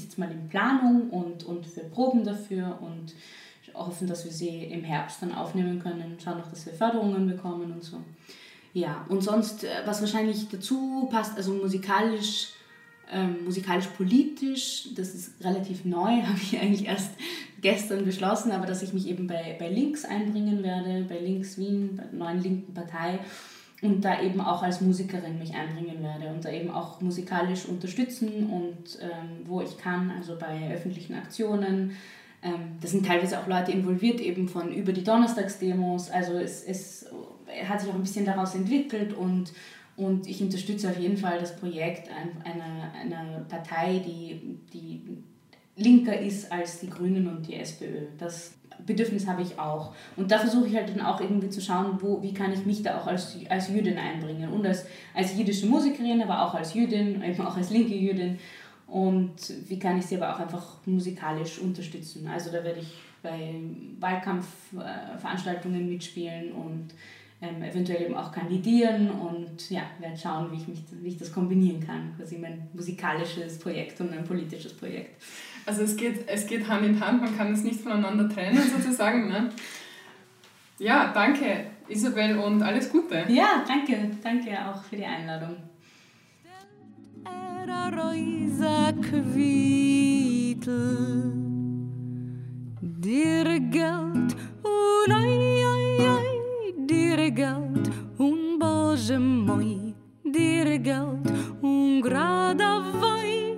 jetzt 0.00 0.18
mal 0.18 0.30
in 0.30 0.48
Planung 0.48 1.10
und, 1.10 1.44
und 1.44 1.76
wir 1.76 1.84
proben 1.84 2.24
dafür 2.24 2.78
und 2.80 3.14
hoffen, 3.74 4.06
dass 4.06 4.24
wir 4.24 4.32
sie 4.32 4.64
im 4.64 4.84
Herbst 4.84 5.22
dann 5.22 5.34
aufnehmen 5.34 5.78
können, 5.78 6.16
schauen 6.22 6.38
noch, 6.38 6.48
dass 6.48 6.66
wir 6.66 6.72
Förderungen 6.72 7.26
bekommen 7.26 7.72
und 7.72 7.82
so. 7.82 7.98
Ja, 8.74 9.04
und 9.08 9.22
sonst, 9.22 9.64
äh, 9.64 9.68
was 9.84 10.00
wahrscheinlich 10.00 10.48
dazu 10.48 11.08
passt, 11.10 11.36
also 11.36 11.52
musikalisch 11.52 12.54
ähm, 13.12 13.44
musikalisch-politisch, 13.44 14.88
das 14.96 15.14
ist 15.14 15.44
relativ 15.44 15.84
neu, 15.84 16.22
habe 16.22 16.38
ich 16.40 16.58
eigentlich 16.58 16.86
erst 16.86 17.10
gestern 17.60 18.04
beschlossen, 18.04 18.50
aber 18.52 18.66
dass 18.66 18.82
ich 18.82 18.92
mich 18.92 19.06
eben 19.06 19.26
bei, 19.26 19.56
bei 19.58 19.68
Links 19.68 20.04
einbringen 20.04 20.62
werde, 20.62 21.04
bei 21.08 21.18
Links 21.18 21.58
Wien, 21.58 21.96
bei 21.96 22.04
der 22.04 22.12
neuen 22.12 22.42
linken 22.42 22.74
Partei 22.74 23.20
und 23.82 24.04
da 24.04 24.22
eben 24.22 24.40
auch 24.40 24.62
als 24.62 24.80
Musikerin 24.80 25.38
mich 25.38 25.54
einbringen 25.54 26.02
werde 26.02 26.28
und 26.32 26.44
da 26.44 26.50
eben 26.50 26.70
auch 26.70 27.00
musikalisch 27.00 27.66
unterstützen 27.66 28.46
und 28.48 28.98
ähm, 29.02 29.44
wo 29.44 29.60
ich 29.60 29.76
kann, 29.76 30.10
also 30.10 30.38
bei 30.38 30.72
öffentlichen 30.72 31.14
Aktionen. 31.14 31.96
Ähm, 32.44 32.76
da 32.80 32.88
sind 32.88 33.06
teilweise 33.06 33.38
auch 33.38 33.46
Leute 33.46 33.72
involviert, 33.72 34.20
eben 34.20 34.48
von 34.48 34.72
über 34.72 34.92
die 34.92 35.04
Donnerstagsdemos, 35.04 36.10
also 36.10 36.34
es, 36.34 36.62
es 36.64 37.06
hat 37.68 37.80
sich 37.80 37.90
auch 37.90 37.94
ein 37.94 38.02
bisschen 38.02 38.24
daraus 38.24 38.54
entwickelt 38.54 39.14
und 39.14 39.52
und 39.94 40.26
ich 40.26 40.40
unterstütze 40.40 40.88
auf 40.88 40.98
jeden 40.98 41.18
Fall 41.18 41.38
das 41.38 41.54
Projekt 41.56 42.08
einer, 42.44 42.92
einer 42.94 43.40
Partei, 43.40 44.02
die, 44.04 44.58
die 44.72 45.02
linker 45.76 46.18
ist 46.18 46.50
als 46.50 46.80
die 46.80 46.88
Grünen 46.88 47.28
und 47.28 47.46
die 47.46 47.56
SPÖ. 47.56 48.06
Das 48.18 48.54
Bedürfnis 48.86 49.26
habe 49.26 49.42
ich 49.42 49.58
auch. 49.58 49.94
Und 50.16 50.30
da 50.30 50.38
versuche 50.38 50.68
ich 50.68 50.74
halt 50.74 50.88
dann 50.88 51.00
auch 51.00 51.20
irgendwie 51.20 51.48
zu 51.48 51.60
schauen, 51.60 51.98
wo, 52.00 52.22
wie 52.22 52.34
kann 52.34 52.52
ich 52.52 52.66
mich 52.66 52.82
da 52.82 53.00
auch 53.00 53.06
als, 53.06 53.36
als 53.48 53.68
Jüdin 53.68 53.98
einbringen. 53.98 54.50
Und 54.50 54.66
als, 54.66 54.86
als 55.14 55.36
jüdische 55.36 55.66
Musikerin, 55.66 56.22
aber 56.22 56.46
auch 56.46 56.54
als 56.54 56.74
Jüdin, 56.74 57.22
eben 57.22 57.40
auch 57.46 57.56
als 57.56 57.70
linke 57.70 57.94
Jüdin. 57.94 58.38
Und 58.86 59.34
wie 59.68 59.78
kann 59.78 59.98
ich 59.98 60.06
sie 60.06 60.16
aber 60.16 60.34
auch 60.34 60.40
einfach 60.40 60.76
musikalisch 60.84 61.58
unterstützen. 61.58 62.28
Also 62.28 62.50
da 62.50 62.62
werde 62.62 62.80
ich 62.80 62.92
bei 63.22 63.54
Wahlkampfveranstaltungen 64.00 65.88
mitspielen 65.88 66.52
und 66.52 66.88
ähm, 67.42 67.60
eventuell 67.62 68.02
eben 68.02 68.14
auch 68.14 68.30
kandidieren 68.30 69.10
und 69.10 69.68
ja, 69.68 69.82
werde 69.98 70.16
schauen, 70.16 70.52
wie 70.52 70.56
ich, 70.56 70.68
mich, 70.68 70.84
wie 71.02 71.08
ich 71.08 71.18
das 71.18 71.32
kombinieren 71.32 71.84
kann, 71.84 72.14
quasi 72.16 72.38
mein 72.38 72.68
musikalisches 72.72 73.58
Projekt 73.58 74.00
und 74.00 74.10
mein 74.10 74.24
politisches 74.24 74.72
Projekt. 74.74 75.20
Also 75.66 75.82
es 75.82 75.96
geht, 75.96 76.28
es 76.28 76.46
geht 76.46 76.68
Hand 76.68 76.86
in 76.86 77.00
Hand, 77.04 77.20
man 77.20 77.36
kann 77.36 77.52
es 77.52 77.64
nicht 77.64 77.80
voneinander 77.80 78.28
trennen 78.28 78.62
sozusagen. 78.76 79.28
Ne? 79.28 79.50
Ja, 80.78 81.12
danke 81.12 81.66
Isabel 81.88 82.38
und 82.38 82.62
alles 82.62 82.90
Gute. 82.90 83.24
Ja, 83.28 83.64
danke, 83.66 84.10
danke 84.22 84.50
auch 84.64 84.82
für 84.84 84.96
die 84.96 85.04
Einladung. 85.04 85.56
Dir 92.80 93.60
Geld 93.60 94.36
und 94.62 95.51
geld 97.34 97.90
un 98.18 98.58
bože 98.58 99.18
moj, 99.18 99.94
dir 100.24 100.78
geld 100.78 101.30
un 101.62 102.00
grada 102.00 102.80
vai. 103.00 103.56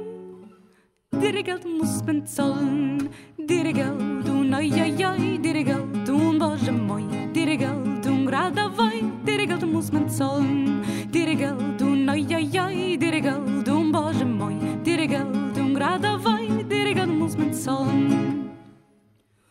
Dir 1.20 1.42
geld 1.42 1.64
muss 1.66 2.02
man 2.06 2.26
zahlen, 2.26 3.08
dir 3.38 3.72
geld 3.72 4.28
un 4.28 4.54
ai 4.54 4.70
ai 4.70 5.04
ai, 5.04 5.38
dir 5.38 5.64
geld 5.64 6.08
un 6.08 6.38
bože 6.38 6.72
moj, 6.72 7.04
dir 7.32 7.56
geld 7.56 8.06
un 8.06 8.24
grada 8.26 8.68
vai. 8.68 9.02
Dir 9.24 9.46
geld 9.46 9.66
muss 9.66 9.92
man 9.92 10.08
zahlen, 10.08 10.84
dir 11.10 11.34
geld 11.36 11.82
un 11.82 12.08
ai 12.08 12.26
ai 12.34 12.58
ai, 12.58 12.96
dir 12.96 13.20
geld 13.20 13.68
un 13.68 13.92
bože 13.92 14.24
moj, 14.24 14.54
dir 14.84 15.06
geld 15.06 15.58
un 15.58 15.74
grada 15.74 16.16
vai. 16.16 16.46
Dir 16.68 16.94
geld 16.94 17.18
muss 17.18 17.36
man 17.36 17.52
zahlen. 17.52 18.50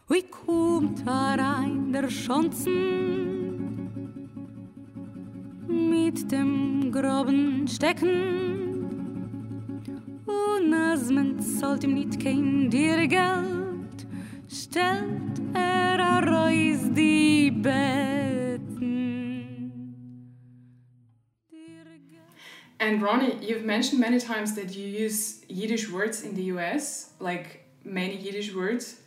Ui 0.10 0.22
kommt 0.30 1.00
herein 1.06 1.92
der 1.92 2.10
Schanzen, 2.10 3.23
mit 6.14 6.32
dem 6.32 6.92
groben 6.92 7.68
Stecken. 7.68 8.30
Ihm 11.84 11.96
nicht 11.96 12.24
kein 12.24 12.70
dir 12.70 13.08
Geld, 13.08 14.06
stellt 14.48 15.42
er 15.54 16.22
die 16.96 17.52
Betten. 17.52 18.94
And 22.80 23.02
Ronnie, 23.02 23.38
you've 23.42 23.66
mentioned 23.66 24.00
many 24.00 24.20
times 24.20 24.54
that 24.56 24.76
you 24.76 24.86
use 24.86 25.42
Yiddish 25.48 25.90
words 25.92 26.22
in 26.22 26.36
the 26.36 26.44
US, 26.54 27.14
like 27.20 27.66
many 27.84 28.16
Yiddish 28.16 28.54
words. 28.54 29.02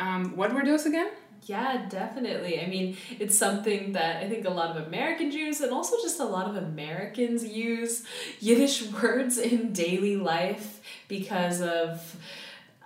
Um, 0.00 0.36
what 0.36 0.52
were 0.52 0.64
those 0.64 0.86
again? 0.86 1.08
Yeah, 1.44 1.86
definitely. 1.88 2.60
I 2.60 2.66
mean, 2.66 2.96
it's 3.18 3.36
something 3.36 3.92
that 3.92 4.22
I 4.22 4.28
think 4.28 4.46
a 4.46 4.50
lot 4.50 4.76
of 4.76 4.86
American 4.86 5.32
Jews 5.32 5.60
and 5.60 5.72
also 5.72 5.96
just 6.00 6.20
a 6.20 6.24
lot 6.24 6.48
of 6.48 6.56
Americans 6.56 7.44
use 7.44 8.04
Yiddish 8.38 8.82
words 9.02 9.38
in 9.38 9.72
daily 9.72 10.16
life 10.16 10.80
because 11.08 11.60
of 11.60 12.16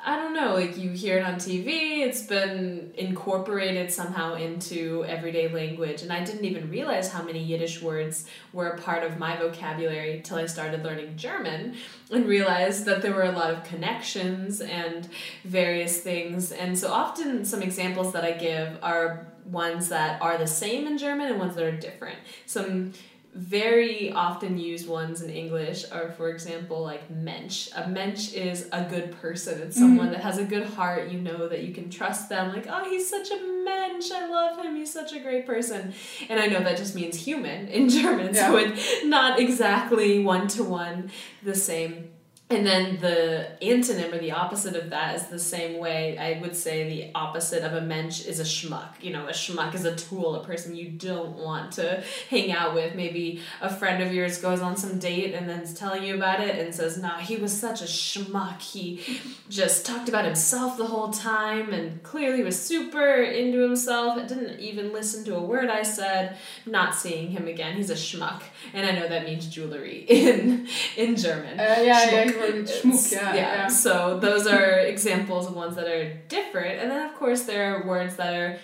I 0.09 0.15
don't 0.15 0.35
know, 0.35 0.55
like 0.55 0.79
you 0.79 0.91
hear 0.91 1.19
it 1.19 1.25
on 1.25 1.35
TV, 1.35 1.99
it's 2.07 2.23
been 2.23 2.93
incorporated 2.97 3.91
somehow 3.91 4.35
into 4.35 5.05
everyday 5.05 5.49
language. 5.49 6.03
And 6.03 6.13
I 6.13 6.23
didn't 6.23 6.45
even 6.45 6.71
realize 6.71 7.11
how 7.11 7.25
many 7.25 7.43
Yiddish 7.43 7.83
words 7.83 8.25
were 8.53 8.69
a 8.69 8.79
part 8.79 9.03
of 9.03 9.19
my 9.19 9.37
vocabulary 9.37 10.21
till 10.25 10.37
I 10.37 10.47
started 10.47 10.85
learning 10.85 11.17
German 11.17 11.75
and 12.13 12.25
realized 12.25 12.85
that 12.85 13.03
there 13.03 13.13
were 13.15 13.25
a 13.25 13.33
lot 13.33 13.51
of 13.51 13.65
connections 13.65 14.61
and 14.61 15.09
various 15.43 16.01
things. 16.01 16.53
And 16.53 16.79
so 16.79 16.93
often, 16.93 17.45
some 17.45 17.61
examples 17.61 18.13
that 18.13 18.23
I 18.23 18.31
give 18.31 18.79
are 18.83 19.27
ones 19.45 19.89
that 19.89 20.23
are 20.23 20.39
the 20.39 20.47
same 20.47 20.87
in 20.87 20.99
German 20.99 21.33
and 21.33 21.41
ones 21.41 21.57
that 21.57 21.65
are 21.65 21.77
different. 21.77 22.19
Some 22.47 22.93
very 23.37 24.11
often 24.13 24.59
used 24.59 24.89
ones 24.89 25.21
in 25.21 25.31
English 25.31 25.85
are, 25.93 26.11
for 26.13 26.31
example, 26.31 26.83
like 26.83 27.11
mensch. 27.11 27.69
A 27.77 27.87
mensch 27.87 28.33
is 28.33 28.69
a 28.73 28.85
good 28.85 29.13
person. 29.21 29.61
It's 29.61 29.77
someone 29.77 30.07
mm-hmm. 30.07 30.15
that 30.15 30.23
has 30.23 30.39
a 30.39 30.45
good 30.45 30.67
heart. 30.67 31.11
You 31.11 31.21
know 31.21 31.47
that 31.47 31.63
you 31.63 31.75
can 31.75 31.91
trust 31.91 32.29
them. 32.29 32.53
Like, 32.53 32.67
oh, 32.69 32.89
he's 32.89 33.09
such 33.09 33.31
a 33.31 33.37
mensch. 33.65 34.11
I 34.11 34.27
love 34.27 34.65
him. 34.65 34.75
He's 34.75 34.93
such 34.93 35.13
a 35.13 35.21
great 35.21 35.47
person. 35.47 35.93
And 36.29 36.41
I 36.41 36.47
know 36.47 36.61
that 36.61 36.77
just 36.77 36.95
means 36.95 37.17
human 37.17 37.69
in 37.69 37.89
German, 37.97 38.35
yeah. 38.35 38.49
so 38.49 38.57
it's 38.57 39.05
not 39.05 39.39
exactly 39.39 40.25
one 40.25 40.49
to 40.49 40.65
one 40.65 41.11
the 41.43 41.55
same 41.55 42.11
and 42.49 42.65
then 42.65 42.99
the 43.01 43.49
antonym 43.61 44.13
or 44.13 44.19
the 44.19 44.31
opposite 44.31 44.77
of 44.77 44.91
that 44.91 45.17
is 45.17 45.27
the 45.27 45.39
same 45.39 45.81
way 45.81 46.17
I 46.17 46.41
would 46.41 46.55
say 46.55 46.89
the 46.89 47.11
opposite 47.13 47.65
of 47.65 47.73
a 47.73 47.81
mensch 47.81 48.25
is 48.25 48.39
a 48.39 48.45
schmuck. 48.45 48.91
You 49.01 49.13
know, 49.13 49.27
a 49.27 49.33
schmuck 49.33 49.75
is 49.75 49.85
a 49.85 49.97
tool, 49.97 50.37
a 50.37 50.45
person 50.45 50.77
you 50.77 50.91
don't 50.91 51.37
want 51.37 51.73
to 51.73 52.05
hang 52.31 52.53
out 52.53 52.73
with. 52.73 52.95
Maybe 52.95 53.41
a 53.61 53.69
friend 53.69 54.01
of 54.01 54.15
yours 54.15 54.39
goes 54.39 54.61
on 54.61 54.77
some 54.77 55.01
date 55.01 55.35
and 55.35 55.49
then's 55.49 55.75
telling 55.75 56.05
you 56.05 56.15
about 56.15 56.41
it 56.41 56.57
and 56.65 56.73
says, 56.73 56.97
nah, 56.97 57.19
he 57.19 57.35
was 57.35 57.53
such 57.53 57.83
a 57.83 57.87
schmuck. 57.87 58.63
He 58.63 59.01
just 59.49 59.85
talked 59.85 60.09
about 60.09 60.25
himself 60.25 60.79
the 60.79 60.87
whole 60.87 61.11
time 61.11 61.73
and 61.73 62.01
clearly 62.05 62.45
was 62.45 62.61
super 62.61 63.23
into 63.23 63.59
himself. 63.59 64.25
Didn't 64.29 64.61
even 64.61 64.93
listen 64.93 65.25
to 65.25 65.35
a 65.35 65.43
word 65.43 65.69
I 65.69 65.83
said. 65.83 66.37
Not 66.65 66.95
seeing 66.95 67.33
him 67.33 67.49
again. 67.49 67.75
He's 67.77 67.91
a 67.91 67.95
schmuck. 67.95 68.43
And 68.75 68.87
I 68.87 68.93
know 68.93 69.09
that 69.09 69.25
means 69.25 69.47
jewelry 69.47 70.05
in 70.09 70.67
in 70.97 71.17
German. 71.17 71.59
Uh, 71.59 71.77
yeah, 71.79 72.11
yeah 72.11 72.25
Schmuck, 72.27 73.13
yeah, 73.13 73.21
yeah. 73.21 73.35
yeah. 73.35 73.67
So 73.69 74.19
those 74.19 74.47
are 74.47 74.79
examples 74.95 75.47
of 75.47 75.55
ones 75.55 75.77
that 75.77 75.89
are 75.89 76.13
different. 76.29 76.81
And 76.81 76.91
then, 76.91 77.09
of 77.09 77.15
course, 77.17 77.43
there 77.43 77.75
are 77.75 77.87
words 77.87 78.17
that 78.17 78.35
are 78.35 78.59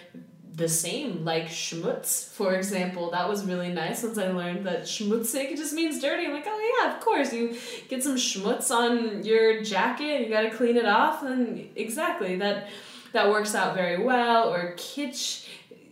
the 0.55 0.69
same, 0.69 1.25
like 1.25 1.47
schmutz, 1.47 2.29
for 2.29 2.55
example. 2.55 3.11
That 3.11 3.29
was 3.29 3.45
really 3.47 3.73
nice 3.73 4.03
once 4.03 4.19
I 4.19 4.31
learned 4.31 4.67
that 4.67 4.83
schmutzig 4.83 5.57
just 5.57 5.73
means 5.73 6.01
dirty. 6.01 6.27
I'm 6.27 6.33
like, 6.33 6.45
oh 6.47 6.81
yeah, 6.85 6.95
of 6.95 7.01
course. 7.01 7.33
You 7.33 7.57
get 7.89 8.03
some 8.03 8.17
schmutz 8.17 8.71
on 8.71 9.25
your 9.25 9.63
jacket, 9.63 10.23
you 10.23 10.29
gotta 10.29 10.51
clean 10.51 10.77
it 10.77 10.87
off, 10.87 11.23
and 11.23 11.71
exactly 11.75 12.37
that 12.37 12.69
that 13.13 13.31
works 13.31 13.55
out 13.55 13.75
very 13.75 14.03
well. 14.03 14.53
Or 14.53 14.75
kitsch, 14.77 15.42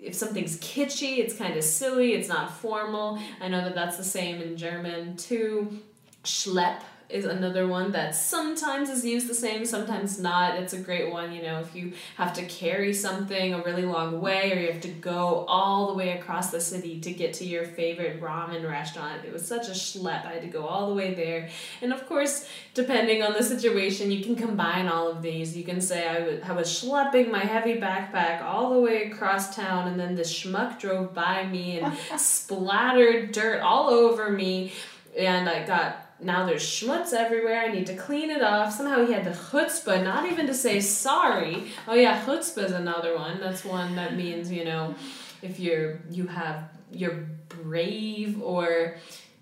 if 0.03 0.14
something's 0.14 0.59
kitschy, 0.59 1.18
it's 1.18 1.36
kind 1.36 1.57
of 1.57 1.64
silly, 1.64 2.14
it's 2.14 2.28
not 2.28 2.57
formal. 2.59 3.18
I 3.40 3.48
know 3.48 3.62
that 3.62 3.74
that's 3.74 3.96
the 3.96 4.05
same 4.05 4.40
in 4.40 4.57
German 4.57 5.16
too. 5.16 5.78
Schlepp 6.24 6.80
is 7.11 7.24
another 7.24 7.66
one 7.66 7.92
that 7.92 8.14
sometimes 8.14 8.88
is 8.88 9.04
used 9.04 9.28
the 9.28 9.34
same, 9.34 9.64
sometimes 9.64 10.18
not. 10.18 10.56
It's 10.56 10.72
a 10.72 10.78
great 10.78 11.11
one, 11.11 11.32
you 11.32 11.42
know, 11.42 11.61
if 11.61 11.74
you 11.74 11.92
have 12.16 12.32
to 12.34 12.44
carry 12.44 12.92
something 12.92 13.54
a 13.54 13.62
really 13.62 13.84
long 13.84 14.20
way 14.20 14.52
or 14.52 14.61
you 14.61 14.72
have 14.72 14.80
to 14.82 14.88
go 14.88 15.44
all 15.48 15.88
the 15.88 15.94
way 15.94 16.18
across 16.18 16.50
the 16.50 16.61
city 16.61 17.00
to 17.00 17.12
get 17.12 17.34
to 17.34 17.44
your 17.44 17.64
favorite 17.64 18.20
ramen 18.20 18.68
restaurant. 18.68 19.24
It 19.24 19.32
was 19.32 19.46
such 19.46 19.68
a 19.68 19.72
schlep. 19.72 20.26
I 20.26 20.34
had 20.34 20.42
to 20.42 20.48
go 20.48 20.66
all 20.66 20.88
the 20.88 20.94
way 20.94 21.14
there. 21.14 21.48
And 21.82 21.92
of 21.92 22.06
course, 22.06 22.46
depending 22.74 23.22
on 23.22 23.32
the 23.32 23.42
situation, 23.42 24.11
you 24.11 24.22
can 24.24 24.36
combine 24.36 24.88
all 24.88 25.08
of 25.08 25.22
these. 25.22 25.56
You 25.56 25.64
can 25.64 25.80
say, 25.80 26.06
I 26.06 26.20
was, 26.20 26.40
I 26.42 26.52
was 26.52 26.68
schlepping 26.68 27.30
my 27.30 27.40
heavy 27.40 27.74
backpack 27.74 28.42
all 28.42 28.72
the 28.74 28.80
way 28.80 29.11
across 29.11 29.54
town, 29.54 29.88
and 29.88 29.98
then 29.98 30.14
this 30.14 30.32
schmuck 30.32 30.78
drove 30.78 31.14
by 31.14 31.46
me 31.46 31.80
and 31.80 31.96
splattered 32.18 33.32
dirt 33.32 33.61
all 33.61 33.88
over 33.88 34.30
me. 34.30 34.72
And 35.18 35.48
I 35.48 35.66
got 35.66 36.09
now 36.23 36.47
there's 36.47 36.62
schmutz 36.62 37.12
everywhere. 37.12 37.61
I 37.61 37.68
need 37.68 37.87
to 37.87 37.97
clean 37.97 38.31
it 38.31 38.43
off. 38.43 38.73
Somehow 38.73 39.05
he 39.07 39.12
had 39.12 39.25
the 39.25 39.31
chutzpah, 39.31 40.03
not 40.03 40.31
even 40.31 40.47
to 40.47 40.55
say 40.55 40.81
sorry. 40.81 41.64
Oh 41.89 41.95
yeah, 41.95 42.25
chutzpah 42.25 42.64
is 42.64 42.73
another 42.73 43.16
one. 43.16 43.41
That's 43.41 43.64
one 43.64 43.97
that 43.97 44.16
means 44.16 44.51
you 44.51 44.64
know, 44.64 44.95
if 45.43 45.59
you're 45.59 46.01
you 46.11 46.27
have 46.27 46.71
you're 46.91 47.27
brave 47.49 48.41
or 48.43 48.97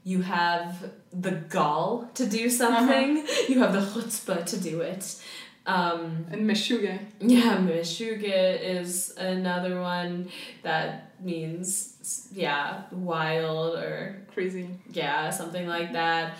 you 0.04 0.22
have 0.22 0.90
the 1.12 1.32
gall 1.32 2.10
to 2.14 2.26
do 2.26 2.48
something. 2.48 3.18
Uh-huh. 3.18 3.44
You 3.48 3.60
have 3.60 3.72
the 3.72 3.80
chutzpah 3.80 4.46
to 4.46 4.60
do 4.60 4.80
it. 4.80 5.20
Um, 5.66 6.26
and 6.30 6.48
meshuge. 6.48 6.98
Yeah, 7.20 7.58
meshuge 7.58 8.22
is 8.24 9.14
another 9.18 9.82
one 9.82 10.30
that 10.62 11.07
means 11.20 12.28
yeah 12.32 12.82
wild 12.90 13.76
or 13.76 14.16
crazy. 14.32 14.68
Yeah, 14.92 15.30
something 15.30 15.66
like 15.66 15.92
that. 15.92 16.34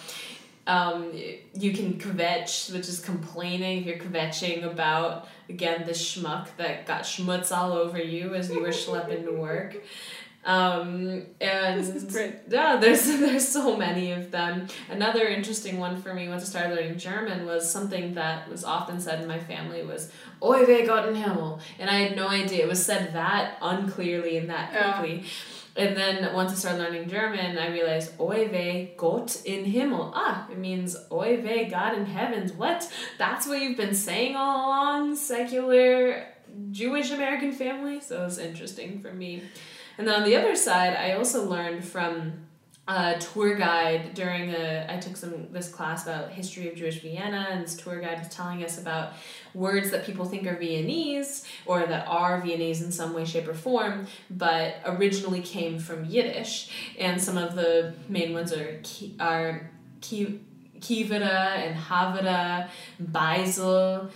Um, 0.67 1.13
you 1.55 1.73
can 1.73 1.95
kvetch, 1.95 2.71
which 2.73 2.89
is 2.89 3.01
complaining 3.01 3.79
if 3.81 3.87
you're 3.87 3.97
kvetching 3.97 4.65
about 4.65 5.27
again 5.49 5.87
the 5.87 5.93
schmuck 5.93 6.49
that 6.59 6.87
got 6.87 7.03
schmutz 7.03 7.51
all 7.57 7.73
over 7.73 7.99
you 7.99 8.35
as 8.35 8.51
you 8.51 8.61
were 8.61 8.69
schlepping 8.69 9.25
to 9.25 9.33
work. 9.33 9.79
Um, 10.45 11.27
and 11.41 12.13
yeah, 12.49 12.77
there's 12.77 13.05
there's 13.19 13.49
so 13.49 13.77
many 13.77 14.13
of 14.13 14.31
them. 14.31 14.69
Another 14.89 15.27
interesting 15.27 15.79
one 15.79 16.01
for 16.01 16.15
me 16.15 16.29
once 16.29 16.43
I 16.43 16.47
started 16.47 16.75
learning 16.75 16.99
German 16.99 17.45
was 17.45 17.71
something 17.71 18.15
that 18.15 18.49
was 18.49 18.65
often 18.65 19.01
said 19.01 19.21
in 19.21 19.29
my 19.29 19.39
family 19.39 19.83
was 19.83 20.11
"Oi 20.43 20.65
weh 20.65 20.87
Gott 20.87 21.09
in 21.09 21.15
Himmel," 21.15 21.61
and 21.79 21.91
I 21.91 22.01
had 22.01 22.17
no 22.17 22.29
idea 22.29 22.65
it 22.65 22.69
was 22.69 22.85
said 22.85 23.13
that 23.15 23.59
unclearly 23.61 24.37
and 24.37 24.51
that 24.51 24.71
quickly. 24.71 25.21
Yeah 25.23 25.29
and 25.79 25.97
then 25.97 26.35
once 26.35 26.51
I 26.51 26.55
started 26.57 26.83
learning 26.83 27.09
German, 27.09 27.57
I 27.57 27.69
realized 27.69 28.19
Oi 28.21 28.49
weh 28.51 28.89
Gott 28.97 29.41
in 29.45 29.65
Himmel. 29.65 30.11
Ah, 30.13 30.49
it 30.51 30.59
means 30.59 30.97
Oi 31.13 31.41
weh 31.41 31.69
God 31.69 31.97
in 31.97 32.05
heavens. 32.05 32.53
What? 32.53 32.93
That's 33.17 33.47
what 33.47 33.61
you've 33.61 33.77
been 33.77 33.95
saying 33.95 34.35
all 34.35 34.67
along, 34.67 35.15
secular 35.15 36.27
Jewish 36.73 37.13
American 37.13 37.53
family? 37.53 38.01
So 38.01 38.23
it 38.23 38.25
was 38.25 38.39
interesting 38.39 39.01
for 39.01 39.13
me. 39.13 39.45
And 39.97 40.09
then 40.09 40.17
on 40.17 40.25
the 40.25 40.35
other 40.35 40.57
side, 40.57 40.97
I 40.97 41.13
also 41.13 41.49
learned 41.49 41.85
from 41.85 42.49
a 42.89 43.19
tour 43.19 43.55
guide 43.55 44.15
during 44.15 44.51
a 44.51 44.87
I 44.89 44.97
took 44.97 45.15
some 45.15 45.53
this 45.53 45.69
class 45.69 46.05
about 46.05 46.31
history 46.31 46.69
of 46.69 46.75
Jewish 46.75 47.03
Vienna 47.03 47.47
and 47.51 47.63
this 47.63 47.77
tour 47.77 48.01
guide 48.01 48.19
was 48.19 48.29
telling 48.29 48.65
us 48.65 48.79
about 48.79 49.13
words 49.53 49.91
that 49.91 50.07
people 50.07 50.25
think 50.25 50.47
are 50.47 50.57
Viennese 50.57 51.45
or 51.67 51.87
that 51.87 52.09
are 52.09 52.41
Viennese 52.41 52.83
in 52.83 52.91
some 52.91 53.13
way, 53.13 53.27
shape, 53.27 53.47
or 53.47 53.53
form, 53.53 54.07
but 54.31 54.77
originally 54.87 55.43
came 55.43 55.79
from 55.79 56.07
Yiddish. 56.07 56.71
And 56.99 57.21
some 57.21 57.37
of 57.37 57.55
the 57.55 57.95
main 58.09 58.33
ones 58.33 58.55
are 58.55 58.81
are 59.21 59.71
kivada 60.01 61.57
and 61.57 61.77
havada, 61.77 62.69
beisel, 63.03 64.11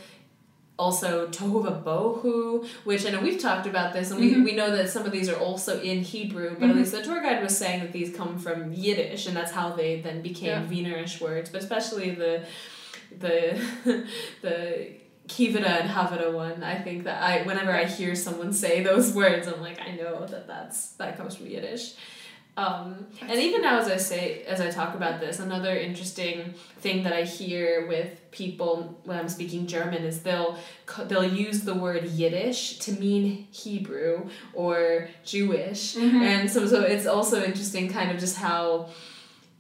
also 0.83 1.29
Tohuva 1.29 1.83
Bohu, 1.83 2.67
which 2.83 3.07
I 3.07 3.11
know 3.11 3.21
we've 3.21 3.41
talked 3.41 3.67
about 3.67 3.93
this, 3.93 4.11
and 4.11 4.19
we, 4.19 4.33
mm-hmm. 4.33 4.43
we 4.43 4.53
know 4.53 4.75
that 4.75 4.91
some 4.91 5.07
of 5.07 5.13
these 5.13 5.29
are 5.29 5.39
also 5.39 5.81
in 5.81 6.03
Hebrew, 6.03 6.51
but 6.51 6.61
mm-hmm. 6.61 6.71
at 6.71 6.77
least 6.77 6.93
the 6.93 7.03
tour 7.03 7.23
guide 7.23 7.41
was 7.43 7.57
saying 7.57 7.81
that 7.81 7.93
these 7.93 8.15
come 8.15 8.39
from 8.39 8.73
Yiddish, 8.73 9.27
and 9.27 9.37
that's 9.37 9.53
how 9.53 9.71
they 9.71 10.01
then 10.01 10.23
became 10.23 10.49
yeah. 10.49 10.67
Wienerish 10.67 11.21
words, 11.21 11.51
but 11.51 11.63
especially 11.63 12.11
the 12.11 12.45
the 13.19 13.61
the 14.43 14.89
Kivada 15.29 15.83
and 15.83 15.89
Havada 15.89 16.33
one. 16.33 16.65
I 16.65 16.77
think 16.81 17.05
that 17.05 17.23
I 17.23 17.43
whenever 17.43 17.73
I 17.73 17.85
hear 17.85 18.15
someone 18.17 18.53
say 18.53 18.83
those 18.83 19.13
words, 19.13 19.47
I'm 19.47 19.61
like, 19.61 19.81
I 19.81 19.93
know 19.93 20.27
that 20.27 20.47
that's 20.49 20.93
that 20.93 21.17
comes 21.17 21.37
from 21.37 21.47
Yiddish. 21.47 21.95
Um, 22.55 23.07
and 23.23 23.39
even 23.39 23.63
now, 23.63 23.79
as 23.79 23.89
I 23.89 23.97
say, 23.97 24.43
as 24.43 24.61
I 24.61 24.71
talk 24.71 24.95
about 24.95 25.21
this, 25.21 25.39
another 25.41 25.75
interesting 25.75 26.53
thing 26.81 27.03
that 27.05 27.15
I 27.15 27.23
hear 27.23 27.87
with 27.87 28.31
people 28.31 29.01
when 29.05 29.19
I'm 29.19 29.31
speaking 29.31 29.67
German 29.67 30.05
is 30.05 30.23
they'll 30.23 30.59
they'll 31.07 31.25
use 31.25 31.63
the 31.63 31.75
word 31.75 32.05
Yiddish 32.05 32.79
to 32.81 32.93
mean 32.93 33.47
Hebrew 33.53 34.29
or 34.53 35.09
Jewish, 35.25 35.95
mm-hmm. 35.95 36.23
and 36.23 36.51
so 36.51 36.67
so 36.67 36.83
it's 36.83 37.07
also 37.07 37.43
interesting, 37.43 37.89
kind 37.89 38.11
of 38.11 38.19
just 38.19 38.37
how 38.37 38.91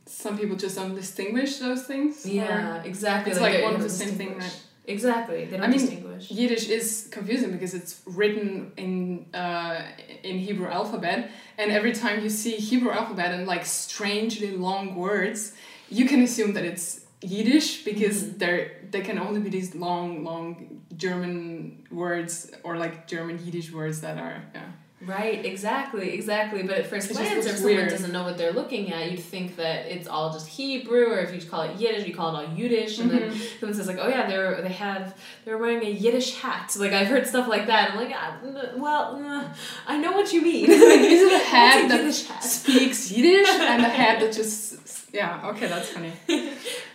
some 0.05 0.37
people 0.37 0.57
just 0.57 0.77
don't 0.77 0.95
distinguish 0.95 1.59
those 1.59 1.85
things. 1.85 2.27
Yeah, 2.27 2.83
exactly. 2.83 3.33
It's 3.33 3.41
like, 3.41 3.55
like 3.55 3.65
one 3.65 3.75
of 3.75 3.83
the 3.83 3.89
same 3.89 4.17
thing, 4.17 4.39
right? 4.39 4.63
Exactly. 4.85 5.45
They 5.45 5.57
don't 5.57 5.67
I 5.67 5.69
mean, 5.69 5.79
distinguish. 5.79 6.31
Yiddish 6.31 6.69
is 6.69 7.09
confusing 7.11 7.53
because 7.53 7.73
it's 7.73 8.03
written 8.05 8.73
in 8.77 9.27
uh, 9.33 9.83
in 10.25 10.39
Hebrew 10.39 10.67
alphabet, 10.67 11.31
and 11.57 11.71
every 11.71 11.93
time 11.93 12.23
you 12.23 12.29
see 12.29 12.57
Hebrew 12.57 12.91
alphabet 12.91 13.33
and 13.33 13.47
like 13.47 13.65
strangely 13.65 14.51
long 14.57 14.97
words, 14.97 15.53
you 15.89 16.07
can 16.07 16.23
assume 16.23 16.55
that 16.55 16.65
it's 16.65 17.05
Yiddish 17.21 17.85
because 17.85 18.25
mm-hmm. 18.25 18.39
there 18.39 18.73
they 18.91 19.03
can 19.03 19.19
only 19.19 19.41
be 19.41 19.51
these 19.51 19.75
long, 19.77 20.25
long 20.25 20.83
German 20.97 21.87
words 21.91 22.51
or 22.65 22.77
like 22.77 23.07
German 23.07 23.39
Yiddish 23.45 23.73
words 23.73 24.01
that 24.01 24.19
are 24.19 24.43
yeah. 24.53 24.73
Right, 25.05 25.45
exactly, 25.45 26.13
exactly. 26.13 26.63
But 26.63 26.79
at 26.79 26.87
first 26.87 27.11
it 27.11 27.15
glance, 27.15 27.45
if 27.45 27.57
someone 27.57 27.75
weird. 27.75 27.91
doesn't 27.91 28.13
know 28.13 28.23
what 28.23 28.39
they're 28.39 28.53
looking 28.53 28.93
at, 28.93 29.11
you'd 29.11 29.19
think 29.19 29.57
that 29.57 29.87
it's 29.87 30.07
all 30.07 30.33
just 30.33 30.47
Hebrew, 30.47 31.07
or 31.07 31.19
if 31.19 31.35
you 31.35 31.51
call 31.51 31.63
it 31.63 31.77
Yiddish, 31.77 32.07
you 32.07 32.15
call 32.15 32.37
it 32.37 32.39
all 32.39 32.55
Yiddish, 32.55 33.01
and 33.01 33.11
mm-hmm. 33.11 33.31
then 33.31 33.41
someone 33.59 33.75
says 33.75 33.89
like, 33.89 33.99
"Oh 34.01 34.07
yeah, 34.07 34.29
they're 34.29 34.63
they 34.63 34.69
have 34.69 35.19
they're 35.45 35.59
wearing 35.59 35.85
a 35.85 35.91
Yiddish 35.91 36.37
hat." 36.37 36.77
Like 36.79 36.93
I've 36.93 37.09
heard 37.09 37.27
stuff 37.27 37.49
like 37.49 37.67
that. 37.67 37.91
I'm 37.91 37.97
like, 37.97 38.13
ah, 38.15 38.39
well, 38.77 39.17
uh, 39.17 39.53
I 39.89 39.99
know 39.99 40.13
what 40.13 40.33
you 40.33 40.41
mean. 40.41 40.71
Is 40.71 40.81
it 40.81 41.33
a 41.33 41.45
hat 41.47 41.89
that 41.89 41.99
Yiddish 41.99 42.27
hat? 42.29 42.45
speaks 42.45 43.11
Yiddish 43.11 43.49
and 43.61 43.85
a 43.85 43.89
hat 43.89 44.21
that 44.21 44.33
just 44.33 45.13
yeah? 45.13 45.49
Okay, 45.49 45.67
that's 45.67 45.89
funny. 45.89 46.13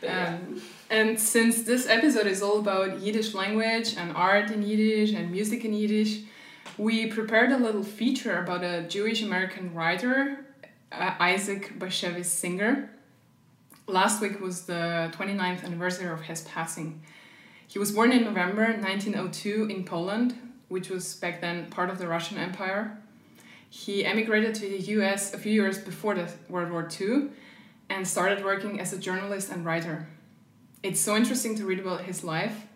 um, 0.08 0.62
and 0.90 1.20
since 1.20 1.64
this 1.64 1.90
episode 1.90 2.28
is 2.28 2.42
all 2.42 2.60
about 2.60 3.02
Yiddish 3.02 3.34
language 3.34 3.98
and 3.98 4.16
art 4.16 4.50
in 4.50 4.62
Yiddish 4.62 5.12
and 5.14 5.30
music 5.30 5.66
in 5.66 5.74
Yiddish 5.74 6.22
we 6.78 7.08
prepared 7.08 7.52
a 7.52 7.58
little 7.58 7.84
feature 7.84 8.40
about 8.40 8.64
a 8.64 8.84
Jewish 8.84 9.24
American 9.24 9.74
writer, 9.74 10.46
uh, 10.92 11.16
Isaac 11.20 11.78
Bashevis 11.80 12.26
Singer. 12.26 12.92
Last 13.88 14.22
week 14.22 14.40
was 14.40 14.66
the 14.66 15.12
29th 15.18 15.64
anniversary 15.64 16.10
of 16.10 16.22
his 16.22 16.42
passing. 16.42 17.02
He 17.68 17.80
was 17.80 17.92
born 17.92 18.12
in 18.12 18.24
November 18.24 18.66
1902 18.66 19.68
in 19.70 19.84
Poland, 19.86 20.36
which 20.68 20.90
was 20.90 21.16
back 21.16 21.42
then 21.42 21.70
part 21.70 21.90
of 21.90 21.98
the 21.98 22.08
Russian 22.08 22.38
Empire. 22.38 22.98
He 23.70 24.06
emigrated 24.06 24.56
to 24.56 24.70
the 24.70 24.80
US 24.98 25.34
a 25.34 25.38
few 25.38 25.52
years 25.52 25.78
before 25.78 26.16
the 26.16 26.30
World 26.48 26.72
War 26.72 26.88
II 27.00 27.30
and 27.90 28.08
started 28.08 28.44
working 28.44 28.80
as 28.80 28.94
a 28.94 28.98
journalist 28.98 29.52
and 29.52 29.66
writer. 29.66 30.08
It's 30.84 31.00
so 31.00 31.16
interesting 31.16 31.56
to 31.56 31.66
read 31.66 31.80
about 31.80 32.02
his 32.02 32.24
life 32.24 32.67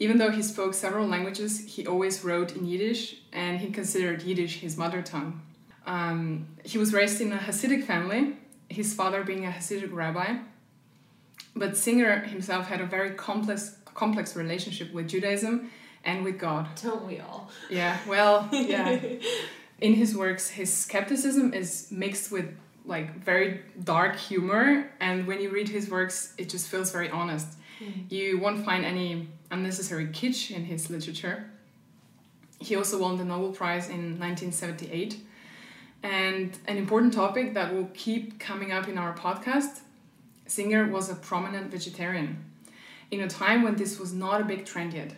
even 0.00 0.18
though 0.18 0.30
he 0.30 0.42
spoke 0.42 0.74
several 0.74 1.06
languages, 1.06 1.64
he 1.66 1.86
always 1.86 2.24
wrote 2.24 2.54
in 2.54 2.66
Yiddish 2.66 3.16
and 3.32 3.58
he 3.58 3.70
considered 3.70 4.22
Yiddish 4.22 4.60
his 4.60 4.76
mother 4.76 5.02
tongue. 5.02 5.42
Um, 5.86 6.48
he 6.64 6.78
was 6.78 6.92
raised 6.92 7.20
in 7.20 7.32
a 7.32 7.38
Hasidic 7.38 7.84
family, 7.84 8.36
his 8.68 8.94
father 8.94 9.24
being 9.24 9.46
a 9.46 9.50
Hasidic 9.50 9.92
rabbi. 9.92 10.36
But 11.56 11.76
Singer 11.76 12.20
himself 12.20 12.68
had 12.68 12.80
a 12.80 12.86
very 12.86 13.10
complex, 13.10 13.76
complex 13.94 14.36
relationship 14.36 14.92
with 14.92 15.08
Judaism 15.08 15.70
and 16.04 16.24
with 16.24 16.38
God. 16.38 16.68
Don't 16.80 17.04
we 17.04 17.18
all? 17.18 17.50
Yeah, 17.68 17.98
well, 18.06 18.48
yeah. 18.52 19.00
in 19.80 19.94
his 19.94 20.16
works, 20.16 20.50
his 20.50 20.72
skepticism 20.72 21.54
is 21.54 21.88
mixed 21.90 22.30
with 22.30 22.54
like 22.84 23.22
very 23.22 23.60
dark 23.84 24.16
humor, 24.16 24.90
and 25.00 25.26
when 25.26 25.40
you 25.40 25.50
read 25.50 25.68
his 25.68 25.90
works, 25.90 26.32
it 26.38 26.48
just 26.48 26.68
feels 26.68 26.90
very 26.90 27.10
honest. 27.10 27.57
You 28.08 28.38
won't 28.38 28.64
find 28.64 28.84
any 28.84 29.28
unnecessary 29.50 30.06
kitsch 30.06 30.50
in 30.50 30.64
his 30.64 30.90
literature. 30.90 31.50
He 32.58 32.74
also 32.76 33.00
won 33.00 33.18
the 33.18 33.24
Nobel 33.24 33.52
Prize 33.52 33.88
in 33.88 34.18
1978. 34.18 35.20
And 36.02 36.56
an 36.66 36.76
important 36.76 37.12
topic 37.12 37.54
that 37.54 37.74
will 37.74 37.90
keep 37.94 38.38
coming 38.38 38.72
up 38.72 38.88
in 38.88 38.98
our 38.98 39.14
podcast 39.14 39.80
Singer 40.48 40.86
was 40.86 41.10
a 41.10 41.14
prominent 41.14 41.70
vegetarian 41.70 42.42
in 43.10 43.20
a 43.20 43.28
time 43.28 43.62
when 43.62 43.76
this 43.76 43.98
was 43.98 44.14
not 44.14 44.40
a 44.40 44.44
big 44.44 44.64
trend 44.64 44.94
yet. 44.94 45.14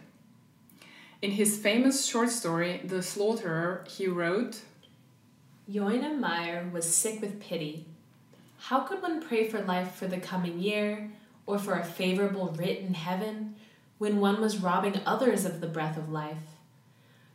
In 1.22 1.30
his 1.30 1.56
famous 1.56 2.04
short 2.04 2.30
story, 2.30 2.80
The 2.84 3.02
Slaughterer, 3.02 3.84
he 3.88 4.08
wrote 4.08 4.62
Joina 5.70 6.18
Meyer 6.18 6.68
was 6.72 6.92
sick 6.92 7.20
with 7.20 7.40
pity. 7.40 7.86
How 8.58 8.80
could 8.80 9.00
one 9.00 9.22
pray 9.22 9.48
for 9.48 9.60
life 9.60 9.94
for 9.94 10.08
the 10.08 10.18
coming 10.18 10.58
year, 10.58 11.12
or 11.50 11.58
for 11.58 11.74
a 11.74 11.84
favorable 11.84 12.54
writ 12.56 12.78
in 12.78 12.94
heaven, 12.94 13.56
when 13.98 14.20
one 14.20 14.40
was 14.40 14.58
robbing 14.58 15.00
others 15.04 15.44
of 15.44 15.60
the 15.60 15.66
breath 15.66 15.96
of 15.96 16.10
life? 16.10 16.56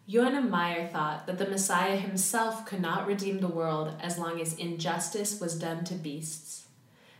Johanna 0.07 0.41
Meyer 0.41 0.87
thought 0.87 1.27
that 1.27 1.37
the 1.37 1.47
Messiah 1.47 1.97
himself 1.97 2.65
could 2.65 2.79
not 2.79 3.07
redeem 3.07 3.39
the 3.39 3.47
world 3.47 3.93
as 3.99 4.17
long 4.17 4.39
as 4.39 4.55
injustice 4.57 5.41
was 5.41 5.59
done 5.59 5.83
to 5.85 5.95
beasts. 5.95 6.65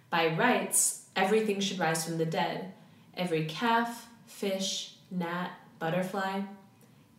By 0.09 0.33
rights, 0.35 1.05
everything 1.15 1.59
should 1.59 1.79
rise 1.79 2.05
from 2.05 2.17
the 2.17 2.25
dead 2.25 2.73
every 3.17 3.45
calf, 3.45 4.07
fish, 4.27 4.95
gnat, 5.09 5.51
butterfly. 5.79 6.41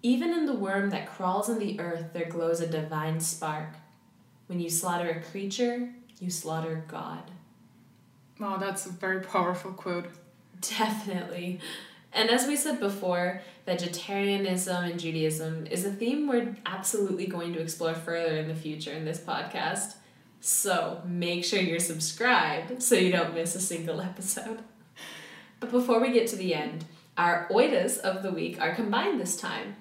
Even 0.02 0.30
in 0.30 0.46
the 0.46 0.54
worm 0.54 0.90
that 0.90 1.10
crawls 1.10 1.48
in 1.48 1.58
the 1.58 1.80
earth, 1.80 2.12
there 2.12 2.28
glows 2.28 2.60
a 2.60 2.66
divine 2.66 3.18
spark. 3.18 3.70
When 4.46 4.60
you 4.60 4.70
slaughter 4.70 5.08
a 5.08 5.30
creature, 5.30 5.88
you 6.20 6.30
slaughter 6.30 6.84
God. 6.86 7.30
Wow, 8.38 8.58
that's 8.58 8.86
a 8.86 8.90
very 8.90 9.20
powerful 9.22 9.72
quote. 9.72 10.06
Definitely. 10.60 11.60
And 12.12 12.30
as 12.30 12.46
we 12.46 12.56
said 12.56 12.80
before, 12.80 13.42
vegetarianism 13.66 14.84
and 14.84 15.00
Judaism 15.00 15.66
is 15.66 15.84
a 15.84 15.90
theme 15.90 16.28
we're 16.28 16.56
absolutely 16.64 17.26
going 17.26 17.52
to 17.52 17.60
explore 17.60 17.94
further 17.94 18.36
in 18.36 18.48
the 18.48 18.54
future 18.54 18.92
in 18.92 19.04
this 19.04 19.20
podcast. 19.20 19.96
So 20.40 21.02
make 21.04 21.44
sure 21.44 21.60
you're 21.60 21.78
subscribed 21.80 22.82
so 22.82 22.94
you 22.94 23.12
don't 23.12 23.34
miss 23.34 23.54
a 23.54 23.60
single 23.60 24.00
episode. 24.00 24.60
But 25.60 25.70
before 25.70 26.00
we 26.00 26.12
get 26.12 26.26
to 26.28 26.36
the 26.36 26.54
end, 26.54 26.84
our 27.16 27.48
oidas 27.50 27.98
of 27.98 28.22
the 28.22 28.30
week 28.30 28.60
are 28.60 28.74
combined 28.74 29.20
this 29.20 29.36
time. 29.36 29.76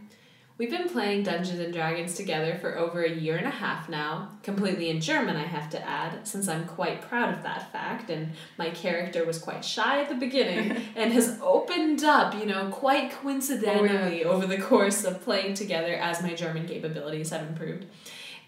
We've 0.57 0.69
been 0.69 0.87
playing 0.87 1.23
Dungeons 1.23 1.59
and 1.59 1.73
Dragons 1.73 2.15
together 2.15 2.57
for 2.61 2.77
over 2.77 3.03
a 3.03 3.11
year 3.11 3.35
and 3.35 3.45
a 3.45 3.51
half 3.51 3.89
now, 3.89 4.29
completely 4.41 4.89
in 4.89 5.01
German, 5.01 5.35
I 5.35 5.43
have 5.43 5.69
to 5.71 5.85
add, 5.85 6.25
since 6.25 6.47
I'm 6.47 6.65
quite 6.65 7.01
proud 7.01 7.33
of 7.33 7.43
that 7.43 7.73
fact, 7.73 8.09
and 8.09 8.31
my 8.57 8.69
character 8.69 9.25
was 9.25 9.37
quite 9.37 9.65
shy 9.65 10.01
at 10.01 10.07
the 10.07 10.15
beginning 10.15 10.81
and 10.95 11.11
has 11.11 11.37
opened 11.41 12.05
up, 12.05 12.33
you 12.35 12.45
know, 12.45 12.69
quite 12.69 13.11
coincidentally 13.11 14.23
over 14.23 14.47
the 14.47 14.57
course 14.57 15.03
of 15.03 15.21
playing 15.25 15.55
together 15.55 15.93
as 15.93 16.23
my 16.23 16.33
German 16.33 16.65
capabilities 16.65 17.31
have 17.31 17.45
improved. 17.45 17.85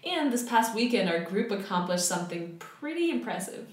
And 0.02 0.32
this 0.32 0.48
past 0.48 0.74
weekend, 0.74 1.10
our 1.10 1.20
group 1.20 1.50
accomplished 1.50 2.06
something 2.06 2.56
pretty 2.58 3.10
impressive. 3.10 3.68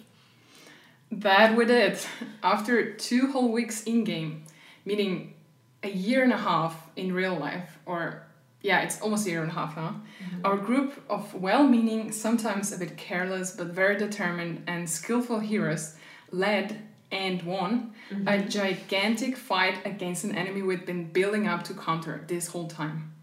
That 1.09 1.55
we 1.55 1.63
did. 1.63 1.99
After 2.43 2.91
two 2.91 3.31
whole 3.31 3.53
weeks 3.53 3.83
in 3.83 4.03
game, 4.03 4.43
meaning 4.83 5.35
a 5.83 5.89
year 5.89 6.23
and 6.23 6.33
a 6.33 6.37
half 6.37 6.89
in 6.95 7.13
real 7.13 7.35
life, 7.35 7.77
or 7.85 8.24
yeah, 8.65 8.81
it's 8.81 8.99
almost 8.99 9.27
a 9.27 9.29
year 9.29 9.43
and 9.43 9.51
a 9.51 9.53
half 9.53 9.75
now. 9.75 10.01
Mm-hmm. 10.23 10.45
Our 10.45 10.57
group 10.57 11.03
of 11.07 11.33
well 11.35 11.63
meaning, 11.67 12.11
sometimes 12.11 12.71
a 12.71 12.79
bit 12.79 12.97
careless, 12.97 13.51
but 13.51 13.67
very 13.67 13.95
determined 13.95 14.63
and 14.65 14.89
skillful 14.89 15.39
heroes 15.39 15.95
led 16.31 16.81
and 17.11 17.43
won 17.43 17.93
a 18.09 18.15
mm-hmm. 18.15 18.49
gigantic 18.49 19.37
fight 19.37 19.77
against 19.85 20.23
an 20.23 20.35
enemy 20.35 20.63
we'd 20.63 20.85
been 20.85 21.05
building 21.11 21.47
up 21.47 21.63
to 21.65 21.73
counter 21.75 22.23
this 22.27 22.47
whole 22.47 22.67
time. 22.67 23.13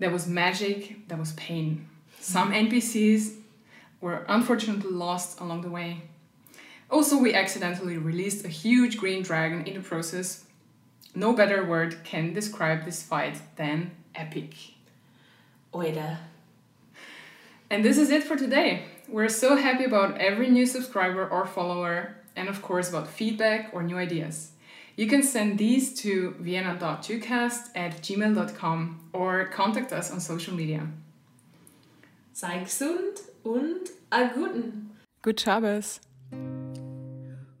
There 0.00 0.10
was 0.10 0.26
magic, 0.26 1.06
there 1.08 1.18
was 1.18 1.32
pain. 1.34 1.88
Some 2.18 2.52
NPCs 2.52 3.36
were 4.00 4.26
unfortunately 4.28 4.90
lost 4.90 5.40
along 5.40 5.62
the 5.62 5.70
way. 5.70 6.02
Also, 6.90 7.16
we 7.16 7.32
accidentally 7.32 7.96
released 7.96 8.44
a 8.44 8.48
huge 8.48 8.98
green 8.98 9.22
dragon 9.22 9.64
in 9.66 9.74
the 9.74 9.80
process. 9.80 10.44
No 11.14 11.32
better 11.32 11.64
word 11.64 12.02
can 12.02 12.34
describe 12.34 12.84
this 12.84 13.02
fight 13.02 13.36
than 13.56 13.92
epic. 14.14 14.54
Oida. 15.72 16.18
And 17.70 17.84
this 17.84 17.98
is 17.98 18.10
it 18.10 18.22
for 18.22 18.36
today. 18.36 18.84
We're 19.08 19.28
so 19.28 19.56
happy 19.56 19.84
about 19.84 20.18
every 20.18 20.48
new 20.48 20.66
subscriber 20.66 21.26
or 21.28 21.46
follower, 21.46 22.16
and 22.36 22.48
of 22.48 22.62
course 22.62 22.88
about 22.88 23.08
feedback 23.08 23.70
or 23.72 23.82
new 23.82 23.98
ideas. 23.98 24.52
You 24.96 25.08
can 25.08 25.22
send 25.22 25.58
these 25.58 25.92
to 26.02 26.36
vienna.tucast 26.38 27.70
at 27.74 28.00
gmail.com 28.00 29.10
or 29.12 29.46
contact 29.46 29.92
us 29.92 30.12
on 30.12 30.20
social 30.20 30.54
media. 30.54 30.86
Sei 32.32 32.60
gesund 32.64 33.20
und 33.44 33.88
a 34.12 34.28
guten. 34.28 34.90
Good 35.22 35.40
Shabbos! 35.40 36.00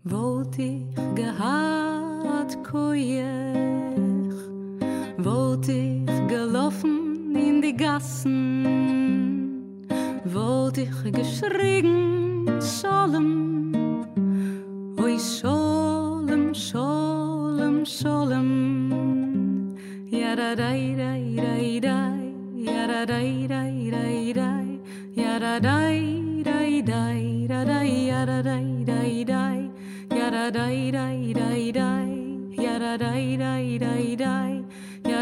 Wollt 0.04 0.58
ich 0.58 0.94
gehad 1.14 2.62
koiech, 2.62 3.24
wollt 5.18 5.68
ich 5.68 6.03
gelaufen 6.03 6.03
in 6.03 6.03
die 7.64 7.76
Gassen, 7.76 8.66
wollt 10.24 10.76
ich 10.78 11.12
geschrien, 11.12 12.60
Scholem, 12.60 13.72
oi 15.00 15.18
Scholem, 15.18 16.54
Scholem, 16.54 17.86
Scholem, 17.86 18.50
yada 20.10 20.54
dai 20.54 20.94
dai 20.94 21.36
dai 21.36 21.80
dai, 21.80 22.34
yada 22.54 23.06
dai 23.06 23.46
dai 23.48 23.90
dai 23.90 24.32
dai, 24.34 24.80
yada 25.14 25.60
dai 25.60 26.42
dai 26.44 26.82
da 27.48 27.64
dai 27.64 28.06
yada 28.10 28.42
dai 28.42 28.84
dai 28.84 29.24
dai, 29.24 29.70
yada 30.10 30.50
dai 30.50 30.90
dai 30.90 31.32
dai 31.32 31.72
dai, 31.72 32.10
yada 32.58 32.98
dai 32.98 33.36
dai 34.16 34.53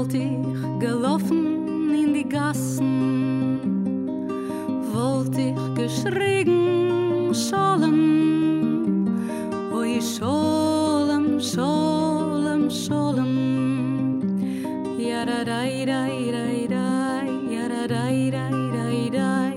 wollt 0.00 0.14
ich 0.14 0.32
gelaufen 0.78 1.92
in 1.92 2.14
die 2.14 2.26
Gassen, 2.26 3.60
wollt 4.94 5.36
ich 5.36 5.54
geschrien, 5.74 7.34
Scholem, 7.34 9.04
oi 9.70 10.00
Scholem, 10.00 11.38
Scholem, 11.38 12.70
Scholem, 12.70 13.34
yararai, 14.98 15.84
rai, 15.84 16.30
dai, 16.32 16.66
dai. 16.66 17.28
Yaradai, 17.56 18.30
dai, 18.30 18.58
dai, 18.76 19.10
dai. 19.10 19.54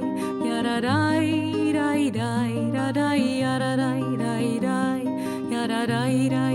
Yaradai, 0.50 1.74
dai, 1.74 2.12
dai, 2.12 2.54
dai. 2.92 3.24
yararai, 3.44 4.04
rai, 4.24 4.60
rai, 4.60 5.04
yararai, 5.54 6.30
rai, 6.36 6.53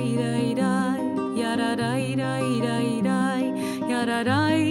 that 4.25 4.27
I 4.27 4.68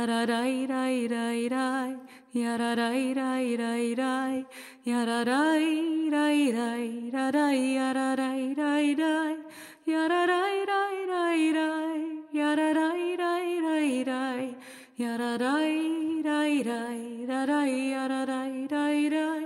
Yarai 0.00 0.66
rai 0.66 1.06
rai 1.08 1.48
rai, 1.50 1.96
yarai 2.34 3.14
rai 3.14 3.56
rai 3.60 3.94
rai, 4.00 4.46
yarai 4.86 5.26
rai 5.28 6.10
rai 6.14 6.52
rai, 6.56 6.86
yarai 7.12 7.76
rai 8.56 8.94
rai, 8.96 9.36
yarai 9.86 10.26
rai 10.30 11.04
rai 11.04 11.52
rai, 11.52 12.00
yarai 12.32 13.08
rai 13.20 13.60
rai 13.66 13.92
rai, 14.08 14.56
yarai 14.96 15.38
rai 15.38 15.72
rai 16.24 16.62
rai, 16.64 16.96
yarai 17.10 17.58
rai 18.30 19.08
rai, 19.12 19.44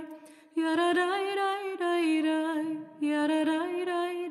yarai 0.55 0.95
rai 0.95 1.75
rai 1.81 2.23
rai, 2.23 2.63
yarai 3.03 3.45
rai 3.45 3.75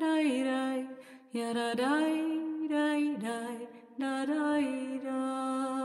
rai 0.01 0.29
rai, 0.49 0.87
yarai 1.35 1.75
rai 1.77 2.17
rai, 2.71 3.59
da 3.99 4.27
da 4.27 4.61
da. 5.05 5.84